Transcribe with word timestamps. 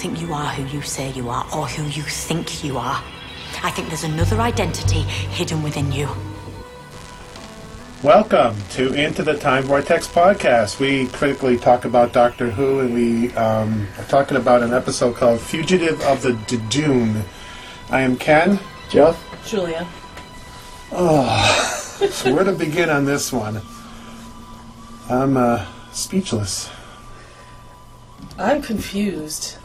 think 0.00 0.18
you 0.18 0.32
are 0.32 0.48
who 0.54 0.64
you 0.74 0.80
say 0.80 1.10
you 1.10 1.28
are 1.28 1.44
or 1.54 1.66
who 1.66 1.82
you 1.82 2.02
think 2.02 2.64
you 2.64 2.78
are. 2.78 3.04
I 3.62 3.70
think 3.70 3.88
there's 3.88 4.02
another 4.02 4.40
identity 4.40 5.02
hidden 5.02 5.62
within 5.62 5.92
you. 5.92 6.08
Welcome 8.02 8.56
to 8.70 8.94
Into 8.94 9.22
the 9.22 9.36
Time 9.36 9.64
Vortex 9.64 10.08
podcast. 10.08 10.80
We 10.80 11.08
critically 11.08 11.58
talk 11.58 11.84
about 11.84 12.14
Doctor 12.14 12.50
Who, 12.50 12.80
and 12.80 12.94
we 12.94 13.34
um, 13.34 13.86
are 13.98 14.04
talking 14.04 14.38
about 14.38 14.62
an 14.62 14.72
episode 14.72 15.16
called 15.16 15.38
Fugitive 15.38 16.00
of 16.04 16.22
the 16.22 16.30
Judoon. 16.30 17.22
I 17.90 18.00
am 18.00 18.16
Ken. 18.16 18.58
Jeff? 18.88 19.22
Julia. 19.46 19.86
Oh, 20.92 22.08
so 22.10 22.34
where 22.34 22.44
to 22.44 22.52
begin 22.52 22.88
on 22.88 23.04
this 23.04 23.34
one? 23.34 23.60
I'm 25.10 25.36
uh, 25.36 25.66
speechless. 25.92 26.70
I'm 28.38 28.62
confused. 28.62 29.58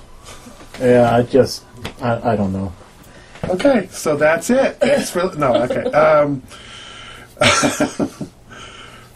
Yeah, 0.79 1.15
I 1.15 1.23
just, 1.23 1.63
I, 2.01 2.33
I 2.33 2.35
don't 2.35 2.53
know. 2.53 2.73
Okay, 3.49 3.87
so 3.91 4.15
that's 4.17 4.49
it. 4.49 4.77
It's 4.81 5.11
for 5.11 5.33
no. 5.35 5.55
Okay. 5.63 5.83
Um, 5.91 6.41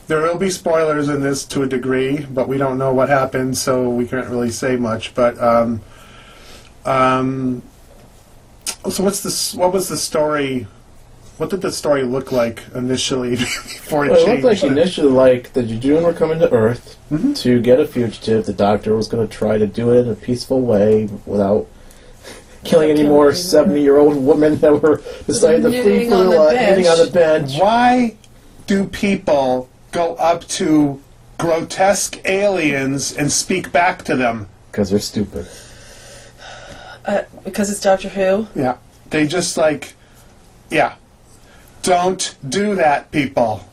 there 0.08 0.22
will 0.22 0.38
be 0.38 0.50
spoilers 0.50 1.10
in 1.10 1.22
this 1.22 1.46
to 1.46 1.64
a 1.64 1.68
degree, 1.68 2.26
but 2.30 2.48
we 2.48 2.58
don't 2.58 2.78
know 2.78 2.94
what 2.94 3.10
happened, 3.10 3.58
so 3.58 3.90
we 3.90 4.08
can't 4.08 4.28
really 4.28 4.52
say 4.52 4.76
much. 4.76 5.16
But 5.16 5.42
um, 5.42 5.82
um, 6.86 7.64
so 8.90 9.04
what's 9.04 9.22
this? 9.22 9.56
What 9.56 9.74
was 9.74 9.90
the 9.90 9.98
story? 9.98 10.68
What 11.40 11.50
did 11.50 11.62
the 11.62 11.72
story 11.72 12.04
look 12.04 12.34
like 12.34 12.62
initially 12.76 13.30
before 13.38 14.06
it 14.06 14.12
Well, 14.12 14.20
it 14.22 14.26
changed? 14.26 14.44
looked 14.44 14.62
like 14.62 14.72
initially 14.72 15.10
like 15.10 15.54
the 15.54 15.64
Judoon 15.64 16.04
were 16.04 16.12
coming 16.12 16.38
to 16.40 16.52
Earth 16.52 16.98
to 17.36 17.62
get 17.62 17.80
a 17.80 17.88
fugitive. 17.88 18.46
The 18.46 18.52
Doctor 18.54 18.94
was 18.94 19.08
going 19.08 19.26
to 19.26 19.34
try 19.34 19.58
to 19.58 19.66
do 19.66 19.94
it 19.94 20.00
in 20.02 20.10
a 20.10 20.16
peaceful 20.16 20.60
way 20.60 21.08
without 21.26 21.66
killing 22.66 22.90
any 22.90 23.04
more 23.04 23.34
seventy-year-old 23.34 24.18
women 24.18 24.58
that 24.58 24.82
were 24.84 25.02
decided 25.28 25.64
to 25.64 25.82
flee 25.82 26.10
for 26.10 26.16
on 26.16 26.30
their 26.30 26.40
the 26.40 26.44
life, 26.46 26.56
knitting 26.60 26.88
on 26.88 26.98
the 27.06 27.12
bench. 27.12 27.58
Why 27.58 28.18
do 28.68 28.86
people 28.86 29.70
go 29.94 30.16
up 30.16 30.46
to 30.50 31.02
grotesque 31.38 32.20
aliens 32.26 33.16
and 33.16 33.32
speak 33.32 33.72
back 33.72 34.04
to 34.04 34.18
them? 34.18 34.50
Because 34.72 34.90
they're 34.90 35.00
stupid. 35.00 35.48
Uh, 37.06 37.22
because 37.46 37.72
it's 37.72 37.80
Doctor 37.80 38.10
Who. 38.10 38.48
Yeah. 38.56 38.76
They 39.10 39.26
just 39.26 39.56
like, 39.58 39.94
yeah. 40.70 40.96
Don't 41.82 42.36
do 42.48 42.76
that, 42.76 43.12
people. 43.12 43.66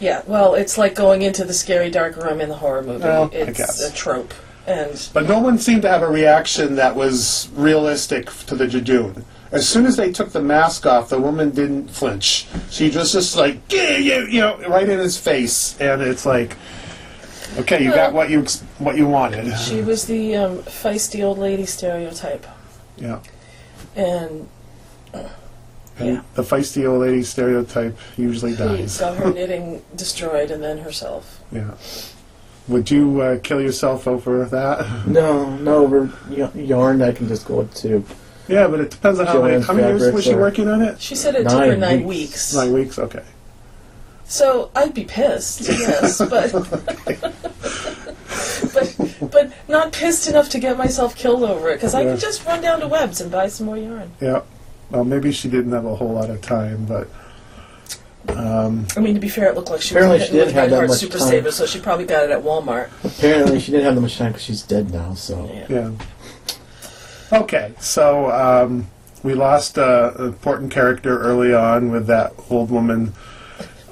Yeah, 0.00 0.22
well, 0.26 0.54
it's 0.54 0.76
like 0.76 0.94
going 0.94 1.22
into 1.22 1.44
the 1.44 1.54
scary 1.54 1.90
dark 1.90 2.16
room 2.16 2.40
in 2.40 2.48
the 2.48 2.56
horror 2.56 2.82
movie. 2.82 3.04
Well, 3.04 3.30
I 3.32 3.36
it's 3.36 3.58
guess. 3.58 3.90
a 3.90 3.94
trope. 3.94 4.34
And 4.66 5.08
But 5.12 5.28
no 5.28 5.38
one 5.38 5.58
seemed 5.58 5.82
to 5.82 5.88
have 5.88 6.02
a 6.02 6.08
reaction 6.08 6.74
that 6.76 6.96
was 6.96 7.48
realistic 7.54 8.30
to 8.46 8.54
the 8.54 8.66
Judoon. 8.66 9.24
As 9.52 9.68
soon 9.68 9.86
as 9.86 9.96
they 9.96 10.10
took 10.10 10.32
the 10.32 10.40
mask 10.42 10.84
off, 10.86 11.10
the 11.10 11.20
woman 11.20 11.50
didn't 11.50 11.88
flinch. 11.88 12.46
She 12.70 12.90
was 12.90 13.12
just 13.12 13.36
like, 13.36 13.60
yeah, 13.68 13.96
you, 13.98 14.26
you 14.26 14.40
know, 14.40 14.58
right 14.68 14.88
in 14.88 14.98
his 14.98 15.16
face, 15.16 15.78
and 15.80 16.02
it's 16.02 16.26
like, 16.26 16.56
okay, 17.58 17.84
you 17.84 17.90
got 17.90 18.12
what 18.12 18.30
you 18.30 18.40
ex- 18.42 18.62
what 18.78 18.96
you 18.96 19.06
wanted. 19.06 19.56
she 19.58 19.80
was 19.80 20.06
the 20.06 20.34
um, 20.34 20.58
feisty 20.64 21.22
old 21.22 21.38
lady 21.38 21.66
stereotype. 21.66 22.46
Yeah. 22.96 23.20
And 23.94 24.48
And 25.98 26.08
Yeah. 26.08 26.20
the 26.34 26.42
feisty 26.42 26.88
old 26.88 27.02
lady 27.02 27.22
stereotype 27.22 27.96
usually 28.16 28.52
he 28.52 28.56
dies. 28.56 28.98
got 28.98 29.16
her 29.16 29.32
knitting 29.34 29.82
destroyed 29.94 30.50
and 30.50 30.62
then 30.62 30.78
herself. 30.78 31.40
Yeah. 31.52 31.72
Would 32.66 32.90
you 32.90 33.20
uh, 33.20 33.38
kill 33.42 33.60
yourself 33.60 34.08
over 34.08 34.44
that? 34.46 34.86
No, 35.06 35.54
no, 35.56 35.84
over 35.84 36.10
y- 36.30 36.50
yarn 36.54 37.02
I 37.02 37.12
can 37.12 37.28
just 37.28 37.46
go 37.46 37.62
to 37.64 38.04
Yeah, 38.48 38.66
but 38.68 38.80
it 38.80 38.90
depends 38.90 39.20
on 39.20 39.26
how 39.26 39.42
many. 39.42 39.62
How 39.62 39.72
many 39.74 39.98
years 39.98 40.12
was 40.12 40.24
she 40.24 40.32
are- 40.32 40.40
working 40.40 40.68
on 40.68 40.82
it? 40.82 41.00
She 41.00 41.14
said 41.14 41.34
it 41.34 41.44
took 41.44 41.52
her 41.52 41.66
Nine 41.76 41.80
nine 41.80 42.04
weeks. 42.04 42.30
weeks. 42.30 42.54
Nine 42.54 42.72
weeks. 42.72 42.98
Okay. 42.98 43.22
So 44.26 44.70
I'd 44.74 44.94
be 44.94 45.04
pissed, 45.04 45.60
yes, 45.68 46.18
but 46.30 46.50
but 48.72 49.30
but 49.30 49.52
not 49.68 49.92
pissed 49.92 50.28
enough 50.28 50.48
to 50.50 50.58
get 50.58 50.76
myself 50.78 51.14
killed 51.14 51.42
over 51.42 51.68
it 51.70 51.74
because 51.74 51.94
I 51.94 52.02
Yeah. 52.02 52.12
could 52.12 52.20
just 52.20 52.44
run 52.46 52.60
down 52.62 52.80
to 52.80 52.88
Webs 52.88 53.20
and 53.20 53.30
buy 53.30 53.48
some 53.48 53.66
more 53.66 53.76
yarn. 53.76 54.10
Yeah. 54.20 54.40
Well, 54.90 55.04
maybe 55.04 55.32
she 55.32 55.48
didn't 55.48 55.72
have 55.72 55.84
a 55.84 55.94
whole 55.96 56.12
lot 56.12 56.30
of 56.30 56.40
time, 56.40 56.84
but 56.86 57.08
um, 58.28 58.86
I 58.96 59.00
mean, 59.00 59.14
to 59.14 59.20
be 59.20 59.28
fair, 59.28 59.48
it 59.50 59.54
looked 59.54 59.70
like 59.70 59.80
she 59.82 59.94
Apparently 59.94 60.18
was 60.18 60.26
she 60.28 60.32
hitting 60.32 60.46
didn't 60.46 60.54
with 60.54 60.62
have 60.62 60.70
that 60.70 60.76
Red 60.76 60.78
Heart 60.78 60.88
much 60.90 60.98
Super 60.98 61.18
time. 61.18 61.28
Saver, 61.28 61.50
so 61.50 61.66
she 61.66 61.80
probably 61.80 62.06
got 62.06 62.24
it 62.24 62.30
at 62.30 62.42
Walmart. 62.42 62.88
Apparently, 63.04 63.60
she 63.60 63.70
didn't 63.70 63.84
have 63.86 63.94
that 63.96 64.00
much 64.00 64.16
time 64.16 64.32
because 64.32 64.44
she's 64.44 64.62
dead 64.62 64.92
now. 64.92 65.14
So 65.14 65.50
Yeah. 65.52 65.66
yeah. 65.68 65.90
Okay, 67.38 67.72
so 67.80 68.30
um, 68.30 68.86
we 69.22 69.34
lost 69.34 69.76
a 69.78 70.14
an 70.18 70.26
important 70.26 70.70
character 70.72 71.18
early 71.18 71.52
on 71.52 71.90
with 71.90 72.06
that 72.06 72.32
old 72.50 72.70
woman. 72.70 73.12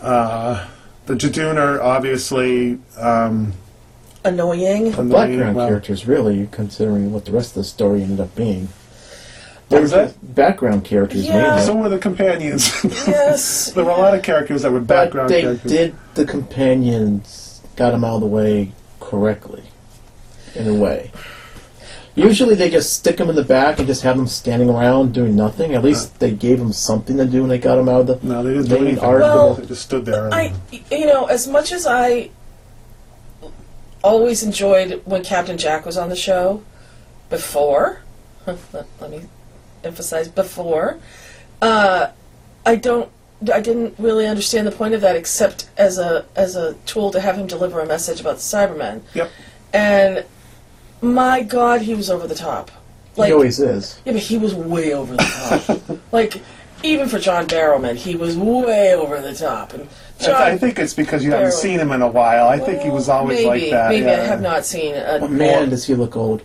Uh, 0.00 0.66
the 1.06 1.14
Judoon 1.14 1.56
are 1.56 1.80
obviously 1.82 2.78
um, 2.98 3.52
Annoying. 4.24 4.88
annoying. 4.94 5.08
background 5.10 5.56
Well, 5.56 5.66
characters, 5.68 6.06
really, 6.06 6.48
considering 6.52 7.12
what 7.12 7.24
the 7.24 7.32
rest 7.32 7.50
of 7.50 7.54
the 7.56 7.64
story 7.64 8.02
ended 8.02 8.20
up 8.20 8.34
being. 8.36 8.68
What 9.72 9.82
was 9.82 9.90
that? 9.92 10.34
Background 10.34 10.84
characters, 10.84 11.26
Yeah. 11.26 11.42
mainly. 11.42 11.62
So 11.62 11.74
were 11.76 11.88
the 11.88 11.98
companions. 11.98 12.70
Yes. 13.06 13.72
there 13.72 13.84
were 13.84 13.90
a 13.90 13.96
lot 13.96 14.14
of 14.14 14.22
characters 14.22 14.62
that 14.62 14.72
were 14.72 14.80
But 14.80 14.86
background 15.04 15.30
they 15.30 15.42
characters. 15.42 15.70
did 15.70 15.94
the 16.14 16.24
companions 16.24 17.60
got 17.76 17.90
them 17.92 18.04
out 18.04 18.16
of 18.16 18.20
the 18.20 18.26
way 18.26 18.72
correctly, 19.00 19.64
in 20.54 20.68
a 20.68 20.74
way. 20.74 21.10
Usually 22.14 22.54
they 22.54 22.68
just 22.68 22.92
stick 22.92 23.16
them 23.16 23.30
in 23.30 23.36
the 23.36 23.42
back 23.44 23.78
and 23.78 23.86
just 23.88 24.02
have 24.02 24.18
them 24.18 24.26
standing 24.26 24.68
around 24.68 25.14
doing 25.14 25.34
nothing. 25.34 25.74
At 25.74 25.82
least 25.82 26.20
they 26.20 26.30
gave 26.30 26.58
them 26.58 26.70
something 26.74 27.16
to 27.16 27.24
do 27.24 27.40
when 27.40 27.48
they 27.48 27.56
got 27.58 27.76
them 27.76 27.88
out 27.88 28.02
of 28.02 28.06
the. 28.06 28.18
No, 28.26 28.42
they 28.42 28.52
didn't 28.52 28.68
do 28.68 28.74
main 28.74 28.82
anything. 28.88 29.04
arc. 29.04 29.20
Well, 29.22 29.54
they 29.54 29.64
just 29.66 29.82
stood 29.82 30.04
there. 30.04 30.28
I, 30.32 30.52
you 30.90 31.06
know, 31.06 31.24
as 31.24 31.48
much 31.48 31.72
as 31.72 31.86
I 31.86 32.28
always 34.04 34.42
enjoyed 34.42 35.00
when 35.06 35.22
Captain 35.24 35.56
Jack 35.56 35.86
was 35.86 35.96
on 35.96 36.10
the 36.10 36.16
show, 36.16 36.62
before, 37.30 38.02
let, 38.46 38.58
let 39.00 39.10
me 39.10 39.22
emphasize 39.84 40.28
before, 40.28 40.98
uh, 41.60 42.08
I 42.64 42.76
don't, 42.76 43.10
I 43.52 43.60
didn't 43.60 43.94
really 43.98 44.26
understand 44.26 44.66
the 44.66 44.72
point 44.72 44.94
of 44.94 45.00
that 45.00 45.16
except 45.16 45.68
as 45.76 45.98
a 45.98 46.24
as 46.36 46.54
a 46.54 46.74
tool 46.86 47.10
to 47.10 47.20
have 47.20 47.36
him 47.36 47.46
deliver 47.46 47.80
a 47.80 47.86
message 47.86 48.20
about 48.20 48.36
the 48.36 48.42
Cybermen. 48.42 49.02
Yep. 49.14 49.30
And 49.72 50.24
my 51.00 51.42
God, 51.42 51.82
he 51.82 51.94
was 51.94 52.08
over 52.08 52.26
the 52.26 52.34
top. 52.34 52.70
Like, 53.16 53.28
he 53.28 53.32
always 53.32 53.60
is. 53.60 54.00
yeah, 54.04 54.12
but 54.12 54.22
he 54.22 54.38
was 54.38 54.54
way 54.54 54.94
over 54.94 55.16
the 55.16 55.22
top. 55.22 56.00
like, 56.12 56.40
even 56.82 57.08
for 57.08 57.18
John 57.18 57.46
Barrowman, 57.46 57.96
he 57.96 58.16
was 58.16 58.36
way 58.36 58.94
over 58.94 59.20
the 59.20 59.34
top. 59.34 59.74
And 59.74 59.88
I, 60.20 60.24
John, 60.24 60.42
I 60.42 60.56
think 60.56 60.78
it's 60.78 60.94
because 60.94 61.24
you 61.24 61.30
haven't 61.32 61.52
seen 61.52 61.78
him 61.78 61.92
in 61.92 62.00
a 62.00 62.08
while. 62.08 62.48
I 62.48 62.58
think 62.58 62.80
he 62.80 62.90
was 62.90 63.08
always 63.08 63.38
maybe, 63.38 63.46
like 63.46 63.70
that. 63.70 63.90
Maybe 63.90 64.06
yeah. 64.06 64.12
I 64.12 64.24
have 64.24 64.40
not 64.40 64.64
seen 64.64 64.94
a 64.94 65.18
But 65.20 65.30
man, 65.30 65.68
does 65.70 65.84
he 65.84 65.94
look 65.94 66.16
old. 66.16 66.42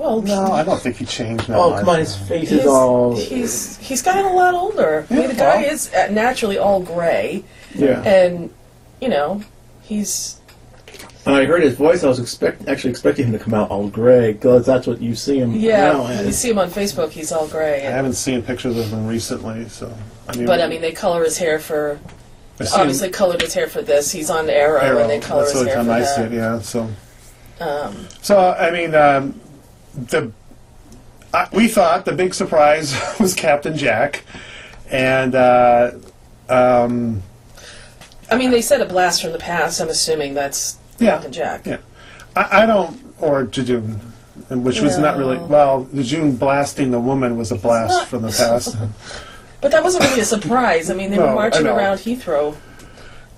Well. 0.00 0.22
No, 0.22 0.52
I 0.52 0.62
don't 0.64 0.80
think 0.80 0.96
he 0.96 1.04
changed 1.04 1.46
that 1.48 1.56
Oh 1.56 1.70
much. 1.70 1.80
come 1.80 1.88
on, 1.90 1.98
his 2.00 2.16
face 2.16 2.50
he's, 2.50 2.60
is 2.60 2.66
all. 2.66 3.16
he's 3.16 3.76
he's 3.78 4.02
gotten 4.02 4.24
a 4.24 4.32
lot 4.32 4.54
older. 4.54 5.06
I 5.10 5.14
mean, 5.14 5.28
the 5.28 5.34
guy 5.34 5.62
well. 5.62 5.72
is 5.72 5.92
uh, 5.94 6.08
naturally 6.10 6.58
all 6.58 6.80
gray, 6.80 7.44
Yeah. 7.74 8.02
and 8.02 8.52
you 9.00 9.08
know, 9.08 9.42
he's 9.82 10.40
When 11.24 11.34
I 11.36 11.44
heard 11.44 11.62
his 11.62 11.74
voice, 11.74 12.02
I 12.02 12.08
was 12.08 12.18
expect 12.18 12.66
actually 12.68 12.90
expecting 12.90 13.26
him 13.26 13.32
to 13.32 13.38
come 13.38 13.54
out 13.54 13.70
all 13.70 13.88
gray 13.88 14.32
because 14.32 14.64
that's 14.66 14.86
what 14.86 15.00
you 15.00 15.14
see 15.14 15.38
him 15.38 15.52
now 15.52 16.08
yeah. 16.08 16.22
You 16.22 16.32
see 16.32 16.50
him 16.50 16.58
on 16.58 16.70
Facebook; 16.70 17.10
he's 17.10 17.30
all 17.32 17.46
gray. 17.46 17.86
I 17.86 17.90
haven't 17.90 18.14
seen 18.14 18.42
pictures 18.42 18.76
of 18.76 18.88
him 18.90 19.06
recently, 19.06 19.68
so. 19.68 19.92
I 20.28 20.36
mean, 20.36 20.46
but 20.46 20.60
I 20.60 20.66
mean, 20.68 20.80
they 20.80 20.92
color 20.92 21.24
his 21.24 21.38
hair 21.38 21.58
for 21.58 21.98
I 22.58 22.64
see 22.64 22.74
him- 22.74 22.80
obviously 22.82 23.10
colored 23.10 23.40
his 23.42 23.52
hair 23.54 23.66
for 23.68 23.82
this. 23.82 24.12
He's 24.12 24.30
on 24.30 24.48
Arrow, 24.50 24.80
Arrow. 24.80 25.00
and 25.00 25.10
they 25.10 25.18
color 25.20 25.42
That's 25.42 25.52
his 25.52 25.62
the 25.64 25.68
hair 25.70 25.78
only 25.78 25.92
for 25.92 25.92
time 25.92 26.02
I 26.02 26.04
that. 26.06 26.16
see 26.16 26.22
it. 26.22 26.32
Yeah, 26.32 26.60
so. 26.60 26.88
Um, 27.60 28.06
So 28.22 28.38
I 28.38 28.70
mean, 28.70 28.94
um, 28.94 29.38
the 29.94 30.32
uh, 31.32 31.46
we 31.52 31.68
thought 31.68 32.04
the 32.04 32.12
big 32.12 32.34
surprise 32.34 32.94
was 33.20 33.34
Captain 33.34 33.76
Jack, 33.76 34.24
and 34.90 35.34
uh, 35.34 35.92
um, 36.48 37.22
I 38.30 38.36
mean, 38.36 38.50
they 38.50 38.62
said 38.62 38.80
a 38.80 38.86
blast 38.86 39.22
from 39.22 39.32
the 39.32 39.38
past. 39.38 39.80
I'm 39.80 39.88
assuming 39.88 40.34
that's 40.34 40.76
Yeah. 40.98 41.12
Captain 41.12 41.32
Jack. 41.32 41.66
yeah, 41.66 41.78
I, 42.36 42.62
I 42.62 42.66
don't 42.66 42.98
or 43.20 43.44
Judoon, 43.44 43.98
which 44.50 44.80
was 44.80 44.98
not 44.98 45.16
really 45.18 45.36
No. 45.38 45.44
well. 45.44 45.84
Judoon 45.94 46.38
blasting 46.38 46.90
the 46.90 47.00
woman 47.00 47.36
was 47.36 47.52
a 47.52 47.56
blast 47.56 48.06
from 48.06 48.22
the 48.22 48.28
past. 48.36 48.76
But 49.60 49.70
that 49.72 49.82
wasn't 49.84 50.04
really 50.04 50.20
a 50.22 50.24
surprise. 50.24 50.90
I 50.90 50.94
mean, 50.94 51.10
they 51.10 51.16
No, 51.18 51.26
were 51.28 51.34
marching 51.34 51.64
know. 51.64 51.76
around 51.76 51.98
Heathrow. 51.98 52.56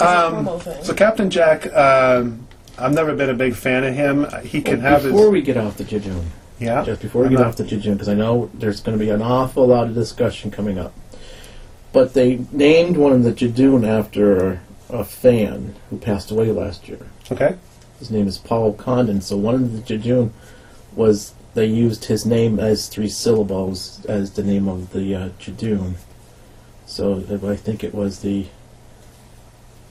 as 0.00 0.06
a 0.08 0.26
Um, 0.28 0.46
promo 0.46 0.62
thing. 0.62 0.84
so 0.84 0.94
Captain 0.94 1.28
Jack, 1.30 1.66
um, 1.74 2.46
I've 2.78 2.94
never 2.94 3.14
been 3.14 3.28
a 3.28 3.34
big 3.34 3.54
fan 3.54 3.82
of 3.84 3.94
him. 3.94 4.26
He 4.44 4.62
can 4.62 4.80
have 4.80 5.02
before 5.02 5.24
his 5.24 5.30
we 5.32 5.42
get 5.42 5.56
off 5.56 5.76
the 5.76 5.84
Judoon, 5.84 6.24
yeah. 6.62 6.84
just 6.84 7.02
before 7.02 7.22
we 7.24 7.30
get 7.30 7.40
off 7.40 7.56
the 7.56 7.64
Judoon, 7.64 7.94
because 7.94 8.08
I 8.08 8.14
know 8.14 8.50
there's 8.54 8.80
going 8.80 8.98
to 8.98 9.04
be 9.04 9.10
an 9.10 9.22
awful 9.22 9.66
lot 9.66 9.86
of 9.86 9.94
discussion 9.94 10.50
coming 10.50 10.78
up. 10.78 10.92
But 11.92 12.14
they 12.14 12.44
named 12.52 12.96
one 12.96 13.12
of 13.12 13.22
the 13.22 13.32
Judoon 13.32 13.86
after 13.86 14.60
a 14.88 15.04
fan 15.04 15.74
who 15.90 15.98
passed 15.98 16.30
away 16.30 16.50
last 16.50 16.88
year. 16.88 17.06
Okay. 17.30 17.56
His 17.98 18.10
name 18.10 18.26
is 18.26 18.38
Paul 18.38 18.72
Condon. 18.72 19.20
So 19.20 19.36
one 19.36 19.54
of 19.54 19.72
the 19.72 19.98
Judoon 19.98 20.30
was 20.94 21.34
they 21.54 21.66
used 21.66 22.06
his 22.06 22.24
name 22.24 22.58
as 22.58 22.88
three 22.88 23.08
syllables 23.08 24.04
as 24.06 24.32
the 24.32 24.42
name 24.42 24.68
of 24.68 24.92
the 24.92 25.14
uh, 25.14 25.28
Judoon. 25.38 25.94
So 26.86 27.24
I 27.46 27.56
think 27.56 27.84
it 27.84 27.94
was 27.94 28.20
the 28.20 28.46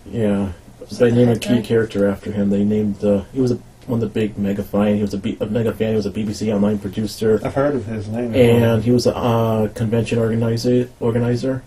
yeah. 0.06 0.54
They 0.92 1.12
named 1.12 1.38
a 1.38 1.40
key 1.40 1.56
guy? 1.58 1.62
character 1.62 2.08
after 2.08 2.32
him. 2.32 2.50
They 2.50 2.64
named 2.64 2.98
the 2.98 3.26
he 3.34 3.40
was 3.40 3.52
a, 3.52 3.60
one 3.88 4.02
of 4.02 4.14
the 4.14 4.20
big 4.20 4.38
mega 4.38 4.64
fan. 4.64 4.96
He 4.96 5.02
was 5.02 5.14
a, 5.14 5.18
B, 5.18 5.38
a 5.40 5.46
mega 5.46 5.74
fan. 5.74 5.90
He 5.90 5.96
was 5.96 6.06
a 6.06 6.12
BBC 6.12 6.54
online 6.54 6.80
producer, 6.80 7.40
I've 7.44 7.54
heard 7.56 7.76
of 7.76 7.86
his 7.86 8.08
name. 8.08 8.34
and 8.36 8.84
he 8.84 8.92
was 8.92 9.08
a 9.08 9.16
uh, 9.16 9.68
convention 9.70 10.20
organizer. 10.20 10.90
Organizer. 11.00 11.64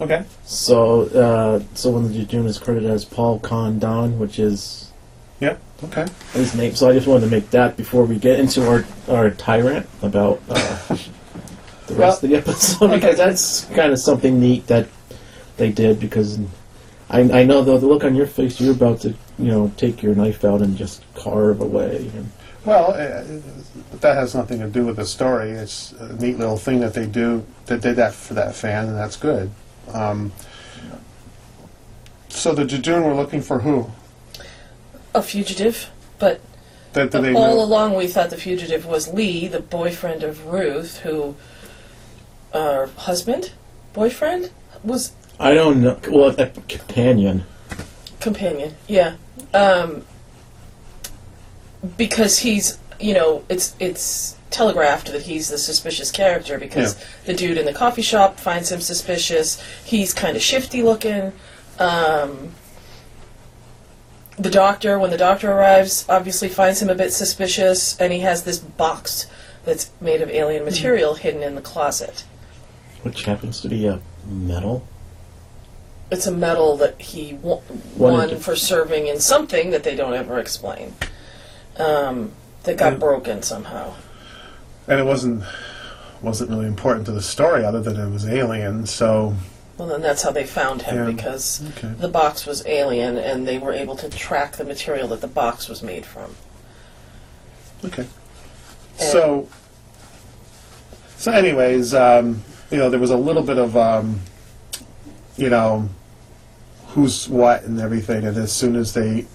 okay. 0.00 0.24
So 0.44 1.02
uh, 1.08 1.62
so 1.74 1.90
when 1.90 2.10
the 2.12 2.24
Judoon 2.24 2.46
is 2.46 2.58
credited 2.58 2.90
as 2.90 3.04
Paul 3.04 3.38
Condon, 3.38 4.18
which 4.18 4.38
is 4.38 4.90
Yeah. 5.40 5.56
Okay. 5.84 6.06
his 6.34 6.54
name. 6.54 6.74
So 6.74 6.88
I 6.88 6.92
just 6.92 7.06
wanted 7.06 7.24
to 7.26 7.30
make 7.30 7.50
that 7.50 7.76
before 7.76 8.04
we 8.04 8.18
get 8.18 8.38
into 8.40 8.68
our 8.68 8.84
our 9.08 9.30
tyrant 9.30 9.86
about 10.02 10.40
uh, 10.48 10.96
the 11.86 11.94
rest 11.94 12.22
of 12.22 12.30
the 12.30 12.36
episode 12.36 12.90
because 12.90 13.16
that's 13.16 13.64
kind 13.76 13.92
of 13.92 13.98
something 13.98 14.38
neat 14.40 14.66
that 14.66 14.88
they 15.56 15.70
did 15.72 15.98
because 16.00 16.38
I 17.10 17.40
I 17.40 17.44
know 17.44 17.62
though 17.62 17.78
the 17.78 17.86
look 17.86 18.04
on 18.04 18.14
your 18.14 18.26
face 18.26 18.60
you're 18.60 18.72
about 18.72 19.00
to 19.00 19.10
you 19.38 19.46
know 19.48 19.72
take 19.76 20.02
your 20.02 20.14
knife 20.14 20.44
out 20.44 20.62
and 20.62 20.76
just 20.76 21.02
carve 21.14 21.60
away. 21.60 22.10
And, 22.14 22.30
Well, 22.64 22.90
uh, 22.92 23.24
that 24.00 24.14
has 24.16 24.34
nothing 24.34 24.60
to 24.60 24.68
do 24.68 24.84
with 24.86 24.96
the 24.96 25.06
story. 25.06 25.50
It's 25.50 25.92
a 25.92 26.12
neat 26.16 26.38
little 26.38 26.56
thing 26.58 26.80
that 26.80 26.94
they 26.94 27.06
do. 27.06 27.44
That 27.66 27.80
did 27.80 27.96
that 27.96 28.14
for 28.14 28.34
that 28.34 28.54
fan, 28.54 28.88
and 28.88 28.96
that's 28.96 29.16
good. 29.16 29.50
Um, 29.92 30.32
so 32.28 32.54
the 32.54 32.64
Judoon 32.64 33.04
were 33.04 33.14
looking 33.14 33.40
for 33.42 33.60
who? 33.60 33.90
A 35.14 35.22
fugitive, 35.22 35.90
but 36.18 36.40
That 36.92 37.10
do 37.10 37.20
they 37.20 37.34
all 37.34 37.56
know? 37.56 37.62
along 37.64 37.96
we 37.96 38.06
thought 38.06 38.30
the 38.30 38.36
fugitive 38.36 38.86
was 38.86 39.08
Lee, 39.12 39.48
the 39.48 39.60
boyfriend 39.60 40.22
of 40.22 40.46
Ruth, 40.46 40.98
who, 41.00 41.34
uh, 42.52 42.86
husband, 42.96 43.52
boyfriend 43.92 44.50
was 44.84 45.12
I 45.40 45.54
don't 45.54 45.80
know. 45.82 45.98
Well, 46.08 46.38
a 46.38 46.46
companion. 46.68 47.44
companion. 48.20 48.74
Yeah, 48.86 49.14
um, 49.54 50.04
because 51.96 52.38
he's 52.40 52.78
you 53.00 53.14
know 53.14 53.44
it's 53.48 53.74
it's 53.80 54.36
telegraphed 54.50 55.10
that 55.12 55.22
he's 55.22 55.48
the 55.48 55.56
suspicious 55.58 56.10
character 56.10 56.58
because 56.58 56.96
Yeah. 56.98 57.04
the 57.26 57.34
dude 57.34 57.56
in 57.56 57.64
the 57.66 57.72
coffee 57.72 58.02
shop 58.02 58.38
finds 58.38 58.70
him 58.70 58.80
suspicious. 58.80 59.62
He's 59.84 60.12
kind 60.12 60.36
of 60.36 60.42
shifty 60.42 60.82
looking. 60.82 61.32
Um, 61.78 62.50
the 64.36 64.50
doctor, 64.50 64.98
when 64.98 65.10
the 65.10 65.16
doctor 65.18 65.50
arrives, 65.52 66.04
obviously 66.08 66.48
finds 66.48 66.82
him 66.82 66.90
a 66.90 66.94
bit 66.94 67.12
suspicious, 67.12 67.96
and 67.98 68.12
he 68.12 68.20
has 68.20 68.42
this 68.42 68.58
box 68.58 69.26
that's 69.64 69.90
made 70.00 70.20
of 70.22 70.30
alien 70.30 70.64
material 70.64 71.14
hidden 71.14 71.42
in 71.42 71.54
the 71.54 71.60
closet. 71.62 72.24
Which 73.02 73.24
happens 73.24 73.60
to 73.60 73.68
be 73.68 73.86
a 73.86 74.00
metal. 74.26 74.86
It's 76.10 76.26
a 76.26 76.32
medal 76.32 76.76
that 76.78 77.00
he 77.00 77.32
w- 77.34 77.60
won 77.96 78.28
to- 78.30 78.36
for 78.36 78.56
serving 78.56 79.06
in 79.06 79.20
something 79.20 79.70
that 79.70 79.84
they 79.84 79.94
don't 79.94 80.14
ever 80.14 80.38
explain. 80.38 80.94
Um, 81.78 82.32
that 82.64 82.76
got 82.76 82.94
Yeah. 82.94 82.98
broken 82.98 83.42
somehow. 83.42 83.94
And 84.88 84.98
it 85.00 85.04
wasn't 85.04 85.44
wasn't 86.22 86.50
really 86.50 86.66
important 86.66 87.06
to 87.06 87.12
the 87.12 87.22
story, 87.22 87.64
other 87.64 87.80
than 87.80 87.96
it 87.98 88.10
was 88.10 88.26
alien. 88.28 88.84
So 88.84 89.34
Well, 89.78 89.88
then 89.88 90.02
that's 90.02 90.20
how 90.22 90.30
they 90.30 90.44
found 90.44 90.82
him 90.82 90.96
Yeah. 90.96 91.04
because 91.10 91.62
okay. 91.78 91.88
the 91.98 92.08
box 92.08 92.44
was 92.44 92.62
alien, 92.66 93.16
and 93.16 93.48
they 93.48 93.56
were 93.56 93.72
able 93.72 93.96
to 93.96 94.08
track 94.10 94.56
the 94.58 94.64
material 94.64 95.08
that 95.08 95.22
the 95.22 95.26
box 95.26 95.66
was 95.66 95.82
made 95.82 96.04
from. 96.04 96.34
Okay. 97.86 98.04
So, 98.98 99.48
so 101.16 101.32
anyways, 101.32 101.94
um, 101.94 102.42
you 102.70 102.76
know, 102.76 102.90
there 102.90 103.00
was 103.00 103.10
a 103.10 103.16
little 103.16 103.42
bit 103.42 103.56
of, 103.56 103.74
um, 103.78 104.20
you 105.38 105.48
know, 105.48 105.88
who's 106.92 107.28
what 107.28 107.62
and 107.64 107.80
everything, 107.80 108.24
and 108.24 108.36
as 108.36 108.52
soon 108.52 108.76
as 108.76 108.94
they, 108.94 109.26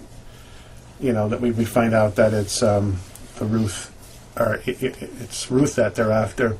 you 0.99 1.13
know, 1.13 1.29
that 1.29 1.41
we, 1.41 1.51
we 1.51 1.65
find 1.65 1.93
out 1.93 2.15
that 2.15 2.33
it's 2.33 2.61
um, 2.63 2.97
the 3.37 3.45
Ruth, 3.45 3.91
or 4.37 4.55
it, 4.65 4.81
it, 4.83 4.97
it's 5.19 5.49
Ruth 5.49 5.75
that 5.75 5.95
they're 5.95 6.11
after, 6.11 6.57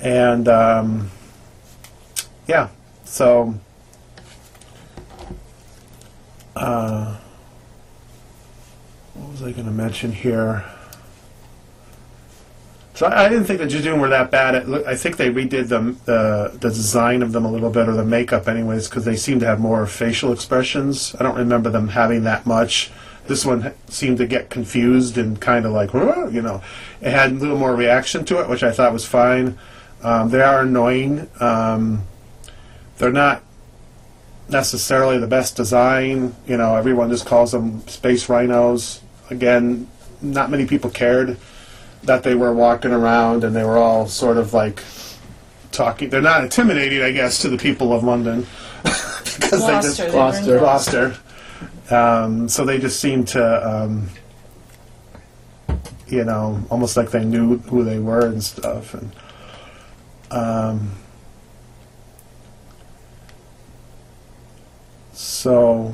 and 0.00 0.48
um, 0.48 1.10
yeah, 2.46 2.68
so. 3.04 3.54
Uh, 6.54 7.16
what 9.14 9.30
was 9.30 9.42
I 9.42 9.52
going 9.52 9.64
to 9.66 9.72
mention 9.72 10.12
here? 10.12 10.64
So 13.02 13.08
I, 13.08 13.24
I 13.24 13.28
didn't 13.28 13.46
think 13.46 13.58
the 13.58 13.66
Judoon 13.66 13.98
were 13.98 14.10
that 14.10 14.30
bad. 14.30 14.54
At, 14.54 14.86
I 14.86 14.94
think 14.94 15.16
they 15.16 15.28
redid 15.28 15.66
the, 15.68 15.96
the 16.04 16.56
the 16.56 16.68
design 16.68 17.20
of 17.22 17.32
them 17.32 17.44
a 17.44 17.50
little 17.50 17.70
bit, 17.70 17.88
or 17.88 17.94
the 17.94 18.04
makeup, 18.04 18.46
anyways, 18.46 18.88
because 18.88 19.04
they 19.04 19.16
seem 19.16 19.40
to 19.40 19.46
have 19.46 19.58
more 19.58 19.84
facial 19.88 20.32
expressions. 20.32 21.12
I 21.18 21.24
don't 21.24 21.34
remember 21.34 21.68
them 21.68 21.88
having 21.88 22.22
that 22.22 22.46
much. 22.46 22.92
This 23.26 23.44
one 23.44 23.74
seemed 23.88 24.18
to 24.18 24.26
get 24.28 24.50
confused 24.50 25.18
and 25.18 25.40
kind 25.40 25.66
of 25.66 25.72
like, 25.72 25.92
you 25.92 26.42
know, 26.42 26.62
it 27.00 27.10
had 27.10 27.32
a 27.32 27.34
little 27.34 27.58
more 27.58 27.74
reaction 27.74 28.24
to 28.26 28.40
it, 28.40 28.48
which 28.48 28.62
I 28.62 28.70
thought 28.70 28.92
was 28.92 29.04
fine. 29.04 29.58
Um, 30.04 30.30
they 30.30 30.40
are 30.40 30.60
annoying. 30.60 31.28
Um, 31.40 32.04
they're 32.98 33.10
not 33.10 33.42
necessarily 34.48 35.18
the 35.18 35.26
best 35.26 35.56
design. 35.56 36.36
You 36.46 36.56
know, 36.56 36.76
everyone 36.76 37.10
just 37.10 37.26
calls 37.26 37.50
them 37.50 37.84
space 37.88 38.28
rhinos. 38.28 39.00
Again, 39.28 39.88
not 40.20 40.50
many 40.50 40.66
people 40.66 40.90
cared 40.90 41.36
that 42.04 42.22
they 42.22 42.34
were 42.34 42.52
walking 42.52 42.90
around 42.90 43.44
and 43.44 43.54
they 43.54 43.64
were 43.64 43.78
all 43.78 44.06
sort 44.06 44.36
of 44.36 44.52
like 44.52 44.82
talking. 45.70 46.10
They're 46.10 46.20
not 46.20 46.44
intimidating, 46.44 47.02
I 47.02 47.12
guess, 47.12 47.40
to 47.42 47.48
the 47.48 47.58
people 47.58 47.92
of 47.92 48.04
London 48.04 48.46
because 48.82 49.66
they 49.66 49.80
just 49.80 49.98
Gloucester. 50.10 50.10
Gloucester. 50.10 50.58
Gloucester. 50.58 51.16
Um, 51.94 52.48
so 52.48 52.64
they 52.64 52.78
just 52.78 53.00
seemed 53.00 53.28
to, 53.28 53.68
um, 53.68 54.08
you 56.06 56.24
know, 56.24 56.62
almost 56.70 56.96
like 56.96 57.10
they 57.10 57.24
knew 57.24 57.58
who 57.58 57.84
they 57.84 57.98
were 57.98 58.26
and 58.26 58.42
stuff. 58.42 58.94
And 58.94 59.12
um, 60.30 60.90
so 65.12 65.92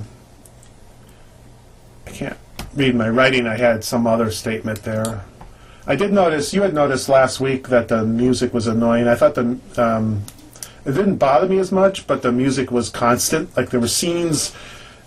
I 2.07 2.11
can't 2.11 2.39
read 2.75 2.95
my 2.95 3.09
writing. 3.09 3.47
I 3.47 3.57
had 3.57 3.83
some 3.85 4.07
other 4.07 4.31
statement 4.31 4.83
there. 4.83 5.25
I 5.89 5.97
did 5.97 6.13
notice 6.13 6.53
you 6.53 6.61
had 6.61 6.75
noticed 6.75 7.09
last 7.09 7.41
week 7.41 7.69
that 7.69 7.89
the 7.89 8.05
music 8.05 8.53
was 8.53 8.67
annoying. 8.67 9.09
I 9.09 9.15
thought 9.15 9.35
the 9.35 9.59
um, 9.79 10.23
it 10.85 10.93
didn't 10.93 11.17
bother 11.17 11.49
me 11.49 11.59
as 11.59 11.73
much, 11.73 12.07
but 12.07 12.21
the 12.21 12.31
music 12.31 12.71
was 12.71 12.91
constant. 12.91 13.57
Like 13.57 13.71
there 13.71 13.81
were 13.81 13.89
scenes 13.89 14.53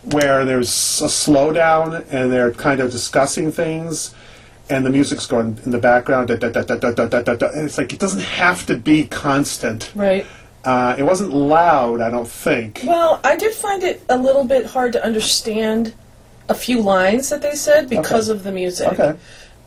where 0.05 0.43
there's 0.43 0.67
a 1.01 1.05
slowdown 1.05 2.03
and 2.09 2.31
they're 2.31 2.51
kind 2.51 2.79
of 2.81 2.89
discussing 2.89 3.51
things, 3.51 4.15
and 4.71 4.83
the 4.83 4.89
music's 4.89 5.27
going 5.27 5.59
in 5.65 5.69
the 5.69 5.77
background. 5.77 6.29
Da, 6.29 6.37
da, 6.37 6.49
da, 6.49 6.63
da, 6.63 6.75
da, 6.79 6.91
da, 6.91 7.21
da, 7.21 7.35
da, 7.35 7.47
and 7.49 7.65
it's 7.65 7.77
like 7.77 7.93
it 7.93 7.99
doesn't 7.99 8.23
have 8.23 8.65
to 8.65 8.75
be 8.75 9.03
constant. 9.05 9.91
Right. 9.93 10.25
Uh, 10.65 10.95
it 10.97 11.03
wasn't 11.03 11.31
loud, 11.31 12.01
I 12.01 12.09
don't 12.09 12.27
think. 12.27 12.81
Well, 12.83 13.19
I 13.23 13.35
did 13.35 13.53
find 13.53 13.83
it 13.83 14.03
a 14.09 14.17
little 14.17 14.45
bit 14.45 14.65
hard 14.65 14.93
to 14.93 15.05
understand 15.05 15.93
a 16.49 16.55
few 16.55 16.81
lines 16.81 17.29
that 17.29 17.43
they 17.43 17.55
said 17.55 17.87
because 17.87 18.29
okay. 18.29 18.37
of 18.37 18.43
the 18.43 18.51
music. 18.51 18.93
Okay. 18.93 19.17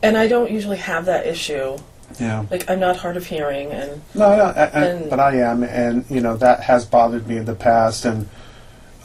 And 0.05 0.17
I 0.17 0.27
don't 0.27 0.51
usually 0.51 0.77
have 0.77 1.05
that 1.05 1.25
issue. 1.25 1.77
Yeah. 2.19 2.45
Like, 2.51 2.69
I'm 2.69 2.79
not 2.79 2.97
hard 2.97 3.17
of 3.17 3.25
hearing, 3.25 3.71
and 3.71 4.01
No, 4.13 4.35
no, 4.37 4.43
I, 4.45 4.49
I, 4.51 4.65
And- 4.85 5.09
but 5.09 5.19
I 5.19 5.37
am, 5.37 5.63
and 5.63 6.05
you 6.09 6.21
know 6.21 6.37
that 6.37 6.61
has 6.61 6.85
bothered 6.85 7.27
me 7.27 7.37
in 7.37 7.45
the 7.45 7.55
past, 7.55 8.05
and 8.05 8.29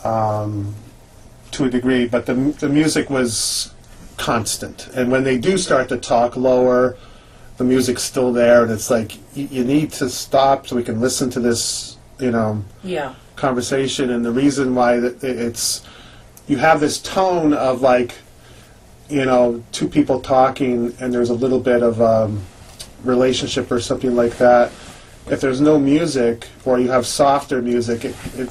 um, 0.04 0.74
to 1.52 1.64
a 1.64 1.70
degree. 1.70 2.06
But 2.06 2.26
the 2.26 2.34
the 2.34 2.68
music 2.68 3.10
was 3.10 3.72
constant, 4.16 4.88
and 4.94 5.10
when 5.10 5.24
they 5.24 5.38
do 5.38 5.58
start 5.58 5.88
to 5.88 5.96
talk 5.96 6.36
lower, 6.36 6.96
the 7.56 7.64
music's 7.64 8.02
still 8.02 8.32
there, 8.32 8.62
and 8.62 8.70
it's 8.70 8.90
like 8.90 9.16
you, 9.34 9.48
you 9.50 9.64
need 9.64 9.90
to 9.92 10.08
stop 10.08 10.66
so 10.66 10.76
we 10.76 10.82
can 10.84 11.00
listen 11.00 11.30
to 11.30 11.40
this, 11.40 11.96
you 12.18 12.30
know, 12.30 12.62
yeah. 12.84 13.14
conversation. 13.36 14.10
And 14.10 14.24
the 14.24 14.30
reason 14.32 14.74
why 14.74 15.00
that 15.00 15.24
it- 15.24 15.38
it's 15.38 15.82
you 16.46 16.58
have 16.58 16.80
this 16.80 16.98
tone 17.00 17.52
of 17.54 17.80
like, 17.80 18.14
you 19.10 19.24
know, 19.24 19.62
two 19.72 19.88
people 19.88 20.20
talking, 20.20 20.94
and 21.00 21.12
there's 21.12 21.30
a 21.30 21.34
little 21.34 21.60
bit 21.60 21.82
of 21.82 22.00
um, 22.00 22.40
relationship 23.02 23.70
or 23.70 23.80
something 23.80 24.14
like 24.14 24.38
that. 24.38 24.70
If 25.26 25.40
there's 25.40 25.60
no 25.60 25.78
music, 25.78 26.48
or 26.64 26.78
you 26.78 26.90
have 26.90 27.06
softer 27.06 27.60
music, 27.60 28.04
it, 28.04 28.16
it 28.36 28.48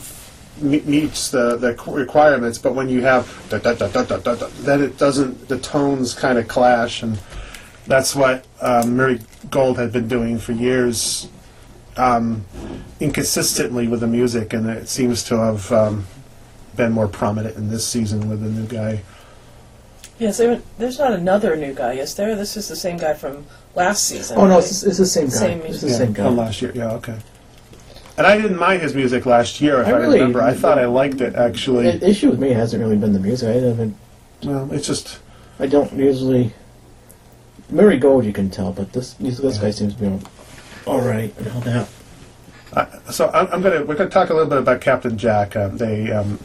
me- 0.61 0.81
meets 0.81 1.31
the, 1.31 1.55
the 1.57 1.73
qu- 1.75 1.93
requirements. 1.93 2.57
But 2.57 2.75
when 2.75 2.89
you 2.89 3.01
have 3.01 3.25
da, 3.49 3.57
da, 3.59 3.73
da, 3.73 3.87
da, 3.87 4.03
da, 4.03 4.17
da, 4.17 4.35
da, 4.35 4.73
it 4.75 4.97
doesn't. 4.97 5.47
The 5.47 5.57
tones 5.57 6.13
kind 6.13 6.37
of 6.37 6.47
clash, 6.47 7.03
and 7.03 7.19
that's 7.87 8.15
what 8.15 8.45
um, 8.61 8.97
Murray 8.97 9.21
Gold 9.49 9.77
had 9.77 9.93
been 9.93 10.07
doing 10.07 10.37
for 10.37 10.51
years, 10.51 11.29
um, 11.95 12.45
inconsistently 12.99 13.87
with 13.87 14.01
the 14.01 14.07
music, 14.07 14.53
and 14.53 14.69
it 14.69 14.89
seems 14.89 15.23
to 15.25 15.37
have 15.37 15.71
um, 15.71 16.05
been 16.75 16.91
more 16.91 17.07
prominent 17.07 17.55
in 17.55 17.69
this 17.69 17.87
season 17.87 18.29
with 18.29 18.41
the 18.41 18.49
new 18.49 18.67
guy. 18.67 19.01
Yes, 20.19 20.37
there, 20.37 20.61
there's 20.77 20.99
not 20.99 21.13
another 21.13 21.55
new 21.55 21.73
guy, 21.73 21.93
is 21.93 22.13
there? 22.15 22.35
This 22.35 22.57
is 22.57 22.67
the 22.67 22.75
same 22.75 22.97
guy 22.97 23.13
from 23.13 23.45
last 23.73 24.03
season. 24.03 24.37
Oh 24.37 24.45
no, 24.45 24.55
right? 24.55 24.59
it's, 24.59 24.83
it's 24.83 24.97
the 24.97 25.05
same 25.05 25.27
guy. 25.27 25.31
Same 25.31 25.61
it's 25.61 25.81
the 25.81 25.87
yeah, 25.89 25.97
same 25.97 26.13
guy. 26.13 26.23
from 26.25 26.35
last 26.37 26.61
year. 26.61 26.73
Yeah, 26.75 26.91
okay. 26.91 27.17
And 28.17 28.27
I 28.27 28.35
didn't 28.35 28.59
mind 28.59 28.81
his 28.81 28.93
music 28.93 29.25
last 29.25 29.61
year, 29.61 29.79
if 29.81 29.87
I 29.87 29.91
I, 29.91 29.95
really- 29.95 30.19
remember. 30.19 30.41
I 30.41 30.53
thought 30.53 30.77
I 30.77 30.85
liked 30.85 31.21
it 31.21 31.35
actually. 31.35 31.97
The 31.97 32.09
issue 32.09 32.29
with 32.29 32.39
me 32.39 32.49
hasn't 32.49 32.83
really 32.83 32.97
been 32.97 33.13
the 33.13 33.19
music. 33.19 33.47
I 33.47 33.65
haven't. 33.65 33.95
well, 34.43 34.71
it's 34.73 34.87
just 34.87 35.19
I 35.57 35.67
don't 35.67 35.91
usually. 35.93 36.53
Murray 37.69 37.97
Gold, 37.97 38.25
you 38.25 38.33
can 38.33 38.49
tell, 38.49 38.73
but 38.73 38.91
this 38.91 39.13
this 39.13 39.37
this 39.37 39.57
guy 39.57 39.71
seems 39.71 39.95
to 39.95 40.01
be 40.01 40.07
all, 40.07 40.21
all 40.85 41.01
right 41.01 41.33
and 41.37 41.47
all 41.47 41.61
that. 41.61 41.89
Uh, 42.73 42.85
so 43.11 43.29
I'm, 43.29 43.47
I'm 43.53 43.61
gonna 43.61 43.85
we're 43.85 43.95
gonna 43.95 44.09
talk 44.09 44.31
a 44.31 44.33
little 44.33 44.49
bit 44.49 44.57
about 44.57 44.81
Captain 44.81 45.17
Jack. 45.17 45.55
Um, 45.55 45.77
they 45.77 46.11
um, 46.11 46.39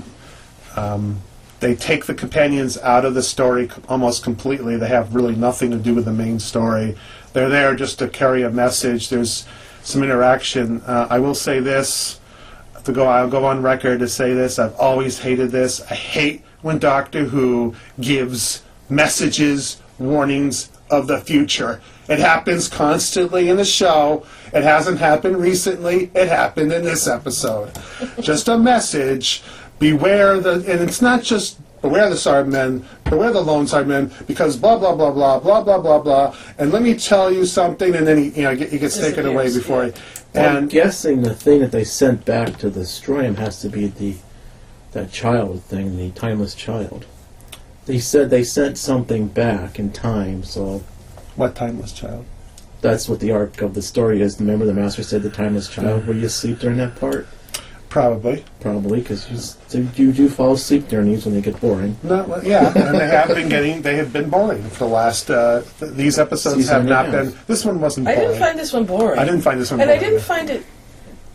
um, 0.76 1.20
they 1.64 1.74
take 1.74 2.04
the 2.04 2.12
companions 2.12 2.76
out 2.76 3.06
of 3.06 3.14
the 3.14 3.22
story 3.22 3.70
almost 3.88 4.22
completely. 4.22 4.76
They 4.76 4.88
have 4.88 5.14
really 5.14 5.34
nothing 5.34 5.70
to 5.70 5.78
do 5.78 5.94
with 5.94 6.04
the 6.04 6.12
main 6.12 6.38
story. 6.38 6.94
They're 7.32 7.48
there 7.48 7.74
just 7.74 7.98
to 8.00 8.08
carry 8.08 8.42
a 8.42 8.50
message. 8.50 9.08
There's 9.08 9.46
some 9.82 10.02
interaction. 10.02 10.82
Uh, 10.82 11.06
I 11.08 11.20
will 11.20 11.34
say 11.34 11.60
this 11.60 12.20
to 12.84 12.92
go. 12.92 13.06
I'll 13.06 13.30
go 13.30 13.46
on 13.46 13.62
record 13.62 14.00
to 14.00 14.08
say 14.08 14.34
this. 14.34 14.58
I've 14.58 14.74
always 14.74 15.18
hated 15.20 15.52
this. 15.52 15.80
I 15.90 15.94
hate 15.94 16.42
when 16.60 16.78
Doctor 16.78 17.24
Who 17.24 17.74
gives 17.98 18.62
messages, 18.90 19.80
warnings 19.98 20.70
of 20.90 21.06
the 21.06 21.18
future. 21.18 21.80
It 22.10 22.18
happens 22.18 22.68
constantly 22.68 23.48
in 23.48 23.56
the 23.56 23.64
show. 23.64 24.26
It 24.52 24.64
hasn't 24.64 24.98
happened 24.98 25.38
recently. 25.38 26.10
It 26.14 26.28
happened 26.28 26.72
in 26.72 26.84
this 26.84 27.08
episode. 27.08 27.72
just 28.20 28.48
a 28.48 28.58
message. 28.58 29.42
Beware 29.84 30.40
the, 30.40 30.52
and 30.66 30.80
it's 30.80 31.02
not 31.02 31.22
just 31.22 31.58
beware 31.82 32.08
the 32.08 32.14
Cybermen, 32.14 32.84
beware 33.04 33.32
the 33.32 33.42
lone 33.42 33.66
Cybermen, 33.66 34.26
because 34.26 34.56
blah 34.56 34.78
blah 34.78 34.94
blah 34.94 35.12
blah 35.12 35.38
blah 35.40 35.62
blah 35.62 35.78
blah 35.78 35.98
blah. 35.98 36.36
And 36.56 36.72
let 36.72 36.80
me 36.80 36.94
tell 36.94 37.30
you 37.30 37.44
something, 37.44 37.94
and 37.94 38.06
then 38.06 38.16
he, 38.16 38.28
you 38.30 38.42
know, 38.44 38.54
he 38.54 38.78
gets 38.78 38.96
taken 38.96 39.26
away 39.26 39.52
before. 39.52 39.84
yeah. 39.86 39.92
He, 40.32 40.38
I'm 40.38 40.56
and 40.56 40.70
guessing 40.70 41.20
the 41.20 41.34
thing 41.34 41.60
that 41.60 41.70
they 41.70 41.84
sent 41.84 42.24
back 42.24 42.56
to 42.58 42.70
destroy 42.70 43.24
him 43.24 43.36
has 43.36 43.60
to 43.60 43.68
be 43.68 43.88
the 43.88 44.16
that 44.92 45.12
child 45.12 45.62
thing, 45.64 45.98
the 45.98 46.10
timeless 46.12 46.54
child. 46.54 47.04
They 47.84 47.98
said 47.98 48.30
they 48.30 48.44
sent 48.44 48.78
something 48.78 49.28
back 49.28 49.78
in 49.78 49.92
time, 49.92 50.44
so 50.44 50.82
what 51.36 51.54
timeless 51.54 51.92
child? 51.92 52.24
that's 52.84 53.08
what 53.08 53.18
the 53.18 53.32
arc 53.32 53.62
of 53.62 53.74
the 53.74 53.82
story 53.82 54.20
is. 54.20 54.38
Remember, 54.38 54.66
the 54.66 54.74
master 54.74 55.02
said 55.02 55.22
the 55.22 55.30
timeless 55.30 55.68
child. 55.68 56.06
Were 56.06 56.12
you 56.12 56.26
asleep 56.26 56.58
during 56.58 56.76
that 56.76 56.94
part? 56.96 57.26
Probably. 57.94 58.42
Probably, 58.58 59.00
because 59.02 59.56
you, 59.72 60.10
do 60.10 60.28
fall 60.28 60.54
asleep 60.54 60.88
during 60.88 61.06
these 61.06 61.24
when 61.26 61.32
they 61.36 61.40
get 61.40 61.60
boring. 61.60 61.96
No, 62.02 62.40
yeah, 62.42 62.72
and 62.76 62.98
they 62.98 63.06
have 63.06 63.28
been 63.28 63.48
getting. 63.48 63.82
They 63.82 63.94
have 63.98 64.12
been 64.12 64.28
boring 64.28 64.64
for 64.64 64.78
the 64.80 64.86
last. 64.90 65.30
Uh, 65.30 65.62
th- 65.78 65.92
these 65.92 66.18
episodes 66.18 66.56
Season 66.56 66.74
have 66.74 66.86
not 66.86 67.06
half. 67.06 67.14
been. 67.26 67.38
This 67.46 67.64
one 67.64 67.80
wasn't. 67.80 68.06
Boring. 68.06 68.18
I 68.18 68.22
Boring. 68.22 68.32
didn't 68.32 68.44
find 68.48 68.58
this 68.58 68.72
one 68.72 68.84
boring. 68.84 69.18
I 69.20 69.24
didn't 69.24 69.42
find 69.42 69.60
this 69.60 69.70
one. 69.70 69.78
Boring 69.78 69.90
And 69.92 69.96
I 69.96 70.00
boring. 70.02 70.10
didn't 70.14 70.24
find 70.26 70.50
it 70.50 70.66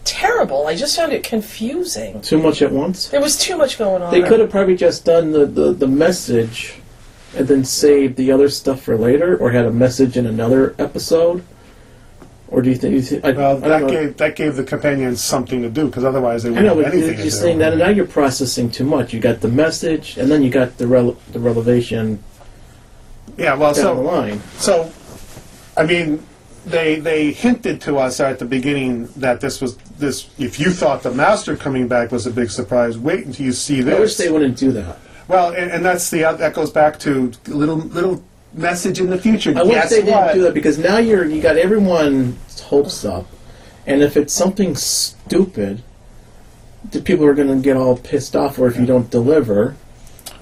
terrible. 0.03 0.67
I 0.67 0.75
just 0.75 0.97
found 0.97 1.13
it 1.13 1.23
confusing. 1.23 2.19
Too 2.19 2.39
much 2.41 2.61
at 2.61 2.73
once. 2.73 3.07
There 3.07 3.21
was 3.21 3.37
too 3.37 3.55
much 3.57 3.77
going 3.77 4.01
on. 4.01 4.11
They 4.11 4.21
could 4.23 4.41
have 4.41 4.49
probably 4.49 4.75
just 4.75 5.05
done 5.05 5.31
the, 5.31 5.45
the, 5.45 5.71
the 5.71 5.87
message 5.87 6.73
and 7.37 7.47
then 7.47 7.63
saved 7.63 8.17
the 8.17 8.33
other 8.33 8.49
stuff 8.49 8.81
for 8.81 8.97
later, 8.97 9.37
or 9.37 9.51
had 9.51 9.63
a 9.65 9.71
message 9.71 10.17
in 10.17 10.25
another 10.25 10.75
episode. 10.77 11.41
Or 12.51 12.61
do 12.63 12.69
you 12.71 12.75
think? 12.75 13.23
I, 13.23 13.31
Well, 13.31 13.57
I 13.57 13.59
don't 13.59 13.69
that 13.69 13.81
know. 13.81 13.87
gave 13.89 14.17
that 14.17 14.35
gave 14.35 14.55
the 14.55 14.63
companions 14.63 15.23
something 15.23 15.61
to 15.61 15.69
do 15.69 15.85
because 15.85 16.03
otherwise 16.03 16.43
they 16.43 16.49
I 16.49 16.53
wouldn't 16.53 16.67
know, 16.67 16.75
have 16.77 16.85
but 16.85 16.93
anything 16.93 17.09
you're 17.09 17.17
to 17.17 17.23
just 17.23 17.41
saying 17.41 17.59
that, 17.59 17.73
and 17.73 17.79
now 17.79 17.89
you're 17.89 18.07
processing 18.07 18.71
too 18.71 18.85
much. 18.85 19.13
You 19.13 19.19
got 19.19 19.41
the 19.41 19.49
message, 19.49 20.17
and 20.17 20.31
then 20.31 20.41
you 20.41 20.49
got 20.49 20.77
the 20.79 20.85
rele- 20.85 21.15
the 21.31 21.39
revelation 21.39 22.23
yeah, 23.37 23.53
well, 23.55 23.73
down 23.73 23.97
the 23.97 24.01
so 24.01 24.01
line. 24.01 24.41
so, 24.57 24.91
I 25.77 25.85
mean, 25.85 26.23
they 26.65 26.99
they 26.99 27.31
hinted 27.31 27.81
to 27.81 27.97
us 27.99 28.19
at 28.19 28.39
the 28.39 28.45
beginning 28.45 29.05
that 29.17 29.41
this 29.41 29.61
was 29.61 29.77
this. 29.99 30.27
If 30.39 30.59
you 30.59 30.71
thought 30.71 31.03
the 31.03 31.11
master 31.11 31.55
coming 31.55 31.87
back 31.87 32.11
was 32.11 32.25
a 32.25 32.31
big 32.31 32.49
surprise, 32.49 32.97
wait 32.97 33.25
until 33.27 33.45
you 33.45 33.51
see 33.53 33.81
this. 33.81 33.95
I 33.95 33.99
wish 33.99 34.15
they 34.15 34.31
wouldn't 34.31 34.57
do 34.57 34.71
that. 34.71 34.97
Well, 35.27 35.51
and, 35.53 35.69
and 35.71 35.85
that's 35.85 36.09
the 36.09 36.21
that 36.21 36.53
goes 36.55 36.71
back 36.71 36.97
to 37.01 37.31
little 37.47 37.77
little 37.77 38.23
message 38.53 38.99
in 38.99 39.09
the 39.09 39.17
future. 39.17 39.53
I 39.57 39.63
wish 39.63 39.73
Guess 39.73 39.89
they 39.89 39.99
what? 40.03 40.05
didn't 40.27 40.35
do 40.35 40.41
that 40.43 40.53
because 40.53 40.77
now 40.77 40.97
you're 40.97 41.25
you 41.25 41.41
got 41.41 41.57
everyone's 41.57 42.59
hopes 42.61 43.05
up, 43.05 43.25
and 43.85 44.01
if 44.01 44.17
it's 44.17 44.33
something 44.33 44.75
stupid, 44.75 45.83
the 46.91 47.01
people 47.01 47.25
are 47.25 47.33
going 47.33 47.47
to 47.49 47.61
get 47.63 47.77
all 47.77 47.97
pissed 47.97 48.35
off. 48.35 48.57
Or 48.59 48.67
if 48.67 48.77
you 48.77 48.85
don't 48.85 49.09
deliver, 49.09 49.75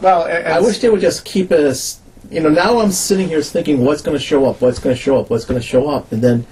Well, 0.01 0.23
I 0.23 0.59
wish 0.59 0.79
they 0.79 0.89
would 0.89 1.01
just 1.01 1.25
keep 1.25 1.51
us. 1.51 1.99
you 2.29 2.39
know. 2.41 2.49
Now 2.49 2.79
I'm 2.79 2.91
sitting 2.91 3.27
here 3.27 3.41
thinking, 3.41 3.83
what's 3.83 4.01
going 4.01 4.17
to 4.17 4.23
show 4.23 4.45
up? 4.45 4.61
What's 4.61 4.79
going 4.79 4.95
to 4.95 5.01
show 5.01 5.19
up? 5.19 5.29
What's 5.29 5.45
going 5.45 5.59
to 5.59 5.65
show 5.65 5.89
up? 5.89 6.11
And 6.11 6.21
then 6.21 6.45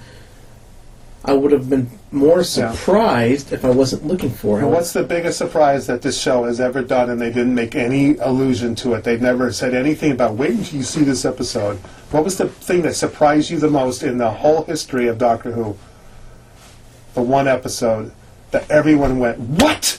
I 1.26 1.32
would 1.32 1.50
have 1.50 1.68
been 1.68 1.90
more 2.12 2.44
surprised 2.44 3.52
if 3.52 3.64
I 3.64 3.70
wasn't 3.70 4.06
looking 4.06 4.30
for 4.30 4.60
it. 4.60 4.66
What's 4.66 4.92
the 4.92 5.02
biggest 5.02 5.38
surprise 5.38 5.86
that 5.88 6.00
this 6.00 6.20
show 6.20 6.44
has 6.44 6.60
ever 6.60 6.82
done, 6.82 7.10
and 7.10 7.20
they 7.20 7.30
didn't 7.30 7.54
make 7.54 7.74
any 7.74 8.16
allusion 8.18 8.76
to 8.76 8.94
it? 8.94 9.02
They've 9.02 9.20
never 9.20 9.52
said 9.52 9.74
anything 9.74 10.12
about 10.12 10.34
wait 10.34 10.50
until 10.52 10.78
you 10.78 10.84
see 10.84 11.02
this 11.02 11.24
episode. 11.24 11.78
What 12.12 12.22
was 12.22 12.38
the 12.38 12.48
thing 12.48 12.82
that 12.82 12.94
surprised 12.94 13.50
you 13.50 13.58
the 13.58 13.68
most 13.68 14.04
in 14.04 14.18
the 14.18 14.30
whole 14.30 14.62
history 14.64 15.08
of 15.08 15.18
Doctor 15.18 15.50
Who? 15.50 15.76
The 17.14 17.22
one 17.22 17.48
episode 17.48 18.12
that 18.52 18.70
everyone 18.70 19.18
went, 19.18 19.40
"What?" 19.40 19.98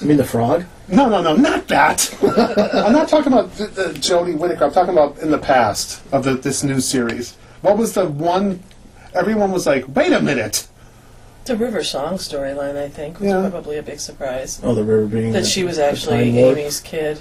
You 0.00 0.06
mean 0.06 0.16
the 0.16 0.24
frog? 0.24 0.64
No, 0.86 1.08
no, 1.08 1.20
no, 1.20 1.36
not 1.36 1.68
that. 1.68 2.16
I'm 2.72 2.92
not 2.92 3.08
talking 3.08 3.32
about 3.32 3.52
the 3.54 3.92
Jodie 3.98 4.38
Whittaker. 4.38 4.64
I'm 4.64 4.72
talking 4.72 4.92
about 4.92 5.18
in 5.18 5.30
the 5.30 5.38
past 5.38 6.02
of 6.12 6.24
the, 6.24 6.34
this 6.34 6.62
new 6.62 6.80
series. 6.80 7.36
What 7.60 7.76
was 7.76 7.92
the 7.92 8.06
one? 8.08 8.62
Everyone 9.14 9.52
was 9.52 9.66
like, 9.66 9.84
"Wait 9.94 10.12
a 10.12 10.20
minute." 10.20 10.66
the 11.44 11.56
River 11.56 11.82
Song 11.82 12.18
storyline, 12.18 12.76
I 12.76 12.90
think, 12.90 13.20
was 13.20 13.30
Yeah. 13.30 13.48
probably 13.48 13.78
a 13.78 13.82
big 13.82 14.00
surprise. 14.00 14.60
Oh, 14.62 14.74
the 14.74 14.84
river 14.84 15.06
being 15.06 15.32
That 15.32 15.44
the- 15.44 15.48
she 15.48 15.64
was 15.64 15.76
the 15.78 15.86
actually 15.86 16.26
Time 16.26 16.36
Lord? 16.42 16.58
Amy's 16.58 16.80
kid. 16.80 17.20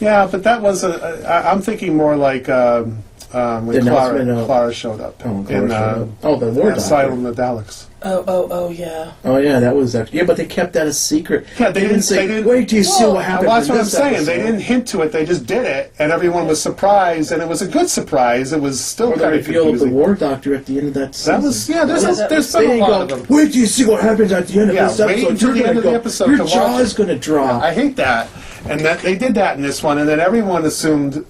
Yeah, 0.00 0.28
but 0.30 0.42
that 0.42 0.60
was 0.60 0.84
a. 0.84 1.24
I, 1.26 1.50
I'm 1.50 1.62
thinking 1.62 1.96
more 1.96 2.14
like 2.14 2.50
um, 2.50 2.98
um, 3.34 3.66
when 3.66 3.76
The 3.84 3.90
Clara, 3.90 4.14
announcement 4.16 4.38
of- 4.40 4.46
Clara 4.46 4.72
showed 4.74 5.00
up 5.00 5.14
Oh, 5.24 5.44
Clara 5.46 5.62
in 5.62 5.68
showed 5.68 5.70
uh, 5.70 5.74
up. 6.02 6.08
oh, 6.24 6.36
the 6.36 6.46
War 6.50 6.64
Doctor. 6.66 6.78
Asylum 6.78 7.26
of 7.26 7.36
the 7.36 7.42
Daleks. 7.42 7.86
Oh, 8.04 8.24
oh, 8.26 8.48
oh, 8.50 8.68
yeah. 8.70 9.12
Oh 9.24 9.36
yeah, 9.36 9.60
that 9.60 9.76
was 9.76 9.94
actually 9.94 10.18
yeah, 10.18 10.24
but 10.24 10.36
they 10.36 10.44
kept 10.44 10.72
that 10.72 10.88
a 10.88 10.92
secret. 10.92 11.46
Yeah, 11.56 11.70
they 11.70 11.82
didn't- 11.82 12.02
say. 12.02 12.26
they 12.26 12.34
didn't- 12.34 12.50
Wait 12.50 12.68
till 12.68 12.78
you 12.78 12.84
see 12.84 13.04
what 13.04 13.24
happens. 13.24 13.46
Well, 13.46 13.54
that's 13.56 13.68
in 13.68 13.72
what 13.74 13.78
I'm 13.78 13.84
this 13.84 13.92
saying. 13.92 14.12
They 14.24 14.32
episode." 14.34 14.46
didn't 14.46 14.60
hint 14.60 14.88
to 14.88 15.00
it. 15.02 15.12
They 15.12 15.24
just 15.24 15.46
did 15.46 15.64
it, 15.66 15.92
and 16.00 16.10
everyone 16.10 16.48
was 16.48 16.60
surprised, 16.60 17.30
and 17.30 17.40
it 17.40 17.48
was 17.48 17.62
a 17.62 17.68
good 17.68 17.88
surprise. 17.88 18.52
It 18.52 18.60
was 18.60 18.80
still 18.80 19.12
Or 19.12 19.16
the 19.16 19.22
kind 19.22 19.34
of 19.36 19.46
reveal 19.46 19.60
of 19.62 19.66
the 19.66 19.70
confusing. 19.86 19.94
War 19.94 20.14
Doctor 20.16 20.52
at 20.56 20.66
the 20.66 20.78
end 20.78 20.88
of 20.88 20.94
that 20.94 21.14
season. 21.14 21.32
that 21.40 21.46
was 21.46 21.68
yeah. 21.68 21.84
There's 21.84 22.02
Yeah, 22.02 22.10
a, 22.10 22.14
that 22.16 22.28
there's 22.30 22.52
was- 22.52 22.64
been 22.66 22.70
a 22.72 22.76
lot 22.80 22.88
go, 23.08 23.14
of 23.14 23.26
them. 23.28 23.36
Wait 23.36 23.52
till 23.52 23.60
you 23.60 23.66
see 23.66 23.84
what 23.84 24.00
happens 24.02 24.32
at 24.32 24.48
the 24.48 24.60
end 24.60 24.70
of 24.70 24.74
Yeah, 24.74 24.88
this 24.88 24.98
wait 24.98 25.10
episode. 25.10 25.30
until 25.30 25.48
You're 25.48 25.54
the 25.54 25.60
gonna 25.60 25.68
end 25.70 25.78
of 25.78 25.84
the 25.84 25.90
go, 25.90 25.96
episode 25.96 26.26
Your 26.28 26.36
to 26.38 26.42
watch 26.42 26.52
jaw's 26.54 26.92
it." 26.92 26.96
going 26.96 27.08
to 27.08 27.18
drop. 27.18 27.62
I 27.62 27.72
hate 27.72 27.94
that, 27.96 28.28
and 28.68 28.80
that 28.80 28.98
they 28.98 29.14
did 29.16 29.34
that 29.36 29.56
in 29.56 29.62
this 29.62 29.80
one, 29.80 29.98
and 29.98 30.08
then 30.08 30.18
everyone 30.18 30.64
assumed. 30.64 31.24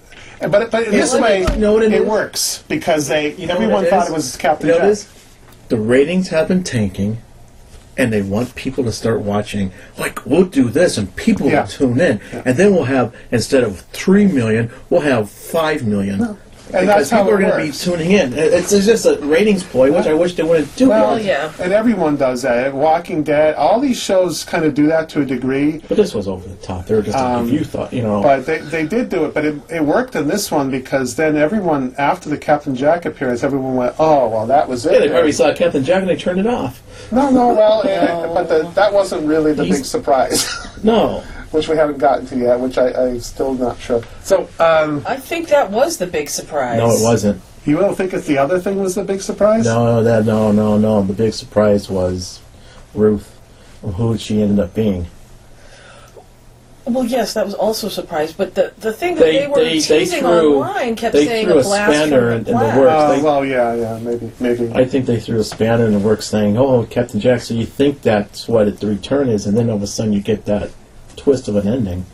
But 0.50 0.70
but 0.70 0.84
in 0.84 0.90
this 0.92 1.14
way, 1.14 1.40
me- 1.46 1.54
you 1.54 1.60
know 1.60 1.72
what 1.74 1.82
it 1.84 1.92
it 1.92 2.02
is? 2.02 2.08
works 2.08 2.64
because 2.68 3.08
they 3.08 3.34
You 3.34 3.46
know 3.46 3.54
everyone 3.54 3.74
what 3.74 3.84
it 3.84 3.90
thought 3.90 4.04
is? 4.04 4.10
it 4.10 4.12
was 4.14 4.36
Captain 4.36 4.66
You 4.66 4.72
know 4.74 4.78
what 4.80 4.84
it 4.86 4.94
Jack. 4.96 5.06
is? 5.06 5.08
The 5.68 5.76
ratings 5.78 6.28
have 6.28 6.48
been 6.48 6.62
tanking, 6.64 7.18
and 7.96 8.12
they 8.12 8.22
want 8.22 8.54
people 8.54 8.84
to 8.84 8.92
start 8.92 9.20
watching. 9.20 9.70
Like, 9.98 10.24
we'll 10.26 10.44
do 10.44 10.68
this, 10.68 10.98
and 10.98 11.14
people 11.16 11.48
Yeah. 11.48 11.62
will 11.62 11.68
tune 11.68 12.00
in, 12.00 12.20
and 12.44 12.56
then 12.56 12.74
we'll 12.74 12.84
have 12.84 13.14
instead 13.30 13.62
of 13.64 13.80
three 13.92 14.26
million, 14.26 14.70
we'll 14.90 15.00
have 15.02 15.30
five 15.30 15.84
million. 15.86 16.36
And 16.66 16.86
because 16.86 16.86
that's 16.86 17.10
how 17.10 17.18
people 17.24 17.32
it 17.32 17.34
are 17.34 17.38
going 17.40 17.50
to 17.52 17.56
be 17.58 17.64
works. 17.68 17.84
tuning 17.84 18.10
in. 18.12 18.32
It- 18.32 18.52
It's, 18.52 18.72
it's 18.72 18.86
just 18.86 19.04
a 19.04 19.16
ratings 19.18 19.62
ploy, 19.62 19.92
which 19.92 20.06
I 20.06 20.14
wish 20.14 20.34
they 20.36 20.42
wouldn't 20.42 20.74
do. 20.76 20.88
Well, 20.88 21.08
Well, 21.12 21.18
yeah. 21.20 21.52
And 21.60 21.72
everyone 21.72 22.16
does 22.16 22.42
that. 22.42 22.72
Walking 22.72 23.22
Dead, 23.22 23.54
all 23.56 23.78
these 23.80 23.98
shows 24.00 24.42
kind 24.44 24.64
of 24.64 24.72
do 24.74 24.86
that 24.86 25.08
to 25.10 25.20
a 25.20 25.24
degree. 25.24 25.82
but 25.88 25.96
this 25.96 26.14
was 26.14 26.28
over 26.28 26.48
the 26.48 26.56
top. 26.56 26.86
They 26.86 26.94
were 26.94 27.02
just 27.02 27.18
Um, 27.18 27.44
like, 27.46 27.52
if 27.54 27.58
you 27.60 27.64
thought, 27.64 27.92
you 27.92 28.02
know, 28.02 28.22
But 28.22 28.46
they, 28.46 28.58
they 28.58 28.86
did 28.86 29.08
do 29.10 29.24
it, 29.26 29.34
but 29.34 29.44
it, 29.44 29.56
it 29.70 29.84
worked 29.84 30.14
in 30.16 30.28
this 30.28 30.50
one 30.50 30.70
because 30.70 31.14
then 31.16 31.36
everyone, 31.36 31.94
after 31.98 32.30
the 32.30 32.38
Captain 32.38 32.74
Jack 32.74 33.04
appearance, 33.04 33.42
everyone 33.42 33.74
went, 33.74 33.94
oh, 33.98 34.28
well, 34.28 34.46
that 34.46 34.68
was 34.68 34.86
it. 34.86 34.92
yeah, 34.92 34.98
they 35.00 35.08
probably 35.10 35.32
saw 35.32 35.52
Captain 35.52 35.84
Jack 35.84 36.00
and 36.02 36.08
they 36.10 36.16
turned 36.16 36.40
it 36.40 36.46
off. 36.46 36.82
No, 37.12 37.28
no, 37.30 37.48
well, 37.48 37.82
eh, 37.86 38.26
but 38.32 38.48
the, 38.48 38.62
that 38.74 38.92
wasn't 38.92 39.26
really 39.26 39.52
the 39.52 39.64
He's- 39.64 39.78
big 39.78 39.84
surprise, 39.84 40.48
No, 40.82 41.22
which 41.52 41.68
we 41.68 41.76
haven't 41.76 41.98
gotten 41.98 42.26
to 42.26 42.36
yet, 42.36 42.58
which 42.58 42.76
I, 42.78 42.90
I'm 42.92 43.20
still 43.20 43.54
not 43.54 43.78
sure. 43.78 44.02
So, 44.22 44.48
um, 44.58 45.02
I 45.06 45.16
think 45.16 45.48
that 45.48 45.70
was 45.70 45.98
the 45.98 46.06
big 46.06 46.28
surprise. 46.28 46.78
no, 46.78 46.90
it 46.90 47.02
wasn't. 47.02 47.40
you 47.64 47.76
don't 47.76 47.94
think 47.94 48.12
if 48.12 48.26
the 48.26 48.38
other 48.38 48.58
thing 48.58 48.80
was 48.80 48.94
the 48.94 49.04
big 49.04 49.20
surprise? 49.20 49.64
No, 49.64 50.02
that 50.02 50.24
no, 50.24 50.50
no, 50.52 50.78
no. 50.78 51.02
The 51.02 51.12
big 51.12 51.32
surprise 51.34 51.88
was 51.88 52.40
Ruth, 52.94 53.38
who 53.82 54.16
she 54.18 54.42
ended 54.42 54.58
up 54.58 54.74
being. 54.74 55.06
Well, 56.84 57.04
yes, 57.04 57.34
that 57.34 57.44
was 57.46 57.54
also 57.54 57.86
a 57.86 57.90
surprise. 57.90 58.32
But 58.32 58.56
the, 58.56 58.72
the 58.78 58.92
thing 58.92 59.14
that 59.14 59.20
They- 59.20 59.38
they, 59.40 59.46
were 59.46 59.54
they- 59.56 59.78
they 59.78 59.80
teasing 60.00 60.18
threw- 60.20 60.56
online 60.64 60.96
kept 60.96 61.12
they 61.12 61.26
saying 61.26 61.46
threw 61.46 61.58
a 61.58 61.60
a 61.60 61.62
blast 61.62 61.92
spanner 61.92 62.20
from 62.20 62.30
in- 62.32 62.38
in 62.38 62.44
the 62.44 62.52
blast. 62.52 62.78
works. 62.78 62.92
Uh, 62.92 63.12
they- 63.16 63.22
well, 63.22 63.44
yeah, 63.44 63.74
yeah, 63.74 63.98
maybe, 64.02 64.32
maybe. 64.40 64.72
I 64.74 64.84
think 64.84 65.06
they 65.06 65.20
threw 65.20 65.38
a 65.38 65.44
spanner 65.44 65.86
in 65.86 65.92
the 65.92 66.00
works, 66.00 66.26
saying, 66.26 66.58
"Oh, 66.58 66.84
Captain 66.90 67.20
Jack." 67.20 67.42
So 67.42 67.54
you 67.54 67.66
think 67.66 68.02
that's 68.02 68.48
what 68.48 68.66
it, 68.66 68.80
the 68.80 68.88
return 68.88 69.28
is, 69.28 69.46
and 69.46 69.56
then 69.56 69.70
all 69.70 69.76
of 69.76 69.82
a 69.82 69.86
sudden 69.86 70.12
you 70.12 70.20
get 70.20 70.44
that 70.46 70.70
twist 71.16 71.48
of 71.48 71.56
an 71.56 71.66
ending. 71.68 72.06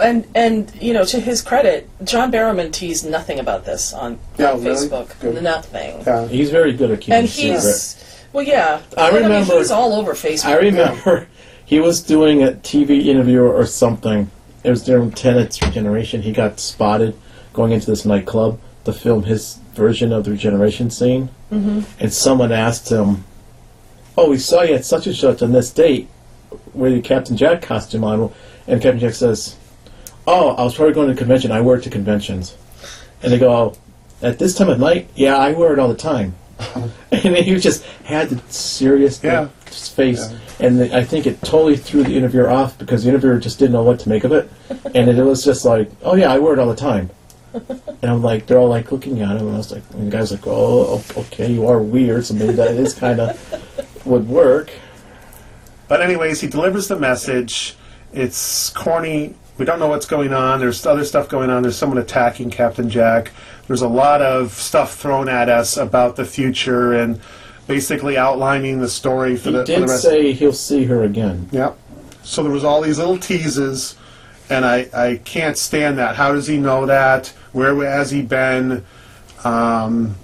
and 0.00 0.26
and 0.34 0.72
you 0.80 0.92
know, 0.94 1.04
to 1.04 1.20
his 1.20 1.42
credit, 1.42 1.88
John 2.04 2.30
Barrowman 2.32 2.72
teased 2.72 3.08
nothing 3.08 3.38
about 3.38 3.64
this 3.64 3.92
on, 3.92 4.18
Yeah, 4.38 4.52
on 4.52 4.62
really? 4.64 4.88
Facebook. 4.88 5.18
Good. 5.20 5.42
Nothing. 5.42 6.02
Yeah. 6.06 6.26
He's 6.28 6.50
very 6.50 6.72
good 6.72 6.90
at 6.90 7.00
keeping 7.00 7.14
And 7.14 7.26
it 7.26 7.30
secret. 7.30 7.60
he's 7.60 7.96
well, 8.32 8.44
yeah. 8.44 8.80
I 8.96 9.08
And 9.08 9.16
remember- 9.16 9.48
mean, 9.50 9.58
was 9.58 9.70
all 9.70 9.92
over 9.94 10.12
Facebook. 10.14 10.46
I 10.46 10.56
remember 10.58 11.26
he 11.64 11.80
was 11.80 12.00
doing 12.00 12.42
a 12.42 12.52
TV 12.52 13.06
interview 13.06 13.42
or 13.42 13.66
something. 13.66 14.30
It 14.62 14.70
was 14.70 14.84
during 14.84 15.10
Tennant's 15.10 15.60
regeneration. 15.62 16.22
He 16.22 16.32
got 16.32 16.60
spotted 16.60 17.16
going 17.52 17.72
into 17.72 17.86
this 17.86 18.04
nightclub 18.04 18.58
to 18.84 18.92
film 18.92 19.24
his 19.24 19.58
version 19.74 20.12
of 20.12 20.24
the 20.24 20.30
regeneration 20.30 20.90
scene. 20.90 21.28
Mm-hmm. 21.52 21.80
And 21.98 22.12
someone 22.12 22.52
asked 22.52 22.90
him, 22.90 23.24
"Oh, 24.16 24.30
we 24.30 24.38
saw 24.38 24.62
you 24.62 24.74
at 24.74 24.84
such 24.84 25.06
and 25.06 25.16
such 25.16 25.42
on 25.42 25.52
this 25.52 25.70
date 25.70 26.08
with 26.74 26.92
your 26.92 27.02
Captain 27.02 27.36
Jack 27.36 27.62
costume 27.62 28.04
on." 28.04 28.32
And 28.66 28.80
Captain 28.80 29.00
Jack 29.00 29.14
says, 29.14 29.56
"Oh, 30.26 30.50
I 30.50 30.62
was 30.62 30.74
probably 30.74 30.94
going 30.94 31.08
to 31.08 31.14
a 31.14 31.16
convention. 31.16 31.50
I 31.52 31.60
wear 31.60 31.76
it 31.76 31.82
to 31.84 31.90
conventions." 31.90 32.56
And 33.22 33.32
they 33.32 33.38
go, 33.38 33.50
oh, 33.52 33.74
"At 34.22 34.38
this 34.38 34.54
time 34.54 34.68
of 34.68 34.78
night, 34.78 35.08
yeah, 35.14 35.36
I 35.36 35.52
wear 35.52 35.72
it 35.72 35.78
all 35.78 35.88
the 35.88 35.94
time." 35.94 36.34
and 37.10 37.36
he 37.36 37.58
just 37.58 37.82
had 38.04 38.28
the 38.28 38.40
serious 38.52 39.22
Yeah. 39.22 39.48
face, 39.66 40.32
and 40.58 40.78
the, 40.78 40.94
I 40.96 41.04
think 41.04 41.26
it 41.26 41.40
totally 41.42 41.76
threw 41.76 42.02
the 42.02 42.16
interviewer 42.16 42.50
off 42.50 42.78
because 42.78 43.02
the 43.04 43.08
interviewer 43.08 43.38
just 43.38 43.58
didn't 43.58 43.72
know 43.72 43.82
what 43.82 43.98
to 44.00 44.08
make 44.08 44.24
of 44.24 44.32
it, 44.32 44.50
and 44.94 45.08
it, 45.08 45.22
was 45.22 45.44
just 45.44 45.64
like, 45.64 45.90
"Oh 46.02 46.14
yeah, 46.16 46.32
I 46.32 46.38
wear 46.38 46.52
it 46.52 46.58
all 46.58 46.68
the 46.68 46.76
time." 46.76 47.10
And 47.52 48.10
I'm 48.10 48.22
like, 48.22 48.46
they're 48.46 48.58
all 48.58 48.68
like 48.68 48.92
looking 48.92 49.20
at 49.22 49.36
him, 49.36 49.46
and 49.48 49.54
I 49.54 49.56
was 49.58 49.72
like, 49.72 49.82
and 49.94 50.06
the 50.06 50.16
guy's 50.16 50.30
like, 50.30 50.46
"Oh, 50.46 51.02
okay, 51.16 51.50
you 51.50 51.66
are 51.66 51.80
weird, 51.80 52.24
so 52.26 52.34
maybe 52.34 52.52
that 52.52 52.72
is 52.72 52.94
kind 52.94 53.20
of 53.20 54.04
would 54.06 54.28
work." 54.28 54.70
But 55.90 56.00
anyways, 56.02 56.40
he 56.40 56.46
delivers 56.46 56.86
the 56.86 56.96
message. 56.96 57.74
It's 58.12 58.70
corny. 58.70 59.34
We 59.58 59.64
don't 59.64 59.80
know 59.80 59.88
what's 59.88 60.06
going 60.06 60.32
on. 60.32 60.60
There's 60.60 60.86
other 60.86 61.04
stuff 61.04 61.28
going 61.28 61.50
on. 61.50 61.62
There's 61.62 61.76
someone 61.76 61.98
attacking 61.98 62.50
Captain 62.50 62.88
Jack. 62.88 63.32
There's 63.66 63.82
a 63.82 63.88
lot 63.88 64.22
of 64.22 64.52
stuff 64.52 64.94
thrown 64.94 65.28
at 65.28 65.48
us 65.48 65.76
about 65.76 66.14
the 66.14 66.24
future 66.24 66.92
and 66.92 67.20
basically 67.66 68.16
outlining 68.16 68.78
the 68.80 68.88
story 68.88 69.36
for 69.36 69.50
He 69.50 69.56
the, 69.56 69.66
for 69.66 69.72
the 69.72 69.80
did 69.80 69.88
rest. 69.88 70.02
say 70.04 70.32
he'll 70.32 70.52
see 70.52 70.84
her 70.84 71.02
again. 71.02 71.48
Yep. 71.50 71.76
So 72.22 72.44
there 72.44 72.52
was 72.52 72.62
all 72.62 72.82
these 72.82 72.98
little 72.98 73.18
teases, 73.18 73.96
and 74.48 74.64
I, 74.64 74.88
I 74.94 75.20
can't 75.24 75.58
stand 75.58 75.98
that. 75.98 76.14
How 76.14 76.32
does 76.32 76.46
he 76.46 76.56
know 76.56 76.86
that? 76.86 77.28
Where 77.52 77.74
has 77.84 78.12
he 78.12 78.22
been? 78.22 78.84
Um, 79.42 80.14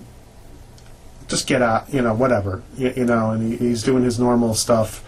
just 1.27 1.49
get 1.49 1.61
out, 1.61 1.93
you 1.93 2.03
know, 2.03 2.15
whatever, 2.15 2.63
you, 2.77 2.93
you 2.97 3.05
know. 3.05 3.31
And 3.33 3.53
he, 3.53 3.57
he's 3.57 3.83
doing 3.83 4.05
his 4.05 4.19
normal 4.21 4.55
stuff, 4.55 5.03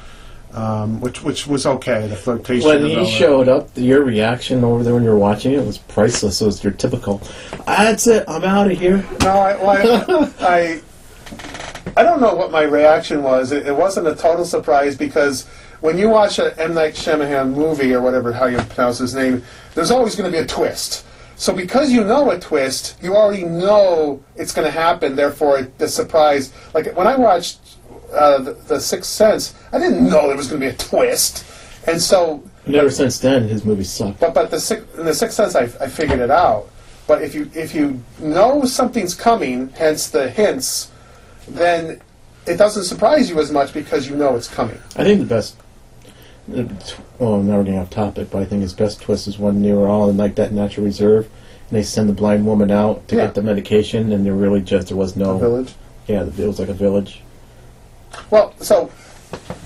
um, 0.54 1.00
which 1.00 1.22
which 1.22 1.46
was 1.46 1.66
okay. 1.66 2.06
The 2.06 2.16
flirtation. 2.16 2.68
When 2.68 2.84
he 2.84 3.06
showed 3.06 3.48
up, 3.48 3.68
your 3.74 4.02
reaction 4.02 4.64
over 4.64 4.82
there 4.82 4.94
when 4.94 5.04
you 5.04 5.10
were 5.10 5.18
watching 5.18 5.52
it 5.52 5.64
was 5.64 5.78
priceless. 5.78 6.40
It 6.40 6.46
was 6.46 6.64
your 6.64 6.72
typical, 6.72 7.20
"That's 7.66 8.06
it, 8.06 8.24
I'm 8.28 8.44
out 8.44 8.70
of 8.70 8.78
here." 8.78 9.04
No, 9.20 9.30
I, 9.30 9.56
well, 9.56 10.32
I, 10.40 10.80
I, 11.96 12.00
I 12.00 12.02
don't 12.02 12.20
know 12.20 12.34
what 12.34 12.50
my 12.50 12.62
reaction 12.62 13.22
was. 13.22 13.52
It, 13.52 13.66
it 13.66 13.76
wasn't 13.76 14.08
a 14.08 14.14
total 14.14 14.44
surprise 14.44 14.96
because 14.96 15.46
when 15.80 15.98
you 15.98 16.08
watch 16.08 16.38
a 16.38 16.58
M 16.60 16.74
Night 16.74 16.94
Shyamalan 16.94 17.54
movie 17.54 17.92
or 17.92 18.00
whatever 18.00 18.32
how 18.32 18.46
you 18.46 18.58
pronounce 18.58 18.98
his 18.98 19.14
name, 19.14 19.42
there's 19.74 19.90
always 19.90 20.16
going 20.16 20.30
to 20.30 20.36
be 20.36 20.42
a 20.42 20.46
twist. 20.46 21.04
So 21.36 21.54
because 21.54 21.92
you 21.92 22.02
know 22.02 22.30
a 22.30 22.40
twist, 22.40 22.96
you 23.00 23.14
already 23.14 23.44
know 23.44 24.20
it's 24.34 24.52
going 24.52 24.66
to 24.66 24.72
happen. 24.72 25.14
Therefore, 25.14 25.62
the 25.78 25.86
surprise. 25.86 26.52
Like 26.74 26.96
when 26.96 27.06
I 27.06 27.16
watched 27.16 27.67
uh, 28.12 28.38
the, 28.38 28.52
the 28.54 28.80
Sixth 28.80 29.10
Sense, 29.10 29.54
I 29.72 29.78
didn't 29.78 30.04
know 30.08 30.26
there 30.28 30.36
was 30.36 30.48
going 30.48 30.60
to 30.60 30.66
be 30.68 30.72
a 30.72 30.76
twist, 30.76 31.44
and 31.86 32.00
so 32.00 32.42
And 32.66 32.74
ever 32.74 32.90
since 32.90 33.18
then, 33.18 33.48
his 33.48 33.64
movies 33.64 33.90
suck. 33.90 34.18
but 34.18 34.34
but 34.34 34.50
the 34.50 34.60
six, 34.60 34.82
in 34.98 35.04
the 35.06 35.14
sixth 35.14 35.36
sense, 35.36 35.54
I, 35.54 35.64
I 35.84 35.88
figured 35.88 36.20
it 36.20 36.30
out. 36.30 36.68
But 37.06 37.22
if 37.22 37.34
you 37.34 37.50
if 37.54 37.74
you 37.74 38.02
know 38.20 38.64
something's 38.64 39.14
coming, 39.14 39.68
hence 39.70 40.08
the 40.10 40.28
hints, 40.30 40.90
then 41.48 42.00
it 42.46 42.56
doesn't 42.56 42.84
surprise 42.84 43.30
you 43.30 43.38
as 43.40 43.50
much 43.50 43.72
because 43.72 44.08
you 44.08 44.16
know 44.16 44.36
it's 44.36 44.48
coming. 44.48 44.78
I 44.96 45.04
think 45.04 45.20
the 45.20 45.26
best. 45.26 45.56
Well, 47.18 47.34
I'm 47.34 47.46
not 47.46 47.64
getting 47.64 47.78
off 47.78 47.90
topic, 47.90 48.30
but 48.30 48.40
I 48.40 48.44
think 48.46 48.62
his 48.62 48.72
best 48.72 49.02
twist 49.02 49.26
is 49.28 49.38
when 49.38 49.62
they 49.62 49.72
were 49.72 49.86
all 49.88 50.08
in 50.08 50.16
like 50.16 50.34
that 50.36 50.52
natural 50.52 50.86
reserve, 50.86 51.26
and 51.68 51.76
they 51.78 51.82
send 51.82 52.08
the 52.08 52.14
blind 52.14 52.46
woman 52.46 52.70
out 52.70 53.06
to 53.08 53.16
Yeah. 53.16 53.26
get 53.26 53.34
the 53.34 53.42
medication, 53.42 54.12
and 54.12 54.24
there 54.24 54.32
really 54.34 54.62
just 54.62 54.88
there 54.88 54.96
was 54.96 55.14
no. 55.16 55.34
The 55.34 55.38
village. 55.40 55.74
Yeah, 56.06 56.22
it 56.24 56.38
was 56.46 56.58
like 56.58 56.68
a 56.70 56.74
village. 56.74 57.20
Well, 58.30 58.54
so 58.58 58.90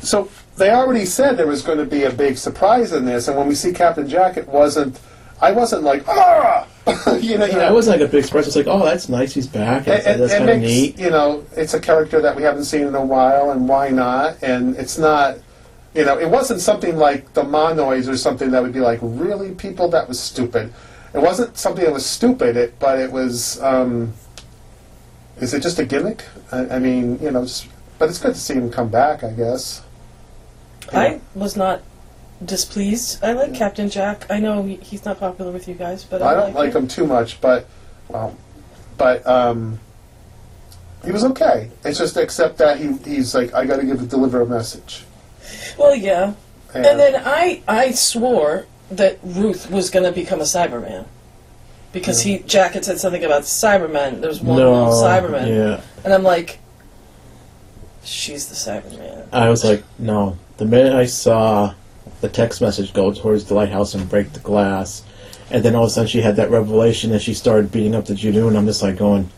so 0.01 0.29
they 0.57 0.71
already 0.71 1.05
said 1.05 1.37
there 1.37 1.47
was 1.47 1.63
going 1.63 1.79
to 1.79 1.85
be 1.85 2.05
a 2.05 2.13
big 2.13 2.37
surprise 2.37 2.93
in 2.93 3.05
this, 3.05 3.29
and 3.29 3.37
when 3.37 3.49
we 3.49 3.55
see 3.55 3.73
Captain 3.73 4.09
Jack, 4.09 4.37
it 4.37 4.49
wasn't. 4.49 5.01
I 5.41 5.51
wasn't 5.51 5.83
like 5.83 6.05
ah, 6.07 6.69
you 7.21 7.37
know. 7.37 7.47
you 7.47 7.55
know. 7.55 7.69
it 7.69 7.73
wasn't 7.73 7.99
like 7.99 8.09
a 8.09 8.11
big 8.11 8.25
surprise. 8.25 8.47
It's 8.47 8.55
like, 8.55 8.69
oh, 8.69 8.85
that's 8.85 9.09
nice. 9.09 9.35
He's 9.35 9.49
back. 9.49 9.85
That's, 9.85 10.07
it, 10.07 10.19
that's 10.19 10.35
kind 10.35 10.51
of 10.51 10.61
neat. 10.61 10.99
you 10.99 11.11
know 11.11 11.45
it's 11.57 11.75
a 11.75 11.81
character 11.81 12.21
that 12.21 12.37
we 12.37 12.43
haven't 12.43 12.65
seen 12.65 12.87
in 12.87 12.95
a 12.95 13.05
while, 13.05 13.51
and 13.51 13.69
why 13.69 13.89
not? 13.89 14.43
And 14.43 14.77
it's 14.77 14.99
not, 14.99 15.39
you 15.95 16.05
know, 16.05 16.19
it 16.19 16.29
wasn't 16.29 16.61
something 16.61 16.97
like 16.97 17.33
the 17.35 17.43
Monoids 17.43 18.09
or 18.09 18.17
something 18.17 18.51
that 18.53 18.63
would 18.63 18.73
be 18.73 18.81
like, 18.81 19.01
really, 19.03 19.53
people, 19.53 19.89
that 19.89 20.09
was 20.09 20.21
stupid. 20.21 20.73
It 21.15 21.21
wasn't 21.21 21.57
something 21.57 21.85
that 21.85 21.93
was 21.93 22.07
stupid, 22.07 22.57
it, 22.57 22.79
but 22.79 22.99
it 22.99 23.11
was. 23.11 23.61
Um, 23.63 24.13
is 25.41 25.55
it 25.55 25.63
just 25.63 25.79
a 25.79 25.85
gimmick? 25.85 26.25
I, 26.53 26.77
I 26.77 26.79
mean, 26.79 27.19
you 27.21 27.31
know, 27.31 27.43
just, 27.43 27.67
but 28.03 28.09
it's 28.09 28.19
good 28.19 28.35
to 28.35 28.41
see 28.41 28.55
him 28.55 28.69
come 28.69 28.89
back. 28.89 29.23
I 29.23 29.31
guess. 29.31 29.81
I 30.93 31.21
was 31.37 31.57
not 31.57 31.83
displeased. 32.45 33.23
I 33.23 33.31
like 33.31 33.55
Captain 33.55 33.89
Jack. 33.89 34.27
I 34.29 34.41
know 34.41 34.65
he, 34.65 34.75
he's 34.75 35.05
not 35.05 35.21
popular 35.21 35.53
with 35.53 35.69
you 35.69 35.75
guys, 35.75 36.03
but 36.03 36.21
I, 36.21 36.33
I 36.33 36.35
don't 36.35 36.53
like 36.53 36.73
him 36.73 36.89
too 36.89 37.07
much, 37.07 37.41
but 37.41 37.69
well, 38.09 38.37
but 38.99 39.25
um, 39.25 39.79
he 41.05 41.13
was 41.13 41.23
okay. 41.27 41.71
It's 41.85 41.97
just 41.97 42.17
except 42.17 42.59
that 42.59 42.81
he 42.81 42.93
he's 43.05 43.37
like, 43.37 43.55
I 43.55 43.67
got 43.67 43.77
to 43.77 43.87
give 43.87 44.09
deliver 44.09 44.41
a 44.41 44.47
message. 44.47 45.05
Well, 45.79 45.95
yeah. 45.95 46.35
And 46.75 46.85
then 46.85 47.23
I 47.25 47.63
I 47.69 47.93
swore 47.93 48.67
that 48.91 49.21
Ruth 49.23 49.71
was 49.71 49.91
going 49.91 50.07
to 50.07 50.11
become 50.11 50.41
a 50.41 50.43
Cyberman 50.43 51.07
because 51.93 52.23
he 52.23 52.41
Jack 52.41 52.73
had 52.73 52.85
said 52.85 52.99
something 52.99 53.23
about 53.23 53.43
Cybermen. 53.43 54.21
There's 54.21 54.41
one 54.41 54.59
no, 54.59 54.89
Cyberman, 54.89 55.47
Yeah, 55.47 55.83
and 56.03 56.13
I'm 56.13 56.25
like, 56.25 56.59
she's 58.05 58.49
the 58.49 58.55
Cyberman. 58.55 59.27
I 59.33 59.49
was 59.49 59.65
like, 59.65 59.83
no. 59.99 60.37
The 60.57 60.65
minute 60.65 60.93
I 60.93 61.07
saw 61.07 61.75
the 62.21 62.29
text 62.29 62.61
message 62.61 62.93
go 62.93 63.13
towards 63.13 63.45
the 63.45 63.55
lighthouse 63.55 63.95
and 63.95 64.09
break 64.09 64.33
the 64.33 64.41
glass, 64.41 65.03
and 65.51 65.65
then 65.65 65.75
all 65.75 65.85
of 65.85 65.89
a 65.89 65.91
sudden 65.93 66.09
she 66.09 66.21
had 66.21 66.37
that 66.37 66.51
revelation 66.51 67.13
and 67.13 67.21
she 67.21 67.35
started 67.35 67.73
beating 67.73 67.95
up 67.95 68.07
the 68.07 68.15
Judoon, 68.15 68.49
and 68.49 68.59
I'm 68.59 68.67
just 68.67 68.83
like 68.83 68.97
going, 68.97 69.29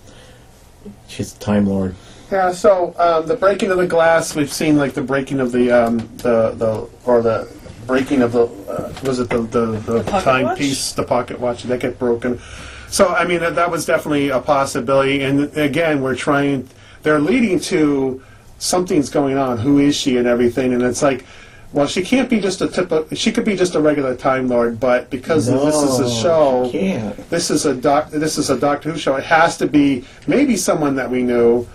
she's 1.09 1.35
a 1.35 1.39
Time 1.39 1.67
Lord. 1.67 1.95
Yeah, 2.31 2.53
so 2.53 2.95
um, 2.99 3.27
the 3.27 3.37
breaking 3.37 3.71
of 3.71 3.79
the 3.79 3.87
glass, 3.87 4.35
we've 4.35 4.53
seen 4.53 4.77
like 4.77 4.95
the 4.95 5.03
breaking 5.03 5.41
of 5.41 5.53
the 5.53 5.71
um, 5.71 5.99
the 6.19 6.51
the 6.53 6.89
or 7.05 7.23
the 7.23 7.49
breaking 7.87 8.23
of 8.23 8.33
the 8.33 8.47
uh, 8.47 8.93
was 9.05 9.21
it 9.21 9.29
the 9.29 9.43
the, 9.43 9.67
the, 9.67 10.03
pocket 10.05 10.25
timepiece, 10.25 10.93
the 10.93 11.05
pocket 11.05 11.39
watch 11.39 11.65
that 11.65 11.81
get 11.81 11.99
broken. 11.99 12.41
So 12.89 13.09
I 13.09 13.25
mean 13.25 13.41
that, 13.41 13.55
that 13.57 13.71
was 13.71 13.85
definitely 13.85 14.31
a 14.31 14.41
possibility, 14.41 15.23
and 15.23 15.57
again 15.57 16.03
we're 16.03 16.17
trying. 16.17 16.69
They're 17.03 17.21
leading 17.21 17.61
to 17.61 18.23
something's 18.69 19.11
going 19.11 19.37
on. 19.37 19.59
Who 19.59 19.79
is 19.79 19.95
she 19.95 20.17
and 20.17 20.27
everything? 20.27 20.73
And 20.73 20.83
it's 20.83 21.03
like, 21.03 21.25
well, 21.73 21.87
she 21.87 22.03
can't 22.03 22.31
be 22.31 22.41
just 22.41 22.61
a 22.63 22.69
typical. 22.69 23.07
She 23.17 23.31
could 23.33 23.45
be 23.45 23.57
just 23.57 23.75
a 23.75 23.81
regular 23.81 24.15
Time 24.17 24.49
Lord, 24.49 24.79
but 24.81 25.11
because 25.11 25.47
this 25.47 25.75
is 25.75 26.01
a 26.01 26.11
show, 26.23 26.69
can't. 26.71 27.17
this 27.31 27.51
is 27.51 27.67
a 27.67 27.75
doc. 27.75 28.11
This 28.11 28.39
is 28.39 28.49
a 28.51 28.59
Doctor 28.59 28.93
Who 28.93 28.99
show. 28.99 29.17
It 29.17 29.25
has 29.25 29.57
to 29.59 29.67
be 29.67 30.05
maybe 30.27 30.57
someone 30.57 30.95
that 30.97 31.11
we 31.11 31.23
knew. 31.23 31.67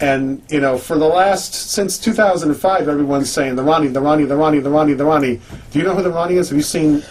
And 0.00 0.40
you 0.48 0.60
know, 0.60 0.78
for 0.78 0.96
the 0.96 1.08
last 1.08 1.54
since 1.72 1.98
2005, 1.98 2.88
everyone's 2.88 3.30
saying 3.32 3.56
the 3.56 3.64
Rani, 3.64 3.88
the 3.88 4.00
Rani, 4.00 4.24
the 4.26 4.36
Rani, 4.36 4.60
the 4.60 4.70
Rani, 4.70 4.92
the 4.94 5.04
Rani. 5.04 5.40
Do 5.72 5.78
you 5.80 5.84
know 5.84 5.94
who 5.96 6.04
the 6.04 6.12
Rani 6.12 6.36
is? 6.36 6.50
Have 6.50 6.56
you 6.56 6.62
seen? 6.62 7.02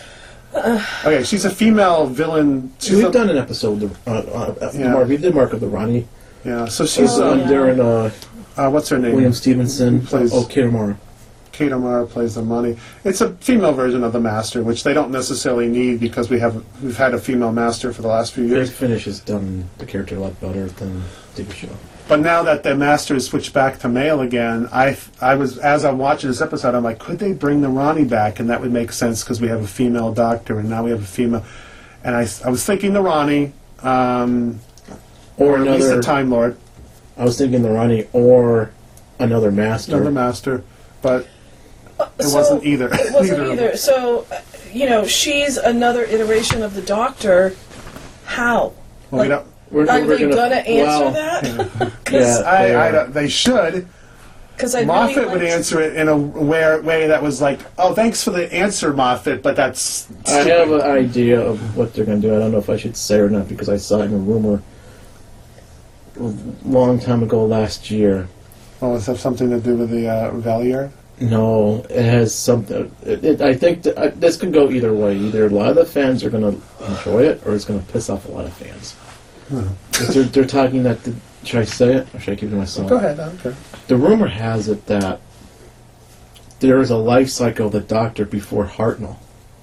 Okay, 0.56 1.24
she's 1.26 1.44
a 1.44 1.50
female 1.50 2.08
villain. 2.08 2.72
She's 2.80 2.96
We've 2.96 3.06
a- 3.08 3.12
done 3.12 3.30
an 3.30 3.38
episode 3.38 3.84
of 3.84 4.08
uh, 4.08 4.12
uh, 4.12 4.72
Yeah. 4.74 4.94
Mark, 4.94 5.10
we 5.10 5.18
did 5.18 5.36
Mark 5.36 5.52
of 5.52 5.60
the 5.60 5.68
Rani. 5.68 6.08
Yeah, 6.46 6.66
so 6.66 6.86
She's 6.86 6.94
she's 6.94 7.20
Oh, 7.20 7.34
on 7.34 7.42
uh, 7.42 7.48
during 7.48 7.80
uh, 7.82 8.10
uh, 8.58 8.70
what's 8.70 8.90
her 8.90 8.98
name? 9.00 9.14
William 9.14 9.34
Stevenson. 9.34 10.02
Plays- 10.06 10.32
Oh, 10.34 10.46
Kate 10.46 10.66
O'Mara. 10.66 10.98
Kate 11.52 11.72
O'Mara 11.72 12.06
plays 12.06 12.36
the 12.36 12.44
Rani. 12.44 12.78
It's 13.04 13.20
a 13.22 13.34
female 13.36 13.74
version 13.74 14.04
of 14.04 14.14
the 14.14 14.20
Master, 14.20 14.62
which 14.62 14.84
they 14.84 14.94
don't 14.94 15.10
necessarily 15.10 15.68
need 15.68 16.00
because 16.00 16.30
we 16.30 16.40
have 16.40 16.64
we've 16.84 16.98
had 16.98 17.16
a 17.16 17.18
female 17.18 17.52
Master 17.52 17.92
for 17.92 18.04
the 18.04 18.08
last 18.08 18.34
few 18.34 18.44
Greg 18.48 18.58
years. 18.58 18.72
Finish 18.72 19.06
has 19.06 19.20
done 19.22 19.68
the 19.80 19.86
character 19.88 20.16
a 20.18 20.20
lot 20.20 20.40
better 20.40 20.68
than 20.68 21.02
TV 21.36 21.52
show. 21.54 21.70
But 22.08 22.20
now 22.20 22.44
that 22.44 22.62
the 22.62 22.76
Master 22.76 23.16
is 23.16 23.26
switched 23.26 23.54
back 23.54 23.80
to 23.80 23.90
male 23.90 24.22
again, 24.22 24.70
I 24.72 24.98
I 25.20 25.34
was 25.34 25.58
as 25.58 25.84
I'm 25.84 25.98
watching 25.98 26.30
this 26.30 26.42
episode, 26.42 26.76
I'm 26.76 26.84
like, 26.84 27.00
could 27.00 27.18
they 27.18 27.34
bring 27.34 27.62
the 27.62 27.70
Rani 27.70 28.06
back? 28.06 28.40
And 28.40 28.50
that 28.52 28.62
would 28.62 28.72
make 28.72 28.92
sense 28.92 29.24
because 29.24 29.42
we 29.42 29.48
have 29.48 29.64
a 29.64 29.68
female 29.68 30.14
Doctor, 30.14 30.60
and 30.60 30.70
now 30.70 30.84
we 30.84 30.92
have 30.92 31.02
a 31.02 31.06
female. 31.08 31.44
And 32.04 32.16
I, 32.16 32.28
I 32.46 32.50
was 32.52 32.64
thinking 32.64 32.94
the 32.94 33.02
Rani, 33.02 33.52
um, 33.82 34.60
Or, 35.38 35.54
or 35.54 35.58
at 35.58 35.64
least 35.72 35.90
the 35.90 36.02
Time 36.04 36.30
Lord, 36.30 36.56
I 37.18 37.24
was 37.24 37.38
thinking 37.38 37.62
the 37.64 37.72
Rani 37.72 38.08
or 38.14 38.72
another 39.20 39.52
Master. 39.52 39.96
another 39.96 40.12
Master, 40.12 40.64
but 41.02 41.28
it 42.20 42.24
So- 42.24 42.38
wasn't 42.38 42.64
either. 42.66 42.88
It 42.94 43.12
wasn't 43.14 43.40
Neither 43.40 43.44
of 43.44 43.52
either. 43.54 43.68
them. 43.70 43.78
So, 43.78 44.26
uh, 44.32 44.40
you 44.72 44.88
know, 44.90 45.06
she's 45.06 45.58
another 45.58 46.04
iteration 46.04 46.62
of 46.62 46.76
the 46.76 46.82
Doctor. 46.82 47.56
How? 48.26 48.74
Well, 49.12 49.24
we 49.24 49.30
Like, 49.30 49.30
don't. 49.30 49.48
We're, 49.70 49.82
Are 49.90 50.00
we're 50.06 50.18
they 50.18 50.30
gonna, 50.30 50.56
answer 50.56 50.72
well, 50.86 51.12
that? 51.12 51.92
Yeah, 52.12 52.42
I, 52.46 52.68
they 52.68 52.76
I 52.76 52.88
are. 52.88 52.92
don't, 52.94 53.14
they 53.14 53.28
should. 53.28 53.88
Because 54.56 54.74
I 54.76 54.86
Moffat 54.86 55.16
really 55.18 55.30
would 55.30 55.42
liked- 55.42 55.54
answer 55.54 55.82
it 55.82 55.96
in 55.98 56.08
a 56.08 56.16
way, 56.18 56.80
way 56.80 57.08
that 57.08 57.22
was 57.22 57.42
like, 57.42 57.60
"Oh, 57.78 57.94
thanks 57.94 58.24
for 58.24 58.32
the 58.32 58.52
answer, 58.52 58.92
Moffat," 58.94 59.44
but 59.44 59.56
that's. 59.56 60.08
I 60.26 60.32
have 60.46 60.72
an 60.72 60.82
idea 60.82 61.40
of 61.42 61.76
what 61.78 61.94
they're 61.94 62.06
going 62.06 62.22
to 62.22 62.28
do. 62.28 62.36
I 62.36 62.40
don't 62.40 62.52
know 62.54 62.58
if 62.58 62.70
I 62.70 62.78
should 62.78 62.96
say 62.98 63.20
or 63.20 63.30
not 63.30 63.48
because 63.50 63.68
I 63.70 63.78
saw 63.78 64.00
it 64.02 64.06
in 64.06 64.14
a 64.14 64.18
rumor 64.18 64.56
a 64.56 64.62
long 66.20 67.00
time 67.00 67.24
ago 67.24 67.46
last 67.46 67.90
year. 67.92 68.28
Oh, 68.82 68.94
does 68.94 69.08
it 69.08 69.12
have 69.12 69.20
something 69.20 69.50
to 69.50 69.60
do 69.60 69.76
with 69.76 69.90
the 69.90 70.08
uh, 70.08 70.32
Valeyard? 70.34 70.92
No, 71.20 71.84
it 71.90 72.06
has 72.06 72.34
something. 72.36 72.92
It, 73.04 73.26
it, 73.26 73.42
I 73.42 73.56
think 73.56 73.84
th- 73.84 73.96
uh, 73.96 74.12
this 74.16 74.38
could 74.38 74.54
go 74.54 74.70
either 74.70 74.94
way. 74.94 75.18
Either 75.18 75.48
a 75.48 75.50
lot 75.50 75.70
of 75.70 75.76
the 75.76 75.86
fans 75.86 76.24
are 76.24 76.30
going 76.30 76.44
to 76.44 76.86
enjoy 76.86 77.24
it, 77.24 77.42
or 77.46 77.56
it's 77.56 77.66
going 77.66 77.84
to 77.84 77.92
piss 77.92 78.10
off 78.10 78.28
a 78.28 78.32
lot 78.32 78.46
of 78.46 78.54
fans. 78.54 78.96
But 79.50 80.14
They're, 80.14 80.24
they're 80.24 80.46
talking 80.46 80.84
that. 80.84 81.04
The, 81.04 81.16
should 81.44 81.60
I 81.62 81.66
say 81.66 81.96
it, 81.96 82.14
or 82.14 82.20
should 82.20 82.34
I 82.34 82.36
keep 82.36 82.50
it 82.50 82.52
to 82.52 82.58
myself? 82.58 82.90
Go 82.90 82.98
ahead. 82.98 83.20
I 83.20 83.30
don't 83.30 83.40
care. 83.40 83.56
The 83.88 83.96
rumor 83.96 84.28
has 84.28 84.68
it 84.68 84.86
that 84.88 85.22
there 86.60 86.80
is 86.80 86.92
a 86.92 86.98
life 86.98 87.30
cycle 87.30 87.68
of 87.68 87.72
the 87.72 87.80
Doctor 87.80 88.26
before 88.26 88.66
Hartnell. 88.66 89.18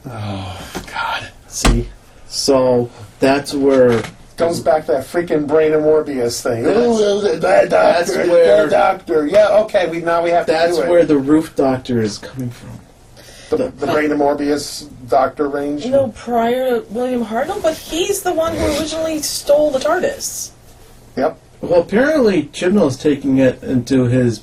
Oh 0.06 0.82
God. 0.90 1.30
See, 1.46 1.88
so 2.26 2.90
that's 3.20 3.54
where 3.54 4.02
Goes 4.36 4.58
back 4.60 4.86
to 4.86 4.92
that 4.92 5.04
freaking 5.04 5.46
brain 5.46 5.72
and 5.72 5.84
Morbius 5.84 6.42
thing. 6.42 6.64
Yes. 6.64 6.74
Oh, 6.76 7.20
the 7.20 7.38
doctor, 7.38 7.68
That's 7.68 8.12
the 8.16 8.28
where- 8.28 8.68
doctor. 8.68 9.26
Yeah, 9.26 9.58
okay. 9.64 9.88
We 9.88 10.00
now 10.00 10.24
we 10.24 10.30
have 10.30 10.46
to 10.46 10.52
that's 10.52 10.76
where 10.78 11.04
the 11.04 11.16
Ruth 11.18 11.54
Doctor 11.54 12.02
is 12.02 12.18
coming 12.18 12.50
from. 12.50 12.70
the, 13.56 13.68
the 13.68 13.86
brain 13.86 14.10
and 14.10 14.20
Morbius 14.20 14.88
doctor 15.08 15.48
range. 15.48 15.84
You 15.84 15.92
know, 15.92 16.08
prior 16.16 16.80
to 16.80 16.86
William 16.92 17.24
Hartnell, 17.24 17.62
but 17.62 17.76
he's 17.76 18.22
the 18.22 18.32
one 18.34 18.56
who 18.56 18.64
originally 18.78 19.22
stole 19.22 19.70
the 19.70 19.78
TARDIS. 19.78 20.50
Yep. 21.16 21.38
Well, 21.60 21.82
apparently 21.82 22.44
Chibnall's 22.52 22.96
taking 22.96 23.38
it 23.38 23.62
into 23.62 24.04
his 24.06 24.40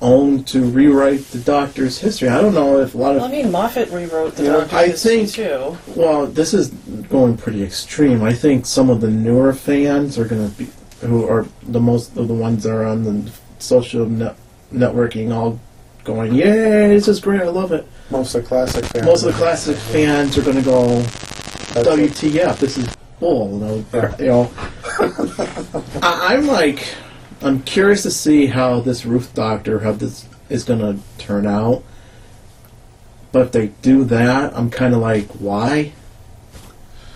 own 0.00 0.44
to 0.44 0.64
rewrite 0.64 1.20
the 1.30 1.38
Doctor's 1.38 1.98
history. 1.98 2.28
I 2.28 2.40
don't 2.40 2.54
know 2.54 2.78
if 2.80 2.94
a 2.94 2.98
lot 2.98 3.16
of. 3.16 3.22
Well, 3.22 3.30
I 3.30 3.32
mean, 3.32 3.50
Moffat 3.50 3.90
rewrote 3.90 4.36
the 4.36 4.44
Yeah, 4.44 4.52
Doctor's 4.52 4.72
I 4.74 4.86
history 4.88 5.26
think- 5.26 5.32
too. 5.32 5.78
well, 5.94 6.26
this 6.26 6.52
is 6.54 6.68
going 7.08 7.36
pretty 7.36 7.62
extreme. 7.62 8.22
I 8.22 8.32
think 8.32 8.66
some 8.66 8.90
of 8.90 9.00
the 9.00 9.10
newer 9.10 9.52
fans 9.52 10.18
are 10.18 10.24
going 10.24 10.50
to 10.50 10.56
be 10.56 10.68
who 11.02 11.26
are 11.28 11.46
the 11.62 11.80
most 11.80 12.16
of 12.16 12.26
the 12.28 12.34
ones 12.34 12.62
that 12.64 12.70
are 12.72 12.84
on 12.86 13.02
the 13.04 13.30
social 13.58 14.06
net, 14.06 14.34
networking 14.72 15.32
all 15.34 15.60
going, 16.04 16.34
"Yay, 16.34 16.88
this 16.88 17.06
is 17.08 17.20
great! 17.20 17.40
I 17.42 17.48
love 17.48 17.72
it." 17.72 17.86
Most 18.10 18.34
of 18.34 18.42
the 18.42 18.48
classic 18.48 18.84
fans. 18.86 19.04
Most 19.04 19.22
of 19.24 19.32
the 19.32 19.38
classic 19.38 19.76
fans 19.76 20.38
are 20.38 20.42
going 20.42 20.56
to 20.56 20.62
go, 20.62 21.00
That's 21.00 21.78
it. 21.78 21.86
WTF, 22.12 22.58
this 22.58 22.78
is 22.78 22.88
bull. 23.18 23.50
You 23.52 23.58
know, 23.58 24.14
you 24.20 24.26
know. 24.26 24.50
I, 26.02 26.34
I'm 26.34 26.46
like, 26.46 26.86
I'm 27.42 27.62
curious 27.62 28.02
to 28.04 28.10
see 28.10 28.46
how 28.46 28.80
this 28.80 29.04
Ruth 29.04 29.34
Doctor, 29.34 29.80
how 29.80 29.92
this 29.92 30.26
is 30.48 30.64
going 30.64 30.80
to 30.80 30.98
turn 31.18 31.46
out. 31.46 31.82
But 33.32 33.42
if 33.46 33.52
they 33.52 33.66
do 33.82 34.04
that, 34.04 34.56
I'm 34.56 34.70
kind 34.70 34.94
of 34.94 35.00
like, 35.00 35.26
why? 35.32 35.92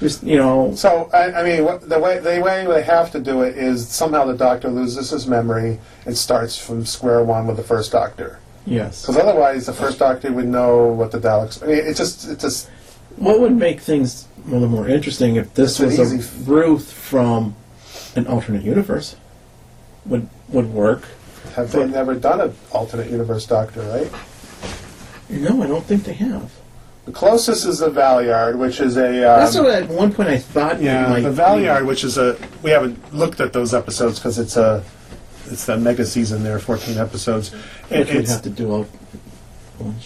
Just 0.00 0.22
you 0.22 0.36
know, 0.36 0.74
So 0.74 1.10
I, 1.12 1.32
I 1.40 1.44
mean, 1.44 1.64
what, 1.64 1.86
the 1.88 1.98
way 1.98 2.18
the 2.18 2.40
way 2.40 2.66
they 2.66 2.82
have 2.82 3.10
to 3.12 3.20
do 3.20 3.42
it 3.42 3.56
is 3.56 3.86
somehow 3.88 4.24
the 4.24 4.34
Doctor 4.36 4.68
loses 4.70 5.10
his 5.10 5.26
memory 5.26 5.78
and 6.06 6.16
starts 6.16 6.56
from 6.56 6.86
square 6.86 7.22
one 7.22 7.46
with 7.46 7.56
the 7.58 7.62
first 7.62 7.92
Doctor. 7.92 8.38
yes. 8.64 9.02
Because 9.02 9.18
otherwise, 9.18 9.66
the 9.66 9.74
first 9.74 9.98
Doctor 9.98 10.32
would 10.32 10.46
know 10.46 10.86
what 10.86 11.10
the 11.10 11.18
Daleks. 11.18 11.62
I 11.62 11.66
mean, 11.66 11.76
it's 11.84 11.98
just 11.98 12.28
it's 12.28 12.42
just 12.42 12.68
What 13.16 13.40
would 13.40 13.54
make 13.54 13.80
things 13.80 14.26
a 14.46 14.50
little 14.50 14.68
more 14.68 14.88
interesting 14.88 15.36
if 15.36 15.52
this 15.52 15.78
was 15.78 15.98
a 15.98 16.50
Ruth 16.50 16.90
from 16.90 17.54
an 18.16 18.26
alternate 18.26 18.62
universe? 18.64 19.16
Would 20.06 20.28
would 20.48 20.72
work. 20.72 21.04
have 21.54 21.70
they 21.72 21.86
never 21.86 22.14
done 22.14 22.40
an 22.40 22.54
alternate 22.72 23.10
universe 23.10 23.46
Doctor, 23.46 23.82
right? 23.82 24.10
No, 25.28 25.62
I 25.62 25.66
don't 25.66 25.84
think 25.84 26.04
they 26.04 26.14
have. 26.14 26.50
The 27.06 27.12
closest 27.12 27.66
is 27.66 27.78
the 27.78 27.90
Valeyard, 27.90 28.56
which 28.58 28.80
is 28.80 28.96
a 28.96 29.08
um, 29.08 29.40
That's 29.40 29.56
what 29.56 29.70
at 29.70 29.88
one 29.88 30.12
point 30.12 30.28
I 30.28 30.38
thought. 30.38 30.80
Yeah, 30.80 31.08
might 31.08 31.20
the 31.20 31.30
be. 31.30 31.36
Valeyard, 31.36 31.86
which 31.86 32.04
is 32.04 32.18
a 32.18 32.36
we 32.62 32.70
haven't 32.70 33.14
looked 33.14 33.40
at 33.40 33.52
those 33.52 33.74
episodes 33.74 34.18
because 34.18 34.38
it's 34.38 34.56
a 34.56 34.84
it's 35.46 35.66
the 35.66 35.76
mega 35.76 36.04
season 36.04 36.42
there, 36.42 36.58
fourteen 36.58 36.98
episodes. 36.98 37.54
It, 37.90 38.06
we'd 38.08 38.16
it's 38.16 38.30
have 38.30 38.42
to 38.42 38.50
do 38.50 38.70
all. 38.70 38.86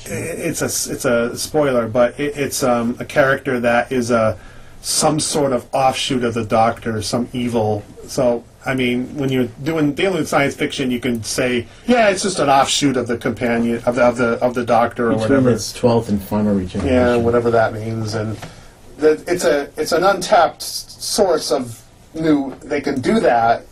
it's 0.07 0.63
a 0.63 0.93
it's 0.93 1.05
a 1.05 1.37
spoiler, 1.37 1.89
but 1.89 2.19
it, 2.19 2.37
it's 2.37 2.63
um, 2.63 2.97
a 3.01 3.05
character 3.05 3.61
that 3.61 3.91
is 3.91 4.11
a 4.11 4.39
some 4.81 5.19
sort 5.19 5.53
of 5.53 5.67
offshoot 5.73 6.23
of 6.25 6.35
the 6.35 6.45
Doctor, 6.45 7.01
some 7.03 7.29
evil. 7.33 7.83
So 8.07 8.45
I 8.67 8.75
mean, 8.75 9.15
when 9.17 9.31
you're 9.31 9.49
doing 9.63 9.95
dealing 9.95 10.19
with 10.19 10.29
science 10.29 10.55
fiction, 10.55 10.91
you 10.91 11.01
can 11.01 11.23
say, 11.23 11.67
yeah, 11.87 12.09
it's 12.09 12.23
just 12.23 12.39
an 12.39 12.49
offshoot 12.49 12.97
of 12.97 13.07
the 13.07 13.19
companion 13.19 13.83
of 13.85 13.97
the 13.97 14.03
of 14.03 14.17
the 14.17 14.45
of 14.45 14.55
the 14.55 14.65
Doctor 14.65 15.09
or 15.09 15.11
Between 15.11 15.29
whatever. 15.29 15.51
its 15.51 15.73
twelfth 15.73 16.09
and 16.09 16.23
final 16.23 16.55
regeneration. 16.55 16.95
Yeah, 16.95 17.17
whatever 17.17 17.51
that 17.51 17.75
means, 17.75 18.15
and 18.15 18.39
the, 18.97 19.23
it's 19.27 19.45
a 19.45 19.71
it's 19.77 19.93
an 19.93 20.05
untapped 20.05 20.63
source 20.63 21.51
of 21.51 21.83
new. 22.15 22.55
They 22.61 22.81
can 22.81 23.01
do 23.01 23.21
that, 23.21 23.67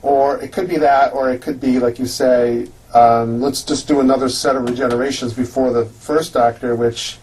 or 0.00 0.40
it 0.40 0.52
could 0.52 0.68
be 0.68 0.78
that, 0.78 1.12
or 1.12 1.30
it 1.30 1.42
could 1.42 1.60
be 1.60 1.78
like 1.78 1.98
you 1.98 2.06
say. 2.06 2.68
Um, 2.92 3.40
let's 3.40 3.62
just 3.62 3.86
do 3.86 4.00
another 4.00 4.28
set 4.28 4.56
of 4.56 4.64
regenerations 4.64 5.36
before 5.36 5.72
the 5.72 5.84
first 5.84 6.32
Doctor, 6.32 6.74
which 6.74 7.18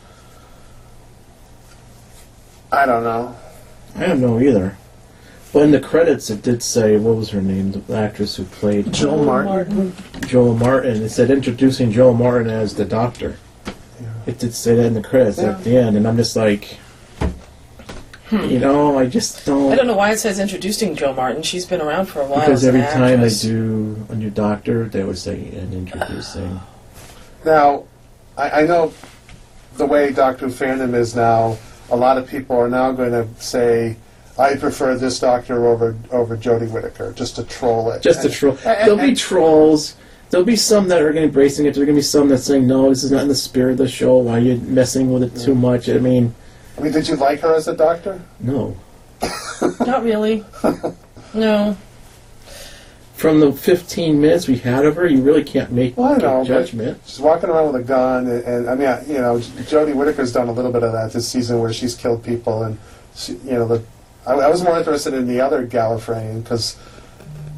I 2.72 2.86
don't 2.86 3.04
know. 3.04 3.36
I 3.96 4.06
don't 4.06 4.22
know 4.22 4.40
either. 4.40 4.78
But 5.58 5.64
in 5.64 5.72
the 5.72 5.80
credits, 5.80 6.30
it 6.30 6.44
did 6.44 6.62
say 6.62 6.98
what 6.98 7.16
was 7.16 7.32
her 7.32 7.42
name, 7.42 7.72
the 7.72 7.98
actress 7.98 8.36
who 8.36 8.44
played 8.44 8.94
Jo 8.94 9.24
Martin. 9.24 9.92
Jo 10.28 10.54
Martin. 10.54 11.02
It 11.02 11.10
said 11.10 11.32
introducing 11.32 11.92
Jo 11.92 12.14
Martin 12.14 12.48
as 12.48 12.76
the 12.76 12.86
Doctor. 12.86 13.38
It 14.28 14.38
did 14.38 14.54
say 14.54 14.76
that 14.76 14.86
in 14.86 14.94
the 14.94 15.02
credits 15.02 15.40
Yeah. 15.40 15.54
at 15.54 15.64
the 15.64 15.76
end, 15.76 15.98
and 15.98 16.08
I'm 16.08 16.16
just 16.16 16.36
like, 16.36 16.78
hmm. 18.30 18.44
you 18.44 18.60
know, 18.60 19.00
I 19.00 19.08
just 19.08 19.48
don't. 19.48 19.74
I 19.74 19.76
don't 19.76 19.88
know 19.88 19.96
why 19.96 20.12
it 20.12 20.20
says 20.20 20.38
introducing 20.38 20.94
Jo 20.96 21.12
Martin. 21.12 21.42
She's 21.42 21.66
been 21.66 21.82
around 21.82 22.06
for 22.06 22.22
a 22.22 22.28
while. 22.28 22.42
Because 22.42 22.64
as 22.64 22.76
an 22.76 22.80
every 22.80 22.94
time 22.94 23.22
they 23.22 23.26
actress. 23.26 23.42
do 23.42 24.06
a 24.10 24.16
new 24.16 24.30
Doctor, 24.30 24.88
they 24.88 25.04
would 25.04 25.18
say 25.18 25.48
and 25.56 25.74
introducing. 25.74 26.60
Now, 27.44 27.86
I, 28.38 28.62
I 28.62 28.68
know 28.68 28.94
the 29.78 29.88
way 29.88 30.14
Doctor 30.14 30.50
Who 30.50 30.54
fandom 30.54 30.94
is 30.94 31.16
now. 31.16 31.58
A 31.90 31.96
lot 31.96 32.20
of 32.20 32.28
people 32.28 32.56
are 32.58 32.70
now 32.70 32.92
going 32.92 33.10
to 33.14 33.28
say, 33.42 33.96
"I 34.38 34.56
prefer 34.56 34.96
this 34.96 35.20
Doctor 35.20 35.68
over 35.68 35.96
over 36.12 36.38
Jodie 36.38 36.70
Whittaker," 36.72 37.14
just 37.14 37.36
to 37.36 37.44
troll 37.44 37.92
it. 37.92 38.02
Just 38.02 38.22
to 38.22 38.30
troll. 38.30 38.58
There'll 38.64 38.98
be 38.98 39.16
trolls. 39.16 39.96
There'll 40.30 40.46
be 40.46 40.58
some 40.58 40.90
that 40.90 41.02
are 41.02 41.14
going 41.14 41.16
to 41.16 41.22
be 41.22 41.26
embracing 41.28 41.66
it. 41.68 41.74
There'll 41.74 41.86
going 41.86 41.96
to 41.96 42.00
be 42.00 42.04
some 42.04 42.28
that's 42.28 42.44
saying, 42.44 42.68
no, 42.68 42.90
this 42.90 43.04
is 43.06 43.12
not 43.12 43.22
in 43.22 43.30
the 43.30 43.36
spirit 43.36 43.72
of 43.72 43.78
the 43.78 43.88
show. 43.88 44.18
Why 44.18 44.34
are 44.34 44.40
you 44.40 44.58
messing 44.58 45.12
with 45.14 45.24
it 45.24 45.40
too 45.40 45.54
mm. 45.54 45.62
much? 45.62 45.88
I 45.88 46.00
mean, 46.00 46.36
I 46.78 46.82
mean, 46.82 46.92
did 46.92 47.08
you 47.08 47.16
like 47.16 47.40
her 47.40 47.56
as 47.56 47.68
a 47.68 47.76
Doctor? 47.76 48.22
no. 48.40 48.76
Not 49.80 50.04
really. 50.04 50.46
no. 51.34 51.76
From 53.16 53.40
the 53.40 53.52
15 53.52 54.22
minutes 54.22 54.48
we 54.48 54.58
had 54.60 54.86
of 54.86 54.96
her, 54.96 55.08
you 55.08 55.24
really 55.24 55.44
can't 55.44 55.72
make 55.72 55.98
Well, 55.98 56.14
I 56.14 56.16
a 56.16 56.18
know, 56.20 56.38
but- 56.40 56.48
judgment. 56.48 57.02
She's 57.06 57.20
walking 57.20 57.50
around 57.50 57.74
with 57.74 57.82
a 57.82 57.84
gun, 57.84 58.28
and, 58.28 58.44
and 58.44 58.70
I 58.70 58.76
mean, 58.76 58.88
I- 58.88 59.04
you 59.06 59.18
know, 59.18 59.40
Jodie 59.40 59.96
Whittaker's 59.96 60.32
done 60.32 60.50
a 60.50 60.52
little 60.52 60.72
bit 60.72 60.84
of 60.84 60.92
that 60.92 61.14
this 61.14 61.28
season, 61.28 61.60
where 61.60 61.74
she's 61.74 61.96
killed 61.96 62.24
people, 62.24 62.62
and 62.62 62.78
she, 63.16 63.34
you 63.38 63.54
know, 63.54 63.68
the 63.68 63.82
I, 64.28 64.34
I 64.34 64.48
was 64.50 64.62
more 64.64 64.78
interested 64.78 65.14
in 65.14 65.26
the 65.28 65.40
other 65.42 65.66
Gallifreyan 65.66 66.44
because 66.44 66.78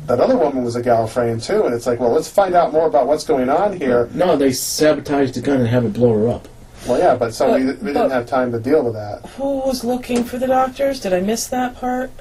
that 0.05 0.19
other 0.19 0.37
woman 0.37 0.63
was 0.63 0.75
a 0.75 0.81
Gallifreyan 0.81 1.43
too, 1.43 1.63
and 1.65 1.73
it's 1.73 1.87
like, 1.87 1.99
well, 1.99 2.11
let's 2.11 2.29
find 2.29 2.53
out 2.55 2.71
more 2.71 2.87
about 2.87 3.07
what's 3.07 3.23
going 3.23 3.49
on 3.49 3.75
here. 3.77 4.09
No, 4.13 4.35
they 4.37 4.51
sabotaged 4.51 5.33
the 5.33 5.41
gun 5.41 5.59
and 5.59 5.67
have 5.67 5.85
it 5.85 5.93
blow 5.93 6.13
her 6.13 6.29
up. 6.29 6.47
Well, 6.87 6.97
yeah, 6.99 7.15
but 7.15 7.33
so 7.33 7.53
we, 7.53 7.65
But- 7.65 7.79
we 7.79 7.91
but- 7.93 8.01
didn't 8.01 8.11
have 8.11 8.25
time 8.27 8.51
to 8.53 8.59
deal 8.59 8.83
with 8.83 8.93
that. 8.93 9.25
Who 9.37 9.59
was 9.59 9.83
looking 9.83 10.23
for 10.23 10.37
the 10.37 10.47
doctors? 10.47 10.99
Did 10.99 11.13
I 11.13 11.21
miss 11.21 11.47
that 11.47 11.75
part? 11.75 12.11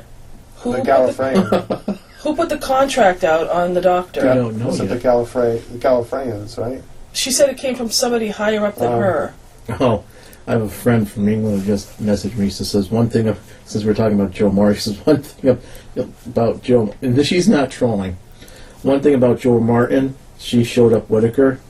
Who 0.57 0.73
The 0.73 0.79
put 0.79 0.87
Gallifreyan, 0.89 1.99
Who 2.23 2.35
put 2.35 2.49
the 2.49 2.59
contract 2.59 3.23
out 3.23 3.49
on 3.49 3.75
the 3.75 3.81
doctor? 3.81 4.29
I 4.29 4.35
don't 4.35 4.59
know 4.59 4.67
was 4.67 4.81
it 4.81 4.89
yet. 4.91 5.01
the 5.01 5.09
Gallifrey, 5.09 5.63
the 5.69 5.79
Gallifreyans, 5.79 6.59
right? 6.59 6.83
She 7.13 7.31
said 7.31 7.49
it 7.49 7.57
came 7.59 7.77
from 7.77 7.91
somebody 7.93 8.29
higher 8.29 8.67
up 8.67 8.75
than 8.75 8.93
Oh. 8.93 8.99
her. 9.01 9.35
Oh, 9.81 10.05
I 10.49 10.53
have 10.53 10.63
a 10.63 10.69
friend 10.71 11.09
from 11.09 11.29
England 11.29 11.61
who 11.61 11.67
just 11.67 12.03
messaged 12.03 12.37
me. 12.37 12.49
She 12.49 12.65
says 12.65 12.91
one 12.91 13.11
thing, 13.11 13.29
of, 13.29 13.39
since 13.67 13.85
we're 13.85 13.93
talking 13.93 14.19
about 14.19 14.33
Jo 14.33 14.51
Martin, 14.51 14.77
she 14.77 14.81
says 14.81 14.97
one 15.07 15.23
thing 15.23 15.51
of, 15.51 16.27
about 16.27 16.63
Jo, 16.63 16.95
and 17.03 17.25
she's 17.27 17.51
not 17.51 17.71
trolling. 17.71 18.17
One 18.83 19.03
thing 19.03 19.15
about 19.15 19.41
Jo 19.41 19.61
Martin, 19.61 20.17
she 20.39 20.65
showed 20.65 20.95
up 20.95 21.11
Whittaker. 21.11 21.61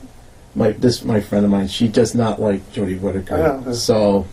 My 0.55 0.71
this 0.71 1.03
my 1.03 1.19
friend 1.19 1.43
of 1.43 1.51
mine, 1.51 1.67
she 1.67 1.89
does 1.89 2.15
not 2.15 2.41
like 2.41 2.61
Jodie 2.71 2.99
Whittaker. 2.99 3.61
Know. 3.65 3.73
So 3.73 4.25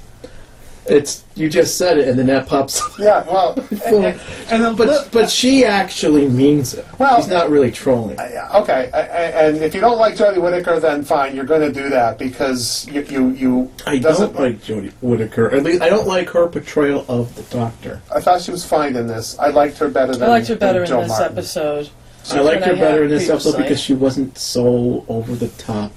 It's 0.88 1.25
you 1.35 1.49
just 1.51 1.77
said 1.77 1.99
it, 1.99 2.09
and 2.09 2.18
then 2.18 2.27
that 2.27 2.46
pops. 2.46 2.81
up. 2.81 2.99
Yeah, 2.99 3.25
well, 3.27 3.55
and, 3.70 3.83
and, 3.94 4.20
and 4.51 4.62
then, 4.64 4.77
But 4.77 5.11
but 5.12 5.29
she 5.31 5.64
actually 5.64 6.29
means 6.29 6.75
it. 6.75 6.85
Well- 6.99 7.16
She's 7.20 7.29
not 7.29 7.51
really 7.51 7.70
trolling. 7.70 8.16
Yeah, 8.18 8.49
okay, 8.55 8.90
I- 8.94 8.99
I- 9.01 9.46
and 9.49 9.57
if 9.59 9.75
you 9.75 9.81
don't 9.81 9.99
like 9.99 10.14
Jodie 10.16 10.40
Whittaker, 10.40 10.79
then 10.81 11.03
fine, 11.05 11.35
you're 11.35 11.44
going 11.44 11.61
to 11.62 11.72
do 11.72 11.88
that 11.90 12.18
because 12.18 12.87
you 12.88 13.03
you, 13.03 13.31
you 13.31 13.72
I 13.87 13.99
doesn't 13.99 14.33
don't 14.35 14.42
like 14.42 14.62
Jodie 14.62 14.92
Whittaker. 15.03 15.53
At 15.55 15.62
least 15.64 15.83
I 15.83 15.88
don't 15.88 16.07
like 16.07 16.31
her 16.31 16.46
portrayal 16.49 17.05
of 17.09 17.35
the 17.37 17.42
Doctor. 17.55 18.01
I 18.14 18.20
thought 18.20 18.40
she 18.42 18.51
was 18.51 18.64
fine 18.64 18.96
in 18.96 19.07
this. 19.07 19.38
I 19.38 19.49
liked 19.49 19.79
her 19.79 19.88
better 19.88 20.14
than 20.14 20.22
I 20.29 20.33
liked 20.33 20.49
her 20.49 20.57
better 20.57 20.81
than 20.81 20.83
in 20.83 20.88
Jo 20.88 21.01
this 21.03 21.09
Martin. 21.11 21.33
episode. 21.38 21.90
I 22.31 22.40
liked 22.40 22.61
than 22.61 22.70
her 22.70 22.77
better 22.77 23.05
in 23.05 23.11
this 23.11 23.27
had 23.27 23.35
episode 23.35 23.57
because 23.59 23.81
she 23.81 23.94
wasn't 23.94 24.37
so 24.38 25.05
over 25.09 25.35
the 25.37 25.49
top 25.49 25.92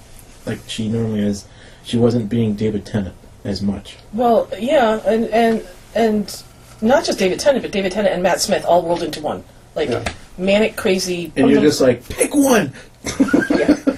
like 0.46 0.60
she 0.68 0.88
normally 0.90 1.22
is. 1.22 1.46
She 1.84 1.98
wasn't 1.98 2.30
being 2.30 2.54
David 2.56 2.86
Tennant 2.86 3.16
as 3.44 3.62
much. 3.62 3.98
Well, 4.14 4.50
yeah, 4.60 5.00
and 5.06 5.26
and 5.26 5.68
and 5.96 6.44
not 6.82 7.04
just 7.06 7.20
David 7.20 7.40
Tennant, 7.40 7.64
but 7.64 7.72
David 7.72 7.92
Tennant 7.92 8.14
and 8.14 8.24
Matt 8.24 8.42
Smith 8.42 8.66
all 8.66 8.84
rolled 8.84 9.04
into 9.04 9.22
one. 9.22 9.44
Like 9.76 9.90
Yeah. 9.90 10.04
manic, 10.38 10.76
crazy. 10.76 11.32
And 11.36 11.50
you're 11.50 11.62
just 11.62 11.82
like, 11.82 12.08
pick 12.10 12.34
one. 12.34 12.74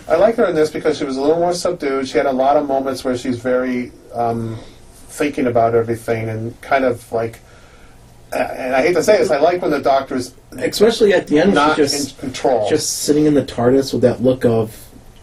I 0.08 0.16
like 0.18 0.36
her 0.36 0.46
in 0.46 0.56
this 0.56 0.70
because 0.70 0.98
she 0.98 1.06
was 1.06 1.18
a 1.18 1.22
little 1.22 1.38
more 1.40 1.54
subdued. 1.54 2.08
She 2.08 2.18
had 2.18 2.26
a 2.28 2.32
lot 2.32 2.58
of 2.58 2.68
moments 2.68 3.04
where 3.04 3.18
she's 3.18 3.40
very 3.40 3.92
um, 4.14 4.58
thinking 4.94 5.48
about 5.48 5.74
everything 5.76 6.28
and 6.30 6.60
kind 6.62 6.84
of 6.86 7.10
like. 7.12 7.40
And 8.34 8.74
I 8.76 8.82
hate 8.82 8.94
to 8.96 9.04
say 9.04 9.18
this, 9.18 9.30
I 9.30 9.40
like 9.40 9.62
when 9.62 9.72
the 9.72 9.82
doctor's 9.82 10.34
Especially 10.58 11.14
at 11.14 11.28
the 11.28 11.40
end, 11.40 11.50
when 11.50 11.56
not 11.56 11.76
she's 11.78 11.92
just 11.92 12.14
in 12.16 12.20
control. 12.30 12.70
just 12.70 13.00
sitting 13.04 13.26
in 13.26 13.34
the 13.34 13.44
TARDIS 13.44 13.92
with 13.94 14.02
that 14.04 14.22
look 14.22 14.46
of 14.46 14.78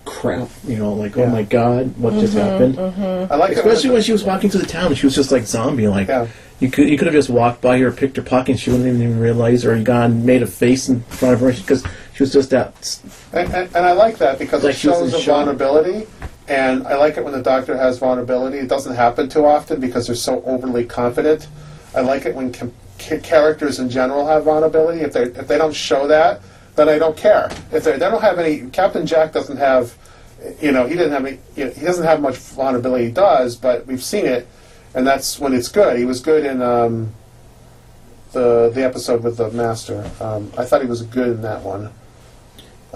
crap. 0.09 0.49
You 0.67 0.77
know, 0.79 0.93
like, 0.93 1.17
oh 1.17 1.21
Yeah. 1.21 1.27
oh 1.27 1.31
my 1.31 1.43
god, 1.43 1.97
what 1.99 2.15
just 2.15 2.35
mm-hmm, 2.35 2.49
happened? 2.49 2.75
Mm-hmm. 2.77 3.33
I 3.33 3.37
like 3.37 3.53
it 3.53 3.59
Especially 3.59 3.91
when 3.91 4.03
she 4.03 4.13
was 4.13 4.25
walking 4.25 4.51
through 4.51 4.63
the 4.63 4.67
town, 4.67 4.95
she 4.95 5.07
was 5.07 5.15
just 5.15 5.31
like 5.31 5.45
zombie. 5.45 5.87
Like 5.89 6.09
Yeah. 6.09 6.27
you 6.61 6.71
could 6.71 6.89
you 6.89 6.97
could 6.97 7.07
have 7.07 7.15
just 7.15 7.31
walked 7.31 7.61
by 7.61 7.79
her, 7.79 7.93
picked 7.93 8.17
her 8.17 8.23
pocket, 8.23 8.53
and 8.53 8.61
she 8.61 8.71
wouldn't 8.71 8.89
even 8.89 9.21
realize, 9.21 9.65
or 9.65 9.77
you 9.77 9.85
gone 9.85 10.25
made 10.25 10.43
a 10.43 10.47
face 10.47 10.89
in 10.89 11.03
front 11.03 11.35
of 11.35 11.41
her 11.41 11.53
because 11.53 11.85
she 12.15 12.23
was 12.23 12.33
just 12.33 12.51
that. 12.51 13.01
And, 13.33 13.53
and, 13.55 13.77
and 13.77 13.85
I 13.87 13.93
like 13.93 14.19
that 14.19 14.39
because 14.39 14.65
Like 14.65 14.75
it 14.75 14.79
she 14.79 14.89
was 14.89 14.99
shows 14.99 15.15
in 15.15 15.21
a 15.21 15.23
shock. 15.23 15.35
vulnerability. 15.47 16.07
And 16.49 16.87
I 16.87 16.97
like 16.97 17.19
it 17.19 17.25
when 17.25 17.35
the 17.35 17.43
doctor 17.43 17.77
has 17.77 17.99
vulnerability. 17.99 18.57
It 18.59 18.69
doesn't 18.69 18.95
happen 18.95 19.29
too 19.29 19.45
often 19.45 19.81
because 19.81 20.07
they're 20.07 20.17
so 20.17 20.43
overly 20.47 20.85
confident. 20.87 21.47
I 21.95 22.01
like 22.01 22.25
it 22.25 22.35
when 22.35 22.53
com- 22.53 22.73
ca- 22.99 23.21
characters 23.21 23.79
in 23.81 23.91
general 23.91 24.27
have 24.27 24.45
vulnerability. 24.45 25.03
If 25.03 25.13
they 25.13 25.25
if 25.25 25.47
they 25.47 25.59
don't 25.59 25.75
show 25.75 26.07
that, 26.09 26.41
then 26.79 26.89
I 26.89 26.99
don't 26.99 27.17
care. 27.17 27.51
If 27.73 27.85
they, 27.85 27.93
they 27.93 27.99
don't 27.99 28.23
have 28.23 28.39
any, 28.39 28.71
Captain 28.71 29.05
Jack 29.05 29.33
doesn't 29.33 29.57
have, 29.57 29.97
you 30.61 30.71
know, 30.73 30.87
he 30.87 30.95
didn't 30.95 31.13
have 31.13 31.27
any, 31.27 31.39
you 31.57 31.65
know, 31.67 31.71
he 31.73 31.85
doesn't 31.85 32.05
have 32.05 32.21
much 32.21 32.37
vulnerability. 32.37 33.07
He 33.07 33.11
does, 33.11 33.57
but 33.57 33.87
we've 33.87 34.03
seen 34.03 34.25
it, 34.25 34.47
and 34.95 35.07
that's 35.07 35.39
when 35.39 35.53
it's 35.53 35.69
good. 35.69 35.99
He 35.99 36.05
was 36.05 36.21
good 36.21 36.47
in 36.47 36.63
um, 36.63 37.13
the 38.33 38.71
the 38.73 38.85
episode 38.85 39.25
with 39.25 39.37
the 39.37 39.51
Master. 39.51 40.09
Um, 40.21 40.53
I 40.57 40.65
thought 40.65 40.81
he 40.81 40.87
was 40.87 41.03
good 41.03 41.29
in 41.29 41.43
that 41.43 41.63
one. 41.63 41.91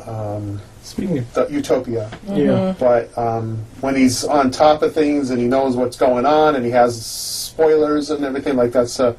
Um, 0.07 0.61
Speaking 0.83 1.19
of 1.19 1.33
the 1.35 1.47
Utopia. 1.49 2.11
yeah, 2.29 2.75
But 2.79 3.17
um, 3.17 3.59
when 3.81 3.95
he's 3.95 4.25
on 4.25 4.51
top 4.51 4.83
of 4.83 4.93
things 4.93 5.31
and 5.31 5.39
he 5.41 5.47
knows 5.47 5.77
what's 5.77 5.97
going 5.97 6.27
on 6.27 6.57
and 6.57 6.65
he 6.65 6.73
has 6.73 7.05
spoilers 7.07 8.11
and 8.11 8.25
everything 8.25 8.57
like 8.57 8.73
that's 8.73 8.99
uh, 8.99 9.15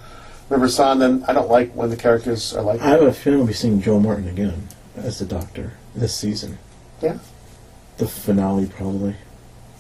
River 0.54 0.68
then 1.00 1.24
I 1.28 1.34
don't 1.34 1.50
like 1.50 1.72
when 1.74 1.90
the 1.90 1.96
characters 1.98 2.54
are 2.56 2.62
like 2.62 2.82
I 2.82 2.90
have 2.90 3.02
a 3.02 3.14
feeling 3.14 3.40
we'll 3.40 3.48
be 3.48 3.54
seeing 3.54 3.82
Jo 3.82 4.00
Martin 4.00 4.28
again 4.28 4.68
as 4.96 5.20
the 5.20 5.26
Doctor 5.26 5.74
this 5.96 6.14
season. 6.16 6.58
Yeah. 7.02 7.18
The 7.98 8.08
finale 8.08 8.68
probably. 8.68 9.16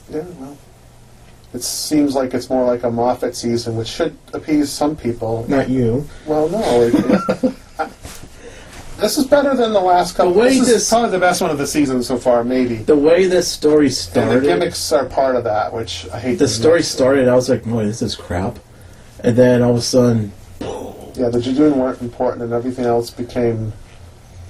Yeah, 0.09 0.23
well. 0.39 0.57
It 1.53 1.61
seems 1.61 2.15
like 2.15 2.33
it's 2.33 2.49
more 2.49 2.65
like 2.65 2.83
a 2.83 2.89
Moffat 2.89 3.35
season, 3.35 3.75
which 3.75 3.87
should 3.87 4.17
appease 4.33 4.71
some 4.71 4.95
people. 4.95 5.45
Not 5.47 5.69
you. 5.69 6.07
Well, 6.25 6.49
no. 6.49 6.81
It, 6.81 6.95
it, 6.95 7.53
I, 7.79 7.89
this 8.97 9.17
is 9.17 9.25
better 9.27 9.55
than 9.55 9.71
the 9.73 9.79
last 9.79 10.15
couple. 10.15 10.33
The 10.33 10.39
way 10.39 10.49
this 10.49 10.61
is 10.61 10.67
this- 10.67 10.89
probably 10.89 11.11
the 11.11 11.19
best 11.19 11.41
one 11.41 11.51
of 11.51 11.57
the 11.59 11.67
season 11.67 12.01
so 12.01 12.17
far, 12.17 12.43
maybe. 12.43 12.75
The 12.77 12.95
way 12.95 13.27
this 13.27 13.47
story 13.51 13.85
And 13.85 13.91
the 13.91 13.95
started. 13.95 14.43
gimmicks 14.43 14.91
are 14.91 15.05
part 15.05 15.35
of 15.35 15.43
that, 15.43 15.71
which 15.73 16.07
I 16.11 16.19
hate. 16.19 16.35
the 16.39 16.45
to 16.45 16.51
story 16.51 16.81
started, 16.83 17.27
I 17.27 17.35
was 17.35 17.49
like, 17.49 17.63
boy, 17.65 17.85
this 17.85 18.01
is 18.01 18.15
crap. 18.15 18.57
And 19.19 19.35
then 19.35 19.61
all 19.61 19.71
of 19.71 19.77
a 19.77 19.81
sudden, 19.81 20.31
Yeah, 20.61 21.29
the 21.29 21.39
Judoon 21.39 21.75
weren't 21.77 22.01
important, 22.01 22.43
and 22.43 22.53
everything 22.53 22.85
else 22.85 23.09
became. 23.09 23.73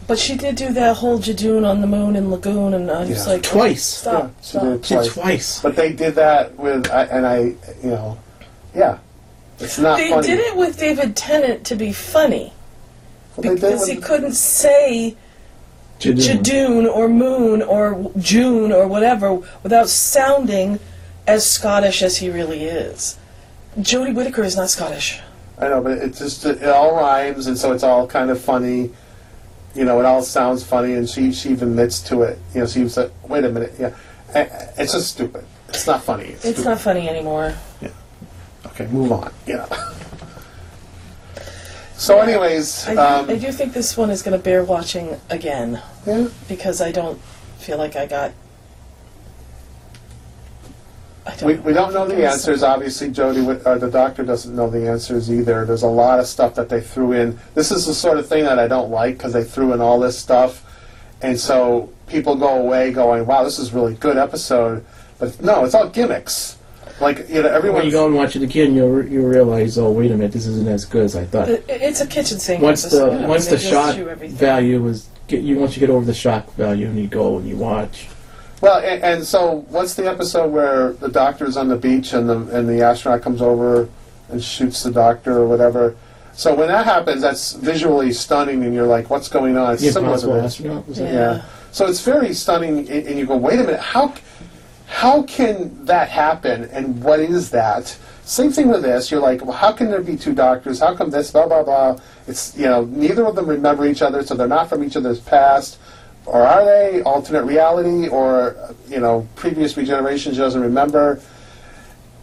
But 0.08 0.20
she 0.20 0.36
did 0.36 0.56
do 0.56 0.72
that 0.74 0.98
whole 0.98 1.20
Judoon 1.20 1.66
on 1.70 1.82
the 1.82 1.88
moon 1.88 2.16
and 2.16 2.30
Lagoon, 2.32 2.74
and 2.74 2.90
uh, 2.90 2.94
I 2.94 3.00
was 3.06 3.10
Yeah. 3.26 3.34
like, 3.34 3.44
twice. 3.44 3.84
Stop. 3.84 4.24
Yeah, 4.24 4.30
she 4.42 4.48
stop. 4.50 4.64
did 4.64 4.72
it 4.74 4.86
She 4.86 4.94
did 4.96 5.04
twice. 5.04 5.14
twice. 5.14 5.60
But 5.62 5.76
they 5.76 5.94
did 5.94 6.16
that 6.16 6.58
with, 6.58 6.90
I, 6.92 7.04
and 7.06 7.26
I, 7.26 7.38
you 7.40 7.56
know, 7.84 8.18
yeah, 8.76 8.98
it's 9.60 9.78
not 9.78 9.98
They 9.98 10.10
funny. 10.10 10.28
did 10.28 10.40
it 10.40 10.56
with 10.56 10.78
David 10.80 11.16
Tennant 11.16 11.66
to 11.66 11.76
be 11.76 11.92
funny 11.94 12.54
Well, 13.36 13.44
they 13.44 13.50
did 13.50 13.56
because 13.62 13.80
with- 13.82 13.90
he 13.90 13.96
couldn't 13.98 14.34
say 14.34 15.16
Judoon. 16.00 16.44
Judoon 16.44 16.94
or 16.94 17.08
Moon 17.08 17.62
or 17.62 18.12
June 18.18 18.72
or 18.74 18.88
whatever 18.88 19.36
without 19.64 19.88
sounding 19.90 20.80
as 21.28 21.46
Scottish 21.50 22.02
as 22.02 22.18
he 22.18 22.30
really 22.30 22.64
is. 22.66 23.18
Jodie 23.80 24.14
Whittaker 24.14 24.44
is 24.44 24.58
not 24.58 24.70
Scottish. 24.70 25.20
I 25.64 25.70
know, 25.70 25.82
but 25.82 25.98
it 25.98 26.14
just 26.14 26.46
it 26.46 26.64
all 26.68 26.96
rhymes, 26.96 27.48
and 27.48 27.58
so 27.58 27.72
it's 27.72 27.84
all 27.84 28.06
kind 28.06 28.30
of 28.30 28.40
funny. 28.42 28.92
You 29.74 29.86
know, 29.86 30.00
it 30.00 30.06
all 30.06 30.22
sounds 30.22 30.64
funny, 30.64 30.94
and 30.94 31.10
she 31.10 31.32
she 31.32 31.50
even 31.50 31.70
admits 31.70 32.02
to 32.04 32.24
it. 32.24 32.38
You 32.54 32.62
know, 32.62 32.68
she 32.68 32.84
was 32.84 32.98
like, 32.98 33.12
"Wait 33.30 33.44
a 33.46 33.50
minute, 33.50 33.74
yeah, 33.80 33.96
it's 34.78 34.92
just 34.92 35.12
stupid. 35.12 35.46
It's 35.70 35.88
not 35.88 36.04
funny. 36.04 36.26
It's, 36.26 36.46
It's 36.46 36.60
stupid. 36.60 36.70
not 36.70 36.82
funny 36.82 37.10
anymore. 37.10 37.56
Yeah. 37.82 37.90
Okay, 38.68 38.88
move 38.88 39.12
on. 39.12 39.32
Yeah. 39.48 39.68
So, 41.96 42.20
anyways, 42.20 42.86
I, 42.88 42.96
um, 42.96 43.28
do, 43.28 43.34
I 43.34 43.38
do 43.38 43.52
think 43.54 43.72
this 43.72 43.96
one 43.96 44.10
is 44.10 44.22
going 44.24 44.38
to 44.38 44.44
bear 44.44 44.66
watching 44.66 45.16
again 45.30 45.82
yeah, 46.06 46.28
because 46.50 46.82
I 46.82 46.92
don't 46.92 47.18
feel 47.60 47.78
like 47.78 47.96
I 47.96 48.08
got. 48.08 48.34
I 51.26 51.36
don't 51.36 51.48
we, 51.48 51.56
we 51.56 51.74
don't 51.74 51.94
know 51.94 52.06
the 52.08 52.16
was 52.16 52.24
answers. 52.34 52.64
Obviously, 52.64 53.10
Jodie, 53.10 53.46
Whit- 53.46 53.66
uh, 53.66 53.78
the 53.78 53.90
doctor 53.90 54.24
doesn't 54.24 54.54
know 54.56 54.70
the 54.70 54.90
answers 54.90 55.32
either. 55.32 55.66
There's 55.66 55.84
a 55.84 55.88
lot 55.88 56.20
of 56.20 56.28
stuff 56.28 56.56
that 56.56 56.68
they 56.70 56.82
threw 56.82 57.14
in. 57.14 57.40
This 57.56 57.72
is 57.72 57.86
the 57.86 57.94
sort 57.94 58.18
of 58.18 58.28
thing 58.28 58.44
that 58.44 58.60
I 58.60 58.68
don't 58.68 58.92
like 58.92 59.18
because 59.18 59.32
they 59.34 59.44
threw 59.44 59.74
in 59.74 59.80
all 59.82 60.00
this 60.00 60.20
stuff, 60.20 60.64
and 61.22 61.40
so 61.40 61.90
people 62.08 62.36
go 62.36 62.58
away 62.60 62.92
going, 62.92 63.26
"Wow, 63.26 63.44
this 63.46 63.58
is 63.58 63.72
a 63.72 63.76
really 63.76 63.94
good 63.96 64.18
episode." 64.18 64.84
But 65.20 65.42
no, 65.42 65.64
it's 65.64 65.74
all 65.76 65.88
gimmicks. 65.88 66.58
Like 67.00 67.30
you 67.30 67.42
know, 67.42 67.50
everyone. 67.50 67.78
When 67.80 67.86
you 67.86 67.92
go 67.92 68.06
and 68.06 68.16
watch 68.16 68.36
it 68.36 68.42
again, 68.44 68.76
you'll 68.76 68.90
re- 68.90 69.10
you 69.10 69.26
realize, 69.26 69.78
oh 69.78 69.92
wait 69.92 70.12
a 70.12 70.16
minute, 70.16 70.34
this 70.34 70.46
isn't 70.46 70.68
as 70.68 70.84
good 70.86 71.04
as 71.06 71.16
I 71.16 71.24
thought. 71.26 71.48
It- 71.50 71.64
It's 71.70 72.02
a 72.02 72.08
kitchen 72.08 72.38
sink. 72.38 72.62
once 72.62 72.82
the 72.84 72.88
episode. 72.88 73.14
I 73.14 73.20
mean, 73.20 73.28
once 73.30 73.46
the 73.48 73.58
just 73.58 73.70
shock 73.70 73.96
value 73.96 74.86
is 74.88 75.08
get 75.28 75.42
you 75.42 75.58
once 75.58 75.76
you 75.76 75.80
get 75.80 75.90
over 75.90 76.06
the 76.06 76.14
shock 76.14 76.54
value 76.56 76.88
and 76.88 77.00
you 77.00 77.08
go 77.08 77.38
and 77.38 77.48
you 77.48 77.56
watch. 77.56 78.10
Well, 78.64 78.80
and, 78.80 79.04
and 79.04 79.26
so 79.26 79.66
what's 79.68 79.94
the 79.94 80.10
episode 80.10 80.50
where 80.50 80.94
the 80.94 81.10
doctor's 81.10 81.58
on 81.58 81.68
the 81.68 81.76
beach 81.76 82.14
and 82.14 82.30
the 82.30 82.38
and 82.58 82.70
the 82.70 82.82
astronaut 82.82 83.22
comes 83.22 83.42
over 83.42 83.90
and 84.30 84.42
shoots 84.42 84.84
the 84.84 84.92
doctor 84.92 85.38
or 85.38 85.48
whatever? 85.50 85.98
So 86.32 86.56
when 86.56 86.70
that 86.70 86.86
happens, 86.86 87.22
that's 87.22 87.52
visually 87.52 88.14
stunning, 88.14 88.64
and 88.64 88.74
you're 88.74 88.88
like, 88.88 89.10
"What's 89.10 89.28
going 89.28 89.58
on?" 89.58 89.74
It's 89.74 89.84
The 89.84 89.92
similar 89.92 90.18
to 90.18 90.32
Impossible 90.32 90.34
this. 90.36 90.46
Astronaut 90.46 90.88
was 90.88 91.00
it? 91.00 91.04
Yeah. 91.04 91.12
Yeah. 91.12 91.42
So 91.74 91.88
it's 91.88 92.00
very 92.06 92.34
stunning, 92.34 92.90
and 92.90 93.06
and 93.06 93.20
you 93.20 93.26
go, 93.26 93.36
"Wait 93.36 93.60
a 93.60 93.64
minute, 93.64 93.82
how 93.82 94.14
how 94.88 95.24
can 95.24 95.84
that 95.84 96.08
happen? 96.08 96.64
And 96.72 97.04
what 97.04 97.20
is 97.20 97.50
that?" 97.50 97.98
Same 98.24 98.54
thing 98.54 98.70
with 98.70 98.82
this. 98.82 99.12
You're 99.12 99.20
like, 99.20 99.44
"Well, 99.44 99.58
how 99.58 99.74
can 99.74 99.92
there 99.92 100.00
be 100.00 100.16
two 100.16 100.34
doctors? 100.34 100.80
How 100.80 100.96
come 100.96 101.10
this? 101.10 101.32
Blah 101.32 101.48
blah 101.48 101.64
blah." 101.64 101.98
It's 102.30 102.58
you 102.58 102.68
know, 102.68 102.86
neither 102.86 103.26
of 103.26 103.36
them 103.36 103.48
remember 103.48 103.86
each 103.86 104.02
other, 104.02 104.24
so 104.24 104.36
they're 104.36 104.48
not 104.48 104.70
from 104.70 104.86
each 104.86 104.96
other's 104.96 105.20
past. 105.20 105.80
Or 106.26 106.42
are 106.42 106.64
they 106.66 107.02
alternate 107.04 107.44
reality, 107.44 108.08
or 108.08 108.56
you 108.88 109.00
know, 109.00 109.28
previous 109.36 109.76
regeneration 109.78 110.32
she 110.34 110.38
doesn't 110.40 110.62
remember? 110.62 111.20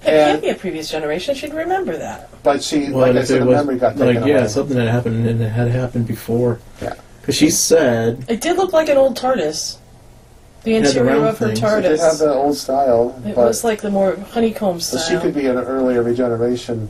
It 0.03 0.05
can't 0.07 0.33
And 0.33 0.43
be 0.43 0.49
a 0.49 0.55
previous 0.55 0.91
generation. 0.91 1.35
She'd 1.35 1.53
remember 1.53 1.97
that. 1.99 2.31
but 2.43 2.63
she, 2.63 2.89
Well, 2.91 3.01
like 3.01 3.11
and 3.11 3.19
I 3.19 3.23
if 3.23 3.29
said, 3.29 3.37
it 3.37 3.41
the 3.41 3.47
was 3.47 3.57
memory 3.59 3.79
got 3.79 3.97
like 3.99 4.15
taken 4.17 4.29
yeah, 4.29 4.39
away. 4.39 4.49
something 4.49 4.77
that 4.79 4.89
happened 4.89 5.27
and 5.27 5.43
it 5.43 5.49
had 5.51 5.69
happened 5.69 6.07
before. 6.07 6.59
Yeah. 6.81 6.95
Because 7.21 7.35
she 7.37 7.51
said 7.51 8.25
It 8.27 8.41
did 8.41 8.57
look 8.57 8.73
like 8.73 8.89
an 8.89 8.97
old 8.97 9.19
TARDIS. 9.19 9.77
The 10.63 10.73
had 10.73 10.85
the 10.85 10.89
interior 10.89 11.11
round 11.17 11.27
of 11.29 11.39
her 11.39 11.47
things. 11.49 11.59
it 11.59 11.83
did 11.83 12.01
have 12.01 12.13
TARDIS. 12.15 12.19
the 12.21 12.33
old 12.33 12.57
style, 12.57 13.23
It 13.27 13.35
but 13.35 13.45
was 13.49 13.63
like 13.63 13.83
the 13.83 13.91
more 13.91 14.17
honeycomb 14.17 14.81
so 14.81 14.97
style. 14.97 15.21
she 15.21 15.23
could 15.23 15.35
be 15.35 15.47
an 15.49 15.59
earlier 15.59 16.03
regeneration 16.03 16.89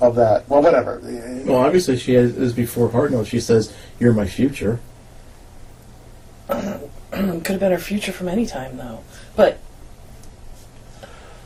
of 0.00 0.14
that. 0.14 0.48
Well, 0.48 0.62
whatever. 0.62 1.00
well 1.44 1.58
obviously 1.58 1.96
she 1.96 2.14
has, 2.14 2.36
is 2.36 2.52
before 2.52 2.88
Hartnell. 2.88 3.26
She 3.26 3.40
says 3.40 3.74
you're 3.98 4.12
my 4.12 4.26
future. 4.28 4.78
Could 6.48 7.46
have 7.46 7.60
been 7.60 7.72
her 7.72 7.78
future 7.78 8.12
from 8.12 8.28
any 8.28 8.46
time 8.46 8.76
though. 8.76 9.00
But 9.36 9.58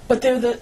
but 0.09 0.23
they're 0.23 0.39
the 0.41 0.61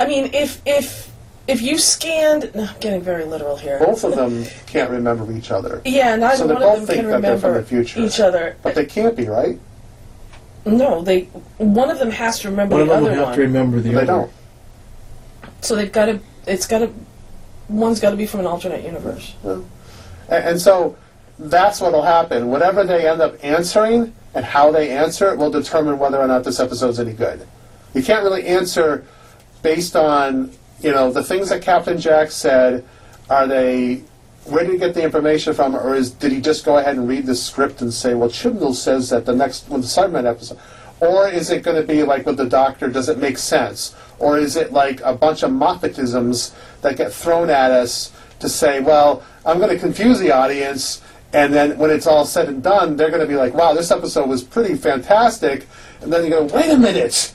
I 0.00 0.06
mean 0.06 0.30
if 0.34 0.60
if 0.66 1.10
if 1.46 1.62
you 1.62 1.78
scanned 1.78 2.50
no, 2.54 2.64
I'm 2.64 2.78
getting 2.80 3.00
very 3.02 3.24
literal 3.24 3.56
here. 3.56 3.78
both 3.78 4.04
of 4.04 4.14
them 4.14 4.44
can't 4.66 4.90
remember 4.90 5.30
each 5.32 5.50
other. 5.50 5.80
Yeah, 5.84 6.14
neither 6.16 6.36
So 6.36 6.46
they 6.46 6.54
one 6.54 6.62
both 6.62 6.72
of 6.80 6.86
them 6.86 6.86
think 6.86 7.00
can 7.00 7.10
that 7.10 7.22
they're 7.22 7.38
from 7.38 7.48
remember 7.50 7.60
the 7.62 7.66
future. 7.84 8.00
each 8.00 8.20
other. 8.20 8.56
But 8.62 8.74
they 8.74 8.84
can't 8.86 9.16
be, 9.16 9.26
right? 9.26 9.58
no, 10.66 11.00
they 11.02 11.22
one 11.56 11.88
of 11.90 11.98
them 11.98 12.10
has 12.10 12.40
to 12.40 12.50
remember 12.50 12.74
One 12.76 12.82
of 12.82 12.88
the 12.88 12.94
them 12.94 13.02
other 13.04 13.10
will 13.12 13.18
have 13.18 13.26
one. 13.28 13.36
to 13.36 13.40
remember 13.42 13.80
the 13.80 13.88
They 13.90 13.96
other. 13.96 14.06
don't. 14.06 14.30
So 15.62 15.74
they've 15.76 15.90
got 15.90 16.06
to. 16.06 16.20
It's 16.46 16.66
got 16.66 16.80
to. 16.80 16.92
One's 17.68 18.00
got 18.00 18.10
to 18.10 18.16
be 18.16 18.26
from 18.26 18.40
an 18.40 18.46
alternate 18.46 18.84
universe. 18.84 19.34
And, 19.44 19.64
and 20.30 20.60
so 20.60 20.96
that's 21.38 21.80
what'll 21.80 22.02
happen. 22.02 22.48
Whatever 22.48 22.84
they 22.84 23.08
end 23.08 23.20
up 23.20 23.36
answering 23.42 24.14
and 24.34 24.44
how 24.44 24.70
they 24.72 24.90
answer 24.90 25.32
it 25.32 25.38
will 25.38 25.50
determine 25.50 25.98
whether 25.98 26.18
or 26.18 26.26
not 26.26 26.44
this 26.44 26.60
episode's 26.60 26.98
any 26.98 27.12
good. 27.12 27.46
You 27.94 28.02
can't 28.02 28.24
really 28.24 28.46
answer 28.46 29.06
based 29.62 29.96
on 29.96 30.52
you 30.80 30.90
know 30.90 31.12
the 31.12 31.22
things 31.22 31.48
that 31.48 31.62
Captain 31.62 31.98
Jack 31.98 32.30
said. 32.30 32.84
Are 33.30 33.46
they 33.46 34.02
where 34.46 34.64
did 34.64 34.72
he 34.72 34.78
get 34.78 34.94
the 34.94 35.02
information 35.02 35.52
from, 35.52 35.76
or 35.76 35.94
is 35.94 36.10
did 36.10 36.32
he 36.32 36.40
just 36.40 36.64
go 36.64 36.78
ahead 36.78 36.96
and 36.96 37.08
read 37.08 37.26
the 37.26 37.34
script 37.34 37.82
and 37.82 37.92
say, 37.92 38.14
well, 38.14 38.30
Chibnall 38.30 38.74
says 38.74 39.10
that 39.10 39.26
the 39.26 39.34
next 39.34 39.68
with 39.68 39.82
the 39.82 39.86
Cyberman 39.86 40.24
episode, 40.24 40.58
or 41.00 41.28
is 41.28 41.50
it 41.50 41.62
going 41.62 41.80
to 41.80 41.86
be 41.86 42.02
like 42.02 42.26
with 42.26 42.36
the 42.36 42.48
Doctor? 42.48 42.88
Does 42.88 43.08
it 43.08 43.18
make 43.18 43.38
sense, 43.38 43.94
or 44.18 44.38
is 44.38 44.56
it 44.56 44.72
like 44.72 45.00
a 45.02 45.14
bunch 45.14 45.42
of 45.42 45.50
Moffatisms 45.50 46.54
that 46.80 46.96
get 46.96 47.12
thrown 47.12 47.50
at 47.50 47.70
us 47.70 48.12
to 48.40 48.48
say, 48.48 48.80
well, 48.80 49.22
I'm 49.44 49.58
going 49.58 49.70
to 49.70 49.78
confuse 49.78 50.18
the 50.18 50.32
audience, 50.32 51.02
and 51.32 51.52
then 51.52 51.78
when 51.78 51.90
it's 51.90 52.06
all 52.06 52.24
said 52.24 52.48
and 52.48 52.62
done, 52.62 52.96
they're 52.96 53.10
going 53.10 53.20
to 53.20 53.26
be 53.26 53.36
like, 53.36 53.54
wow, 53.54 53.74
this 53.74 53.90
episode 53.90 54.28
was 54.28 54.42
pretty 54.42 54.74
fantastic, 54.74 55.66
and 56.00 56.12
then 56.12 56.24
you 56.24 56.30
go, 56.30 56.44
wait 56.44 56.70
a 56.70 56.78
minute, 56.78 57.34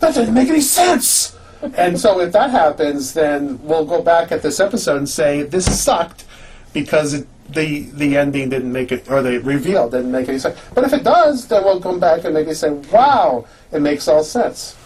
that 0.00 0.14
didn't 0.14 0.34
make 0.34 0.48
any 0.48 0.60
sense. 0.60 1.36
and 1.76 1.98
so 1.98 2.20
if 2.20 2.32
that 2.32 2.50
happens, 2.50 3.12
then 3.12 3.62
we'll 3.62 3.84
go 3.84 4.02
back 4.02 4.32
at 4.32 4.42
this 4.42 4.60
episode 4.60 4.98
and 4.98 5.08
say 5.08 5.42
this 5.42 5.82
sucked 5.82 6.24
because 6.72 7.14
it, 7.14 7.26
the 7.48 7.82
the 7.92 8.16
ending 8.16 8.48
didn't 8.48 8.72
make 8.72 8.90
it, 8.90 9.10
or 9.10 9.22
the 9.22 9.38
reveal 9.38 9.88
didn't 9.88 10.10
make 10.10 10.28
any 10.28 10.38
sense. 10.38 10.58
But 10.74 10.84
if 10.84 10.92
it 10.92 11.04
does, 11.04 11.46
then 11.46 11.64
we'll 11.64 11.80
come 11.80 12.00
back 12.00 12.24
and 12.24 12.34
maybe 12.34 12.52
say, 12.54 12.70
wow, 12.70 13.46
it 13.72 13.80
makes 13.80 14.08
all 14.08 14.24
sense. 14.24 14.76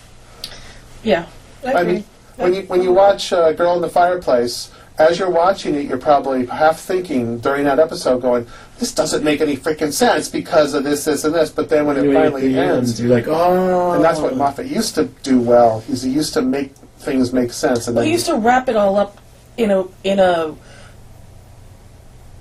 Yeah. 1.02 1.26
I, 1.64 1.72
I 1.72 1.82
mean, 1.84 2.04
when 2.36 2.54
you 2.54 2.62
when 2.62 2.82
you 2.82 2.92
watch 2.92 3.32
uh, 3.32 3.52
Girl 3.52 3.74
in 3.76 3.82
the 3.82 3.88
Fireplace, 3.88 4.70
as 5.00 5.18
you're 5.18 5.30
watching 5.30 5.74
it, 5.74 5.86
you're 5.86 5.98
probably 5.98 6.46
half 6.46 6.78
thinking 6.78 7.38
during 7.38 7.64
that 7.64 7.78
episode, 7.78 8.20
going, 8.20 8.46
"This 8.78 8.92
doesn't 8.92 9.24
make 9.24 9.40
any 9.40 9.56
freaking 9.56 9.92
sense 9.92 10.28
because 10.28 10.74
of 10.74 10.84
this, 10.84 11.04
this, 11.04 11.24
and 11.24 11.34
this." 11.34 11.50
But 11.50 11.68
then 11.68 11.86
when 11.86 11.96
it 11.96 12.00
Anyway, 12.00 12.14
finally 12.14 12.52
the 12.52 12.58
ends, 12.58 13.00
you're 13.00 13.10
like, 13.10 13.26
oh. 13.26 13.92
and 13.92 14.04
that's 14.04 14.20
what 14.20 14.34
oh. 14.34 14.36
Moffat 14.36 14.66
used 14.66 14.94
to 14.96 15.04
do 15.22 15.40
well. 15.40 15.80
He's 15.80 16.02
he 16.02 16.10
used 16.10 16.34
to 16.34 16.42
make 16.42 16.74
things 16.98 17.32
make 17.32 17.52
sense, 17.52 17.86
and 17.88 17.96
Well, 17.96 18.02
then 18.02 18.08
he 18.08 18.12
used 18.12 18.26
to 18.26 18.36
wrap 18.36 18.68
it 18.68 18.76
all 18.76 18.96
up 18.96 19.18
in 19.56 19.70
a 19.70 19.84
in 20.04 20.18
a 20.18 20.54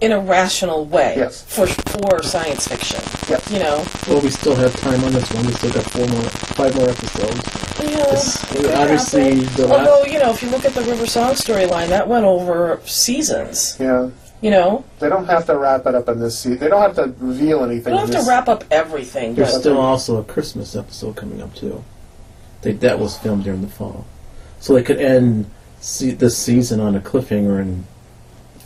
in 0.02 0.12
a 0.14 0.20
rational 0.20 0.86
way 0.86 1.16
Yes. 1.18 1.42
for 1.44 1.68
for 1.68 2.24
science 2.24 2.68
fiction. 2.68 3.02
Yes. 3.30 3.50
You 3.52 3.60
know. 3.60 3.84
Well, 4.08 4.22
we 4.22 4.30
still 4.30 4.56
have 4.56 4.74
time 4.80 5.04
on 5.04 5.12
this 5.14 5.30
one. 5.34 5.46
We 5.46 5.54
still 5.54 5.72
got 5.72 5.84
four 5.92 6.08
more, 6.08 6.22
five 6.56 6.76
more 6.76 6.90
episodes. 6.90 7.42
Yeah. 7.82 7.88
It's- 8.00 8.44
obviously, 8.76 9.42
happen. 9.42 9.56
the 9.56 9.68
last- 9.68 9.88
Although 9.90 10.06
you 10.06 10.20
know, 10.20 10.32
if 10.32 10.42
you 10.42 10.50
look 10.50 10.66
at 10.66 10.74
the 10.74 10.82
River 10.84 11.06
Song 11.06 11.32
storyline, 11.34 11.88
that 11.90 12.08
went 12.08 12.26
over 12.26 12.80
seasons. 12.86 13.76
yeah, 13.80 14.10
You 14.42 14.52
know, 14.52 14.84
they 15.00 15.10
don't 15.10 15.26
have 15.26 15.46
to 15.48 15.58
wrap 15.58 15.86
it 15.86 15.96
up 15.96 16.08
in 16.08 16.20
this 16.22 16.40
season. 16.40 16.60
They 16.60 16.70
don't 16.70 16.82
have 16.82 16.96
to 16.96 17.14
reveal 17.20 17.64
anything. 17.66 17.94
you 17.94 18.00
don't 18.00 18.10
in 18.10 18.16
have 18.16 18.24
to 18.24 18.30
wrap 18.30 18.48
up 18.48 18.64
everything. 18.72 19.36
There's 19.36 19.52
But 19.52 19.60
still 19.60 19.78
also 19.80 20.16
a 20.18 20.24
Christmas 20.24 20.76
episode 20.78 21.16
coming 21.18 21.42
up 21.42 21.54
too. 21.56 21.84
They, 22.62 22.72
that 22.74 23.00
was 23.00 23.18
filmed 23.18 23.44
during 23.44 23.62
the 23.62 23.68
fall, 23.68 24.06
so 24.62 24.74
they 24.74 24.84
could 24.84 25.00
end 25.00 25.50
se- 25.82 26.12
this 26.12 26.38
season 26.38 26.80
on 26.82 26.96
a 26.96 27.00
cliffhanger 27.02 27.60
and 27.60 27.86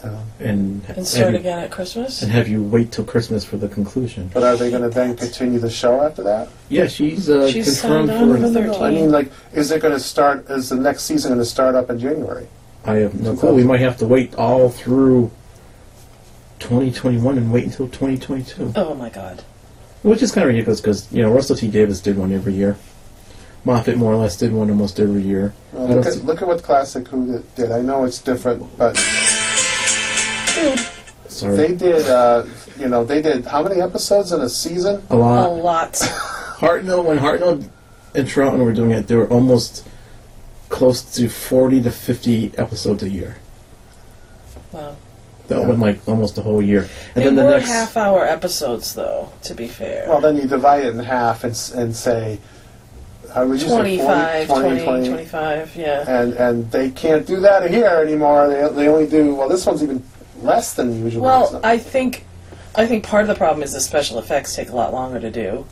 Yeah. 0.04 0.20
and 0.40 0.84
and 0.90 1.08
start 1.08 1.34
you, 1.34 1.40
again 1.40 1.60
at 1.60 1.72
Christmas. 1.72 2.22
and 2.22 2.32
have 2.32 2.48
you 2.50 2.62
wait 2.62 2.92
till 2.92 3.06
Christmas 3.06 3.46
for 3.46 3.56
the 3.58 3.70
conclusion. 3.70 4.30
But 4.34 4.44
are 4.44 4.58
they 4.58 4.70
going 4.70 4.82
to 4.84 4.90
then 4.90 5.16
continue 5.16 5.60
the 5.60 5.70
show 5.70 6.02
after 6.02 6.24
that? 6.24 6.50
Yeah, 6.70 6.88
she's 6.88 7.30
uh, 7.30 7.50
She's 7.50 7.80
confirmed 7.82 8.10
signed 8.10 8.22
on 8.32 8.36
for. 8.36 8.40
for 8.42 8.46
an- 8.48 8.54
13. 8.74 8.82
I 8.84 8.90
mean, 8.92 9.12
like, 9.12 9.32
is 9.54 9.72
it 9.72 9.82
going 9.82 9.94
to 9.94 10.00
start? 10.00 10.50
Is 10.50 10.70
the 10.70 10.76
next 10.76 11.04
season 11.04 11.30
going 11.32 11.40
to 11.40 11.46
start 11.46 11.76
up 11.76 11.90
in 11.90 12.00
January? 12.00 12.48
I 12.86 12.96
have 12.96 13.20
no 13.22 13.34
clue. 13.36 13.54
We 13.54 13.64
might 13.64 13.80
have 13.80 13.96
to 14.00 14.06
wait 14.06 14.36
all 14.36 14.70
through 14.70 15.32
2021 16.60 17.38
and 17.38 17.52
wait 17.52 17.66
until 17.66 17.88
2022, 17.88 18.74
Oh 18.76 18.94
my 18.96 19.10
God. 19.10 19.44
which 20.02 20.22
is 20.22 20.32
kind 20.32 20.44
of 20.44 20.50
ridiculous 20.50 20.80
because 20.82 21.12
you 21.12 21.22
know 21.22 21.32
Russell 21.32 21.56
T 21.56 21.68
Davies 21.70 22.02
did 22.02 22.18
one 22.18 22.32
every 22.34 22.54
year. 22.54 22.78
Moffat 23.66 23.96
more 23.96 24.12
or 24.12 24.18
less 24.18 24.36
did 24.36 24.52
one 24.52 24.70
almost 24.70 25.00
every 25.00 25.22
year. 25.22 25.54
Well, 25.72 25.84
I 25.84 25.88
look, 25.96 26.04
don't 26.04 26.08
at, 26.08 26.20
see- 26.20 26.26
look 26.26 26.42
at 26.42 26.48
what 26.50 26.62
Classic 26.64 27.08
Who 27.08 27.26
did- 27.26 27.56
did. 27.56 27.72
I 27.72 27.82
know 27.82 28.04
it's 28.04 28.22
different, 28.22 28.78
but 28.78 28.96
Sorry, 31.28 31.56
they 31.58 31.76
did. 31.76 32.08
Uh, 32.08 32.46
you 32.78 32.88
know, 32.88 33.04
they 33.04 33.22
did 33.22 33.46
how 33.46 33.64
many 33.64 33.82
episodes 33.82 34.32
in 34.32 34.42
a 34.42 34.50
season? 34.50 35.02
a 35.10 35.16
lot. 35.16 35.48
A 35.48 35.50
lot. 35.50 35.64
lot. 35.64 35.94
Hartnell, 36.64 37.04
when 37.06 37.18
Hartnell 37.18 37.68
and 38.16 38.28
Troughton 38.28 38.64
were 38.64 38.74
doing 38.74 38.92
it, 38.92 39.08
they 39.08 39.16
were 39.16 39.28
almost 39.28 39.88
close 40.70 41.02
to 41.16 41.28
40 41.30 41.82
to 41.84 41.92
50 41.92 42.54
episodes 42.58 43.04
a 43.04 43.10
year. 43.10 43.38
Wow. 44.72 44.96
That 45.50 45.60
Yeah. 45.60 45.68
went 45.68 45.80
like 45.80 46.00
almost 46.08 46.38
a 46.38 46.42
whole 46.42 46.62
year. 46.62 46.88
And 47.16 47.16
They 47.16 47.24
then 47.26 47.36
the 47.36 47.44
were 47.44 47.52
next. 47.52 47.70
half-hour 47.70 48.26
episodes, 48.26 48.94
though. 48.96 49.30
To 49.44 49.54
be 49.54 49.68
fair. 49.68 50.06
Well, 50.08 50.22
then 50.22 50.36
you 50.38 50.48
divide 50.48 50.86
it 50.86 50.94
in 50.94 51.00
half 51.00 51.44
and, 51.44 51.54
and 51.76 51.96
say, 51.96 52.40
how 53.34 53.46
would 53.46 53.62
you 53.62 53.68
say, 53.68 53.76
40, 53.76 53.98
25, 53.98 54.48
20, 54.48 54.62
20, 54.70 54.84
20, 54.86 55.10
25, 55.10 55.76
yeah. 55.76 56.06
and 56.22 56.34
and 56.34 56.72
they 56.72 56.92
can't 56.92 57.26
do 57.26 57.40
that 57.40 57.70
here 57.70 57.88
anymore. 57.88 58.48
They, 58.48 58.68
they 58.70 58.88
only 58.88 59.08
do 59.08 59.34
well. 59.36 59.50
This 59.50 59.66
one's 59.66 59.82
even 59.84 60.04
less 60.44 60.74
than 60.74 61.04
usual. 61.04 61.24
Well. 61.24 61.60
I 61.64 61.78
think, 61.78 62.26
I 62.76 62.86
think 62.86 63.04
part 63.06 63.22
of 63.24 63.28
the 63.28 63.36
problem 63.36 63.64
is 63.64 63.74
the 63.74 63.80
special 63.82 64.20
effects 64.20 64.56
take 64.56 64.70
a 64.70 64.76
lot 64.76 64.94
longer 64.94 65.20
to 65.20 65.32
do. 65.32 65.66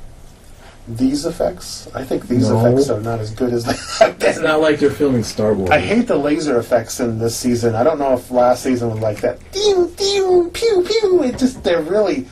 these 0.88 1.26
effects, 1.26 1.88
I 1.94 2.04
think 2.04 2.28
these 2.28 2.50
No. 2.50 2.60
effects 2.66 2.90
are 2.90 3.00
not 3.00 3.20
as 3.20 3.30
good 3.32 3.54
as 3.54 3.64
they 3.66 3.74
have 4.06 4.16
It's 4.22 4.36
been. 4.38 4.44
not 4.44 4.62
like 4.62 4.80
they're 4.80 4.90
filming 4.90 5.24
Star 5.24 5.54
Wars. 5.54 5.70
I 5.70 5.80
hate 5.80 6.08
the 6.08 6.18
laser 6.18 6.58
effects 6.60 7.00
in 7.00 7.20
this 7.20 7.36
season. 7.38 7.76
I 7.76 7.84
don't 7.84 8.00
know 8.00 8.14
if 8.14 8.32
last 8.32 8.64
season 8.64 8.90
was 8.90 9.00
like 9.00 9.22
that. 9.22 9.38
Ding, 9.52 9.88
ding, 9.94 10.50
pew, 10.50 10.84
pew. 10.84 11.24
It 11.24 11.38
just 11.38 11.64
they're 11.64 11.84
really 11.84 12.26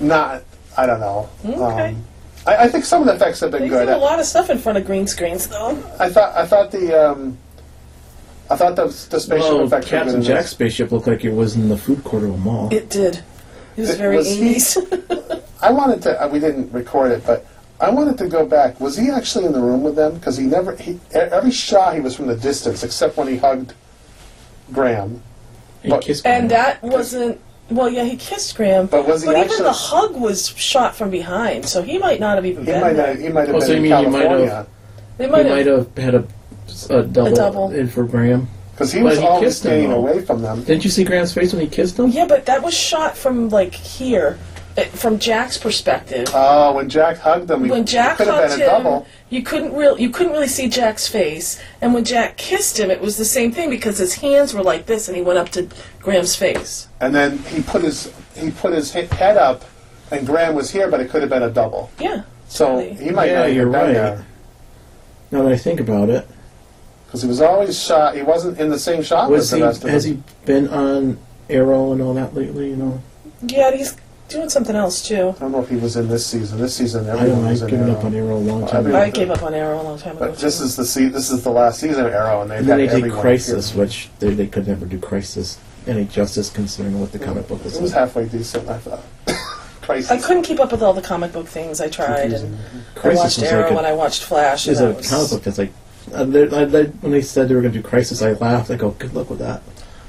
not. 0.00 0.42
I 0.76 0.86
don't 0.86 1.00
know. 1.00 1.28
Okay. 1.44 1.88
Um, 1.90 2.02
I, 2.46 2.56
I 2.64 2.68
think 2.68 2.84
some 2.86 3.02
of 3.02 3.06
the 3.08 3.14
effects 3.14 3.40
have 3.40 3.50
been 3.52 3.62
They 3.62 3.68
good. 3.68 3.86
do 3.86 3.94
a 3.94 3.96
lot 3.96 4.18
of 4.18 4.24
stuff 4.26 4.48
in 4.50 4.58
front 4.58 4.78
of 4.78 4.86
green 4.86 5.06
screens, 5.06 5.46
though. 5.46 5.72
I 6.00 6.08
thought 6.08 6.34
I 6.34 6.46
thought 6.46 6.72
the 6.72 7.10
um, 7.10 7.36
I 8.52 8.56
thought 8.56 8.76
the 8.76 8.84
the 8.84 9.18
spaceship 9.20 9.40
well, 9.52 9.64
effects 9.64 9.86
were 9.86 9.90
good. 9.90 9.98
Captain 9.98 10.14
in 10.16 10.22
Jack's 10.22 10.42
this. 10.44 10.50
spaceship 10.50 10.92
looked 10.92 11.06
like 11.06 11.24
it 11.24 11.32
was 11.32 11.54
in 11.56 11.68
the 11.68 11.76
food 11.78 12.04
court 12.04 12.22
of 12.24 12.30
a 12.34 12.36
mall. 12.36 12.72
It 12.72 12.90
did. 12.90 13.22
It 13.76 13.80
was 13.80 13.88
Th- 13.88 13.98
very 13.98 14.16
was 14.16 14.28
80s. 14.28 15.42
I 15.62 15.70
wanted 15.72 16.02
to. 16.02 16.22
Uh, 16.22 16.28
we 16.28 16.38
didn't 16.38 16.70
record 16.72 17.12
it, 17.12 17.24
but 17.26 17.46
I 17.80 17.88
wanted 17.90 18.18
to 18.18 18.28
go 18.28 18.44
back. 18.44 18.78
Was 18.80 18.96
he 18.96 19.08
actually 19.10 19.46
in 19.46 19.52
the 19.52 19.60
room 19.60 19.82
with 19.82 19.96
them? 19.96 20.14
Because 20.16 20.36
he 20.36 20.44
never. 20.44 20.76
He, 20.76 20.92
e- 20.92 20.98
every 21.14 21.50
shot 21.52 21.94
he 21.94 22.00
was 22.00 22.14
from 22.14 22.26
the 22.26 22.36
distance, 22.36 22.82
except 22.84 23.16
when 23.16 23.28
he 23.28 23.36
hugged 23.38 23.72
Graham. 24.72 25.22
He 25.82 25.88
But- 25.88 26.02
kissed 26.02 26.26
and 26.26 26.48
Graham. 26.48 26.64
that 26.64 26.82
wasn't. 26.82 27.40
Well, 27.70 27.88
yeah, 27.88 28.04
he 28.04 28.16
kissed 28.16 28.54
Graham. 28.56 28.86
But 28.86 29.06
was 29.06 29.22
he 29.22 29.26
But 29.26 29.36
even 29.36 29.48
actually- 29.48 29.64
the 29.64 29.72
hug 29.72 30.16
was 30.16 30.48
shot 30.48 30.94
from 30.94 31.08
behind, 31.10 31.64
so 31.66 31.80
he 31.82 31.96
might 31.98 32.20
not 32.20 32.34
have 32.36 32.44
even 32.44 32.66
He 32.66 32.72
been 32.72 32.80
might 32.82 32.92
there. 32.94 33.06
have. 33.06 33.18
He 33.18 33.28
might 33.30 33.46
have 33.46 33.56
Oh, 33.56 33.58
been 33.60 33.66
so 33.66 33.72
you 33.72 33.76
in 33.78 33.82
mean 33.84 33.96
he 33.96 34.06
might 34.10 34.12
California 34.22 34.50
have- 34.54 34.66
They 35.16 35.24
He 35.24 35.30
might 35.30 35.48
might 35.48 35.66
have. 35.66 35.94
have 35.96 36.04
had 36.04 36.14
a, 36.16 36.24
a 36.90 37.02
double, 37.02 37.34
double. 37.34 37.70
in 37.72 37.88
for 37.88 38.04
Graham. 38.04 38.48
because 38.72 38.92
he 38.92 39.00
But 39.00 39.10
was 39.10 39.18
he 39.18 39.24
always 39.26 39.44
kissed 39.48 39.64
him, 39.64 39.70
staying 39.70 39.90
though. 39.90 39.96
away 39.96 40.20
from 40.22 40.42
them. 40.42 40.62
Didn't 40.64 40.84
you 40.84 40.90
see 40.90 41.04
Graham's 41.04 41.32
face 41.34 41.52
when 41.52 41.62
he 41.62 41.68
kissed 41.68 41.98
him? 41.98 42.08
Yeah, 42.08 42.26
but 42.26 42.46
that 42.46 42.62
was 42.62 42.74
shot 42.74 43.16
from 43.16 43.48
like 43.50 43.74
here, 43.74 44.38
it, 44.76 44.86
from 44.88 45.18
Jack's 45.18 45.58
perspective. 45.58 46.28
Oh, 46.34 46.74
when 46.74 46.88
Jack 46.88 47.18
hugged 47.18 47.50
him, 47.50 47.64
he, 47.64 47.70
when 47.70 47.84
Jack 47.84 48.16
could 48.16 48.26
have 48.28 48.36
hugged 48.36 48.58
been 48.58 48.60
a 48.60 48.64
him, 48.64 48.82
double. 48.82 49.06
you 49.28 49.42
couldn't 49.42 49.74
real 49.74 49.98
you 50.00 50.08
couldn't 50.10 50.32
really 50.32 50.46
see 50.48 50.68
Jack's 50.68 51.06
face, 51.06 51.60
and 51.82 51.92
when 51.92 52.04
Jack 52.04 52.36
kissed 52.38 52.78
him, 52.80 52.90
it 52.90 53.00
was 53.00 53.16
the 53.18 53.24
same 53.24 53.52
thing 53.52 53.68
because 53.70 53.98
his 53.98 54.14
hands 54.14 54.54
were 54.54 54.62
like 54.62 54.86
this, 54.86 55.08
and 55.08 55.16
he 55.16 55.22
went 55.22 55.38
up 55.38 55.50
to 55.50 55.68
Graham's 56.00 56.34
face. 56.34 56.88
And 57.00 57.14
then 57.14 57.38
he 57.38 57.60
put 57.62 57.82
his 57.82 58.12
he 58.34 58.50
put 58.50 58.72
his 58.72 58.92
he- 58.94 59.02
head 59.02 59.36
up, 59.36 59.62
and 60.10 60.26
Graham 60.26 60.54
was 60.54 60.70
here, 60.70 60.90
but 60.90 61.00
it 61.00 61.10
could 61.10 61.20
have 61.20 61.30
been 61.30 61.42
a 61.42 61.50
double. 61.50 61.90
Yeah. 62.00 62.22
So 62.48 62.76
Really? 62.78 62.94
he 62.94 63.10
might 63.10 63.26
Yeah, 63.30 63.40
not 63.40 63.52
you're 63.52 63.64
have 63.70 63.72
been 63.72 63.80
right. 63.86 63.92
there 63.94 64.26
Now 65.30 65.42
that 65.44 65.52
I 65.52 65.56
think 65.56 65.80
about 65.80 66.08
it, 66.10 66.26
because 67.12 67.20
he 67.22 67.28
was 67.28 67.42
always 67.42 67.78
shot. 67.78 68.16
He 68.16 68.22
wasn't 68.22 68.58
in 68.58 68.70
the 68.70 68.78
same 68.78 69.02
shot 69.02 69.30
was 69.30 69.42
with 69.42 69.50
the 69.50 69.56
he 69.58 69.62
rest 69.64 69.84
of 69.84 69.90
has 69.90 70.04
them. 70.06 70.24
he 70.40 70.46
been 70.46 70.68
on 70.68 71.18
Arrow 71.50 71.92
and 71.92 72.00
all 72.00 72.14
that 72.14 72.34
lately? 72.34 72.70
You 72.70 72.76
know, 72.76 73.02
Yeah, 73.42 73.70
he's 73.70 73.94
doing 74.30 74.48
something 74.48 74.74
else 74.74 75.06
too. 75.06 75.34
I 75.36 75.40
don't 75.40 75.52
know 75.52 75.60
if 75.60 75.68
he 75.68 75.76
was 75.76 75.96
in 75.96 76.08
this 76.08 76.26
season. 76.26 76.58
This 76.58 76.74
season, 76.74 77.04
I 77.04 77.12
don't 77.12 77.18
everyone 77.20 77.42
know. 77.44 77.50
was 77.50 77.60
in 77.62 77.68
given 77.68 77.88
Arrow. 77.90 77.98
up 77.98 78.04
on 78.06 78.14
Arrow 78.14 78.36
a 78.36 78.38
long 78.38 78.60
Well, 78.62 78.70
time 78.70 78.86
I 78.86 78.88
ago. 78.88 78.98
I 78.98 79.10
gave 79.10 79.30
up 79.30 79.42
on 79.42 79.52
Arrow 79.52 79.82
a 79.82 79.82
long 79.82 79.98
time 79.98 80.16
ago. 80.16 80.28
But 80.30 80.38
this 80.38 80.56
too. 80.58 80.64
is 80.64 80.76
the 80.76 80.86
se- 80.86 81.08
this 81.08 81.30
is 81.30 81.42
the 81.44 81.50
last 81.50 81.80
season 81.80 82.06
of 82.06 82.12
Arrow, 82.14 82.40
and 82.40 82.50
they've 82.50 82.60
And 82.60 82.68
then 82.68 82.78
had 82.80 82.88
they 82.88 82.94
did 82.94 82.96
everyone 83.04 83.20
Crisis, 83.20 83.72
here. 83.72 83.82
which 83.84 84.08
they, 84.18 84.30
they 84.32 84.46
could 84.46 84.66
never 84.66 84.86
do 84.86 84.98
Crisis 84.98 85.58
any 85.86 86.06
justice 86.06 86.48
considering 86.48 86.98
what 86.98 87.12
the 87.12 87.18
comic 87.18 87.46
book 87.46 87.62
was. 87.62 87.76
It 87.76 87.82
was 87.82 87.90
like. 87.92 87.98
halfway 88.00 88.24
decent, 88.26 88.66
I 88.70 88.78
thought. 88.78 89.02
Crisis. 89.82 90.10
I 90.12 90.18
couldn't 90.18 90.44
keep 90.44 90.60
up 90.60 90.72
with 90.72 90.82
all 90.82 90.94
the 90.94 91.02
comic 91.02 91.32
book 91.34 91.46
things. 91.46 91.80
I 91.82 91.88
tried, 91.88 92.30
Confusing. 92.30 92.54
and 92.54 92.82
I 92.96 92.98
Crisis 93.00 93.18
watched 93.22 93.38
was 93.40 93.52
Arrow 93.52 93.62
like 93.64 93.72
a- 93.72 93.78
and 93.78 93.86
I 93.88 93.92
watched 93.92 94.22
Flash. 94.22 94.66
And 94.66 94.72
is 94.72 94.80
a 94.80 94.86
that 94.86 94.96
was, 94.96 95.10
comic 95.10 95.30
book 95.30 95.42
that's 95.42 95.58
like. 95.58 95.72
Uh, 96.12 96.24
they- 96.24 96.50
I, 96.50 96.64
they, 96.64 96.84
when 96.84 97.12
they 97.12 97.22
said 97.22 97.48
they 97.48 97.54
were 97.54 97.60
going 97.62 97.72
to 97.72 97.78
do 97.82 97.86
Crisis, 97.86 98.22
I 98.22 98.32
laughed. 98.32 98.70
I 98.70 98.76
go, 98.76 98.90
"Good 98.90 99.14
luck 99.14 99.30
with 99.30 99.38
that." 99.40 99.62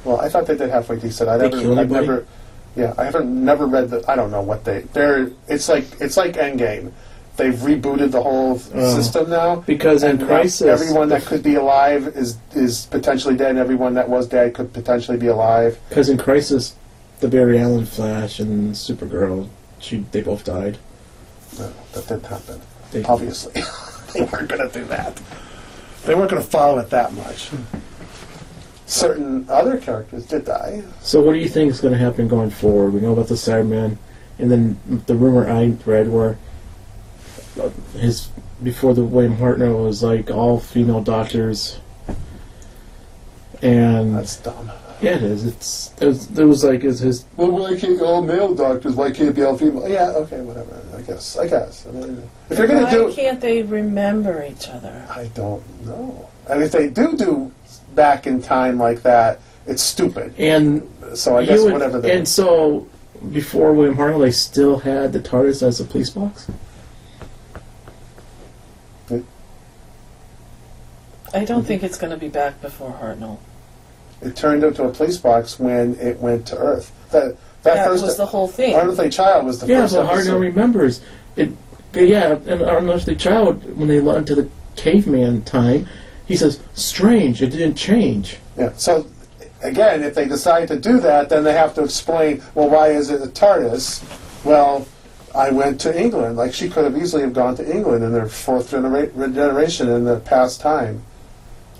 Well, 0.03 0.19
I 0.19 0.29
thought 0.29 0.47
they 0.47 0.57
did 0.57 0.69
halfway 0.69 0.97
decent. 0.99 1.29
I 1.29 1.37
They 1.37 1.49
never, 1.49 1.57
I've 1.71 1.77
anybody? 1.77 2.07
never, 2.07 2.25
yeah, 2.75 2.93
I 2.97 3.05
haven't 3.05 3.45
never 3.45 3.65
read 3.65 3.89
the. 3.89 4.03
I 4.09 4.15
don't 4.15 4.31
know 4.31 4.41
what 4.41 4.65
they. 4.65 4.81
They're. 4.93 5.29
It's 5.47 5.69
like 5.69 5.85
it's 6.01 6.17
like 6.17 6.33
Endgame. 6.33 6.91
they've 7.37 7.53
rebooted 7.55 8.11
the 8.11 8.21
whole 8.21 8.61
Oh. 8.75 8.95
system 8.95 9.29
now. 9.29 9.55
Because 9.65 10.03
in 10.03 10.17
Crisis, 10.23 10.61
everyone 10.67 11.09
that 11.09 11.23
could 11.25 11.41
be 11.41 11.55
alive 11.55 12.07
is 12.15 12.37
is 12.53 12.85
potentially 12.87 13.35
dead, 13.35 13.51
and 13.51 13.59
everyone 13.59 13.93
that 13.95 14.09
was 14.09 14.27
dead 14.27 14.53
could 14.53 14.73
potentially 14.73 15.17
be 15.17 15.27
alive. 15.27 15.79
because 15.89 16.09
in 16.09 16.17
Crisis, 16.17 16.75
the 17.21 17.27
Barry 17.29 17.59
Allen 17.59 17.85
Flash 17.85 18.39
and 18.39 18.73
Supergirl, 18.75 19.47
she 19.79 20.05
they 20.11 20.21
both 20.21 20.43
died. 20.43 20.77
No, 21.57 21.71
that 21.93 22.07
didn't 22.07 22.25
happen. 22.25 22.59
They, 22.91 23.03
Obviously, 23.03 23.53
they 24.13 24.21
weren't 24.25 24.49
going 24.49 24.69
to 24.69 24.79
do 24.79 24.83
that. 24.85 25.19
They 26.05 26.15
weren't 26.15 26.31
going 26.31 26.41
to 26.41 26.47
follow 26.47 26.79
it 26.79 26.89
that 26.89 27.13
much. 27.13 27.49
Certain 28.85 29.49
other 29.49 29.77
characters 29.77 30.25
did 30.25 30.45
die. 30.45 30.83
So 31.01 31.21
what 31.21 31.33
do 31.33 31.39
you 31.39 31.47
think 31.47 31.71
is 31.71 31.79
going 31.79 31.93
to 31.93 31.99
happen 31.99 32.27
going 32.27 32.49
forward? 32.49 32.93
We 32.93 32.99
know 32.99 33.13
about 33.13 33.27
the 33.27 33.35
Cyberman, 33.35 33.97
and 34.37 34.51
then 34.51 35.03
the 35.07 35.15
rumor 35.15 35.49
I 35.49 35.75
read 35.85 36.09
where 36.09 36.37
uh, 37.61 37.69
his 37.97 38.29
before 38.61 38.93
the 38.93 39.03
William 39.03 39.37
Hartnell 39.37 39.83
was 39.83 40.03
like 40.03 40.29
all 40.29 40.59
female 40.59 41.01
doctors, 41.01 41.79
and 43.61 44.15
That's 44.15 44.37
dumb. 44.37 44.71
Yeah, 45.03 45.15
it 45.15 45.23
is. 45.23 45.45
It's 45.45 45.93
it 46.01 46.05
was, 46.05 46.39
it 46.39 46.43
was 46.45 46.63
like 46.63 46.83
is 46.83 46.99
his 46.99 47.25
Well, 47.37 47.51
why 47.51 47.77
can't 47.79 48.01
all 48.01 48.21
male 48.21 48.55
doctors? 48.55 48.95
Why 48.95 49.11
can't 49.11 49.29
it 49.29 49.35
be 49.35 49.43
all 49.43 49.57
female? 49.57 49.87
Yeah, 49.87 50.09
okay, 50.11 50.41
whatever. 50.41 50.81
I 50.97 51.01
guess. 51.01 51.37
I 51.37 51.47
guess. 51.47 51.85
I 51.87 51.91
mean, 51.91 52.29
if 52.49 52.57
you're 52.57 52.67
going 52.67 52.83
Why 52.83 52.89
to 52.91 52.97
do, 53.07 53.13
can't 53.13 53.41
they 53.41 53.61
remember 53.63 54.45
each 54.49 54.69
other? 54.69 55.05
I 55.09 55.29
don't 55.35 55.63
know. 55.85 56.29
And 56.49 56.63
if 56.63 56.71
they 56.71 56.89
do 56.89 57.15
do 57.17 57.51
back 57.95 58.25
in 58.27 58.41
time 58.41 58.77
like 58.77 59.01
that, 59.03 59.39
it's 59.67 59.81
stupid. 59.83 60.33
and 60.37 60.87
So 61.15 61.37
I 61.37 61.41
you 61.41 61.47
guess 61.47 61.61
would- 61.63 61.73
whatever 61.73 61.99
they. 61.99 62.15
and 62.17 62.27
so 62.27 62.87
before 63.31 63.71
William 63.73 63.95
Hartnell, 63.95 64.21
they 64.21 64.31
still 64.31 64.79
had 64.79 65.13
the 65.13 65.19
TARDIS 65.19 65.61
as 65.63 65.79
a 65.79 65.85
police 65.85 66.09
box. 66.09 66.49
I 71.35 71.45
don't 71.45 71.63
think 71.63 71.81
it's 71.81 71.97
going 71.97 72.11
to 72.11 72.17
be 72.17 72.27
back 72.27 72.61
before 72.61 72.91
Hartnell. 73.01 73.39
It 74.25 74.35
turned 74.35 74.63
into 74.63 74.83
a 74.83 74.89
police 74.89 75.17
box 75.17 75.59
when 75.59 75.95
it 75.99 76.19
went 76.19 76.45
to 76.47 76.57
Earth. 76.57 76.91
That 77.11 77.35
that 77.63 77.75
That 77.75 77.87
first 77.87 78.03
was 78.03 78.17
the 78.17 78.25
whole 78.25 78.47
thing. 78.47 78.75
Unearthly 78.75 79.09
Child 79.09 79.45
was 79.45 79.59
the 79.59 79.67
Yeah, 79.67 79.81
first 79.81 79.95
but 79.95 80.05
Hartnell 80.07 80.13
episode. 80.17 80.39
remembers 80.39 81.01
it. 81.35 81.51
Yeah, 81.93 82.37
and 82.47 82.61
Unearthly 82.61 83.15
Child 83.15 83.77
when 83.77 83.87
they 83.87 83.99
went 83.99 84.17
into 84.19 84.35
the 84.35 84.49
caveman 84.75 85.43
time, 85.43 85.87
he 86.25 86.35
says, 86.35 86.59
"Strange, 86.73 87.41
it 87.41 87.51
didn't 87.51 87.75
change." 87.75 88.37
Yeah. 88.57 88.71
So 88.77 89.05
again, 89.61 90.03
if 90.03 90.15
they 90.15 90.25
decide 90.25 90.67
to 90.69 90.75
do 90.79 90.99
that, 91.01 91.29
then 91.29 91.43
they 91.43 91.53
have 91.53 91.73
to 91.75 91.83
explain. 91.83 92.41
Well, 92.55 92.69
why 92.69 92.89
is 92.89 93.09
it 93.11 93.21
a 93.21 93.27
TARDIS? 93.27 94.01
Well, 94.43 94.85
I 95.35 95.51
went 95.51 95.79
to 95.81 95.97
England. 95.99 96.35
Like 96.35 96.53
she 96.53 96.67
could 96.69 96.83
have 96.83 96.97
easily 96.97 97.21
have 97.23 97.33
gone 97.33 97.55
to 97.57 97.71
England 97.71 98.03
in 98.03 98.11
their 98.11 98.27
fourth 98.27 98.71
genera- 98.71 99.07
generation 99.07 99.87
in 99.89 100.03
the 100.03 100.17
past 100.19 100.59
time. 100.61 101.03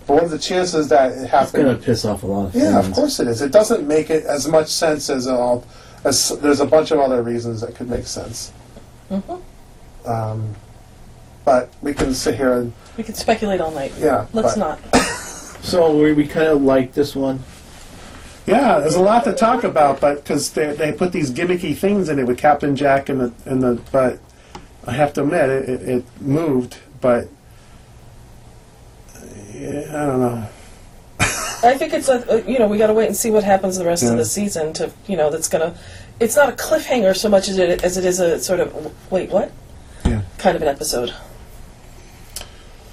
But 0.06 0.14
what 0.16 0.24
are 0.24 0.28
the 0.30 0.40
chances 0.40 0.88
that 0.90 1.12
it 1.12 1.16
It's 1.22 1.32
happened? 1.32 1.64
gonna 1.66 1.78
piss 1.78 2.06
off 2.06 2.24
a 2.24 2.28
lot 2.28 2.46
of 2.48 2.54
people. 2.54 2.68
Yeah, 2.68 2.74
fans. 2.76 2.88
of 2.88 2.94
course 2.94 3.20
it 3.20 3.28
is. 3.28 3.42
It 3.42 3.52
doesn't 3.52 3.88
make 3.88 4.10
it 4.10 4.26
as 4.26 4.48
much 4.48 4.68
sense 4.68 5.10
as 5.10 5.28
all. 5.28 5.66
As 6.04 6.38
there's 6.40 6.60
a 6.60 6.66
bunch 6.66 6.92
of 6.92 7.00
other 7.00 7.22
reasons 7.24 7.62
that 7.62 7.76
could 7.76 7.90
make 7.90 8.06
sense. 8.08 8.52
Mhm. 9.10 9.40
Um, 10.06 10.56
but 11.46 11.70
we 11.82 11.94
can 11.94 12.14
sit 12.14 12.36
here 12.36 12.54
and 12.54 12.74
We 12.98 13.04
could 13.04 13.16
speculate 13.16 13.62
all 13.62 13.72
night. 13.72 13.94
yeah. 14.00 14.26
Let's 14.34 14.56
but- 14.56 14.80
not. 14.94 15.04
So 15.64 15.96
we, 15.98 16.12
we 16.12 16.28
kind 16.28 16.48
of 16.48 16.62
like 16.62 16.94
this 16.94 17.16
one. 17.16 17.40
Yeah, 18.46 18.80
there's 18.80 18.96
a 18.96 19.02
lot 19.02 19.24
to 19.24 19.32
talk 19.32 19.64
about, 19.64 20.02
but 20.02 20.16
because 20.16 20.52
they, 20.52 20.76
they 20.76 20.92
put 20.92 21.14
these 21.14 21.32
gimmicky 21.32 21.74
things 21.74 22.10
in 22.10 22.20
it 22.20 22.28
with 22.28 22.38
Captain 22.38 22.76
Jack 22.76 23.08
and 23.08 23.22
the 23.22 23.34
and 23.46 23.64
the. 23.64 23.82
But 23.94 24.20
I 24.86 24.92
have 24.92 25.14
to 25.14 25.24
admit, 25.24 25.50
it, 25.50 25.70
it, 25.70 25.82
it 25.90 26.06
moved, 26.20 26.80
but 27.00 27.30
yeah, 29.54 29.86
I 29.90 30.06
don't 30.06 30.20
know. 30.20 30.48
I 31.66 31.78
think 31.78 31.94
it's 31.94 32.10
a, 32.10 32.18
a- 32.28 32.34
uh, 32.44 32.44
you 32.48 32.60
know 32.60 32.68
we 32.68 32.78
got 32.78 32.88
to 32.88 32.94
wait 32.94 33.08
and 33.08 33.16
see 33.16 33.32
what 33.32 33.44
happens 33.44 33.78
the 33.78 33.86
rest 33.86 34.04
Yeah. 34.04 34.12
of 34.12 34.18
the 34.18 34.26
season 34.26 34.74
to 34.74 34.92
you 35.08 35.16
know 35.18 35.30
that's 35.30 35.48
gonna. 35.48 35.76
It's 36.20 36.36
not 36.36 36.50
a 36.50 36.52
cliffhanger 36.54 37.16
so 37.16 37.30
much 37.30 37.48
as 37.50 37.58
it 37.58 37.84
as 37.84 37.98
it 37.98 38.06
is 38.06 38.20
a 38.20 38.40
sort 38.40 38.60
of 38.60 38.94
wait 39.12 39.30
what 39.32 39.52
Yeah. 40.06 40.22
kind 40.38 40.56
of 40.56 40.62
an 40.62 40.68
episode. 40.68 41.14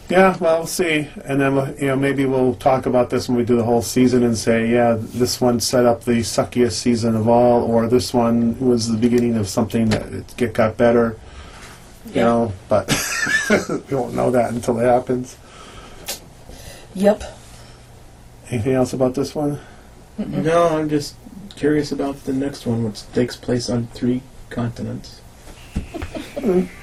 Yeah, 0.08 0.36
well, 0.40 0.58
we'll 0.58 0.66
see, 0.66 1.06
and 1.24 1.40
then 1.40 1.54
we'll- 1.54 1.72
you 1.78 1.86
know 1.86 1.94
maybe 1.96 2.24
we'll 2.24 2.54
talk 2.54 2.86
about 2.86 3.10
this 3.10 3.28
when 3.28 3.36
we 3.38 3.44
do 3.44 3.56
the 3.56 3.62
whole 3.62 3.82
season 3.82 4.24
and 4.24 4.36
say, 4.36 4.66
yeah, 4.68 4.96
this 4.98 5.40
one 5.40 5.60
set 5.60 5.86
up 5.86 6.02
the 6.04 6.18
suckiest 6.20 6.72
season 6.72 7.14
of 7.14 7.28
all, 7.28 7.62
or 7.62 7.86
this 7.86 8.12
one 8.12 8.56
was 8.58 8.88
the 8.90 8.96
beginning 8.96 9.36
of 9.36 9.48
something 9.48 9.88
that 9.90 10.02
it 10.12 10.34
get 10.36 10.52
got 10.52 10.76
better. 10.76 11.16
You 12.06 12.12
Yeah. 12.14 12.24
know, 12.24 12.52
but 12.68 12.88
we 13.88 13.94
won't 13.96 14.14
know 14.14 14.30
that 14.32 14.50
until 14.50 14.80
it 14.80 14.84
happens. 14.86 15.36
Yep. 16.94 17.22
Anything 18.50 18.72
else 18.74 18.92
about 18.92 19.14
this 19.14 19.34
one? 19.34 19.60
No, 20.18 20.68
I'm 20.68 20.88
just 20.88 21.14
curious 21.56 21.92
about 21.92 22.24
the 22.24 22.32
next 22.32 22.66
one, 22.66 22.84
which 22.84 23.10
takes 23.12 23.36
place 23.36 23.70
on 23.70 23.86
three 23.88 24.22
continents. 24.50 25.20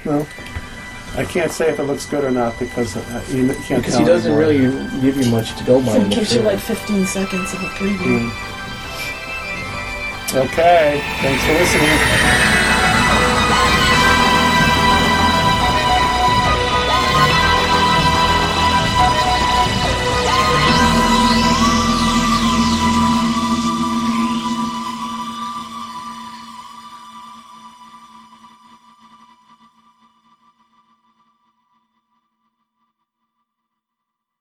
No. 0.04 0.26
I 1.16 1.24
can't 1.24 1.50
say 1.50 1.70
if 1.70 1.78
it 1.78 1.84
looks 1.84 2.06
good 2.06 2.24
or 2.24 2.30
not 2.30 2.58
because 2.58 2.96
uh, 2.96 3.24
you 3.30 3.48
can't 3.48 3.80
Because 3.82 3.94
tell 3.94 4.00
he 4.00 4.06
doesn't 4.06 4.32
anymore. 4.32 4.48
really 4.48 5.00
give 5.00 5.16
you 5.16 5.30
much 5.30 5.56
to 5.56 5.64
go 5.64 5.80
by. 5.84 5.96
in 5.96 6.02
It 6.02 6.08
the 6.10 6.14
gives 6.16 6.32
you 6.34 6.40
trailer. 6.40 6.54
like 6.56 6.62
15 6.64 7.06
seconds 7.06 7.52
of 7.54 7.62
a 7.62 7.66
preview. 7.76 8.30
Okay, 10.34 11.00
thanks 11.22 11.44
for 11.44 11.52
listening. 11.54 12.57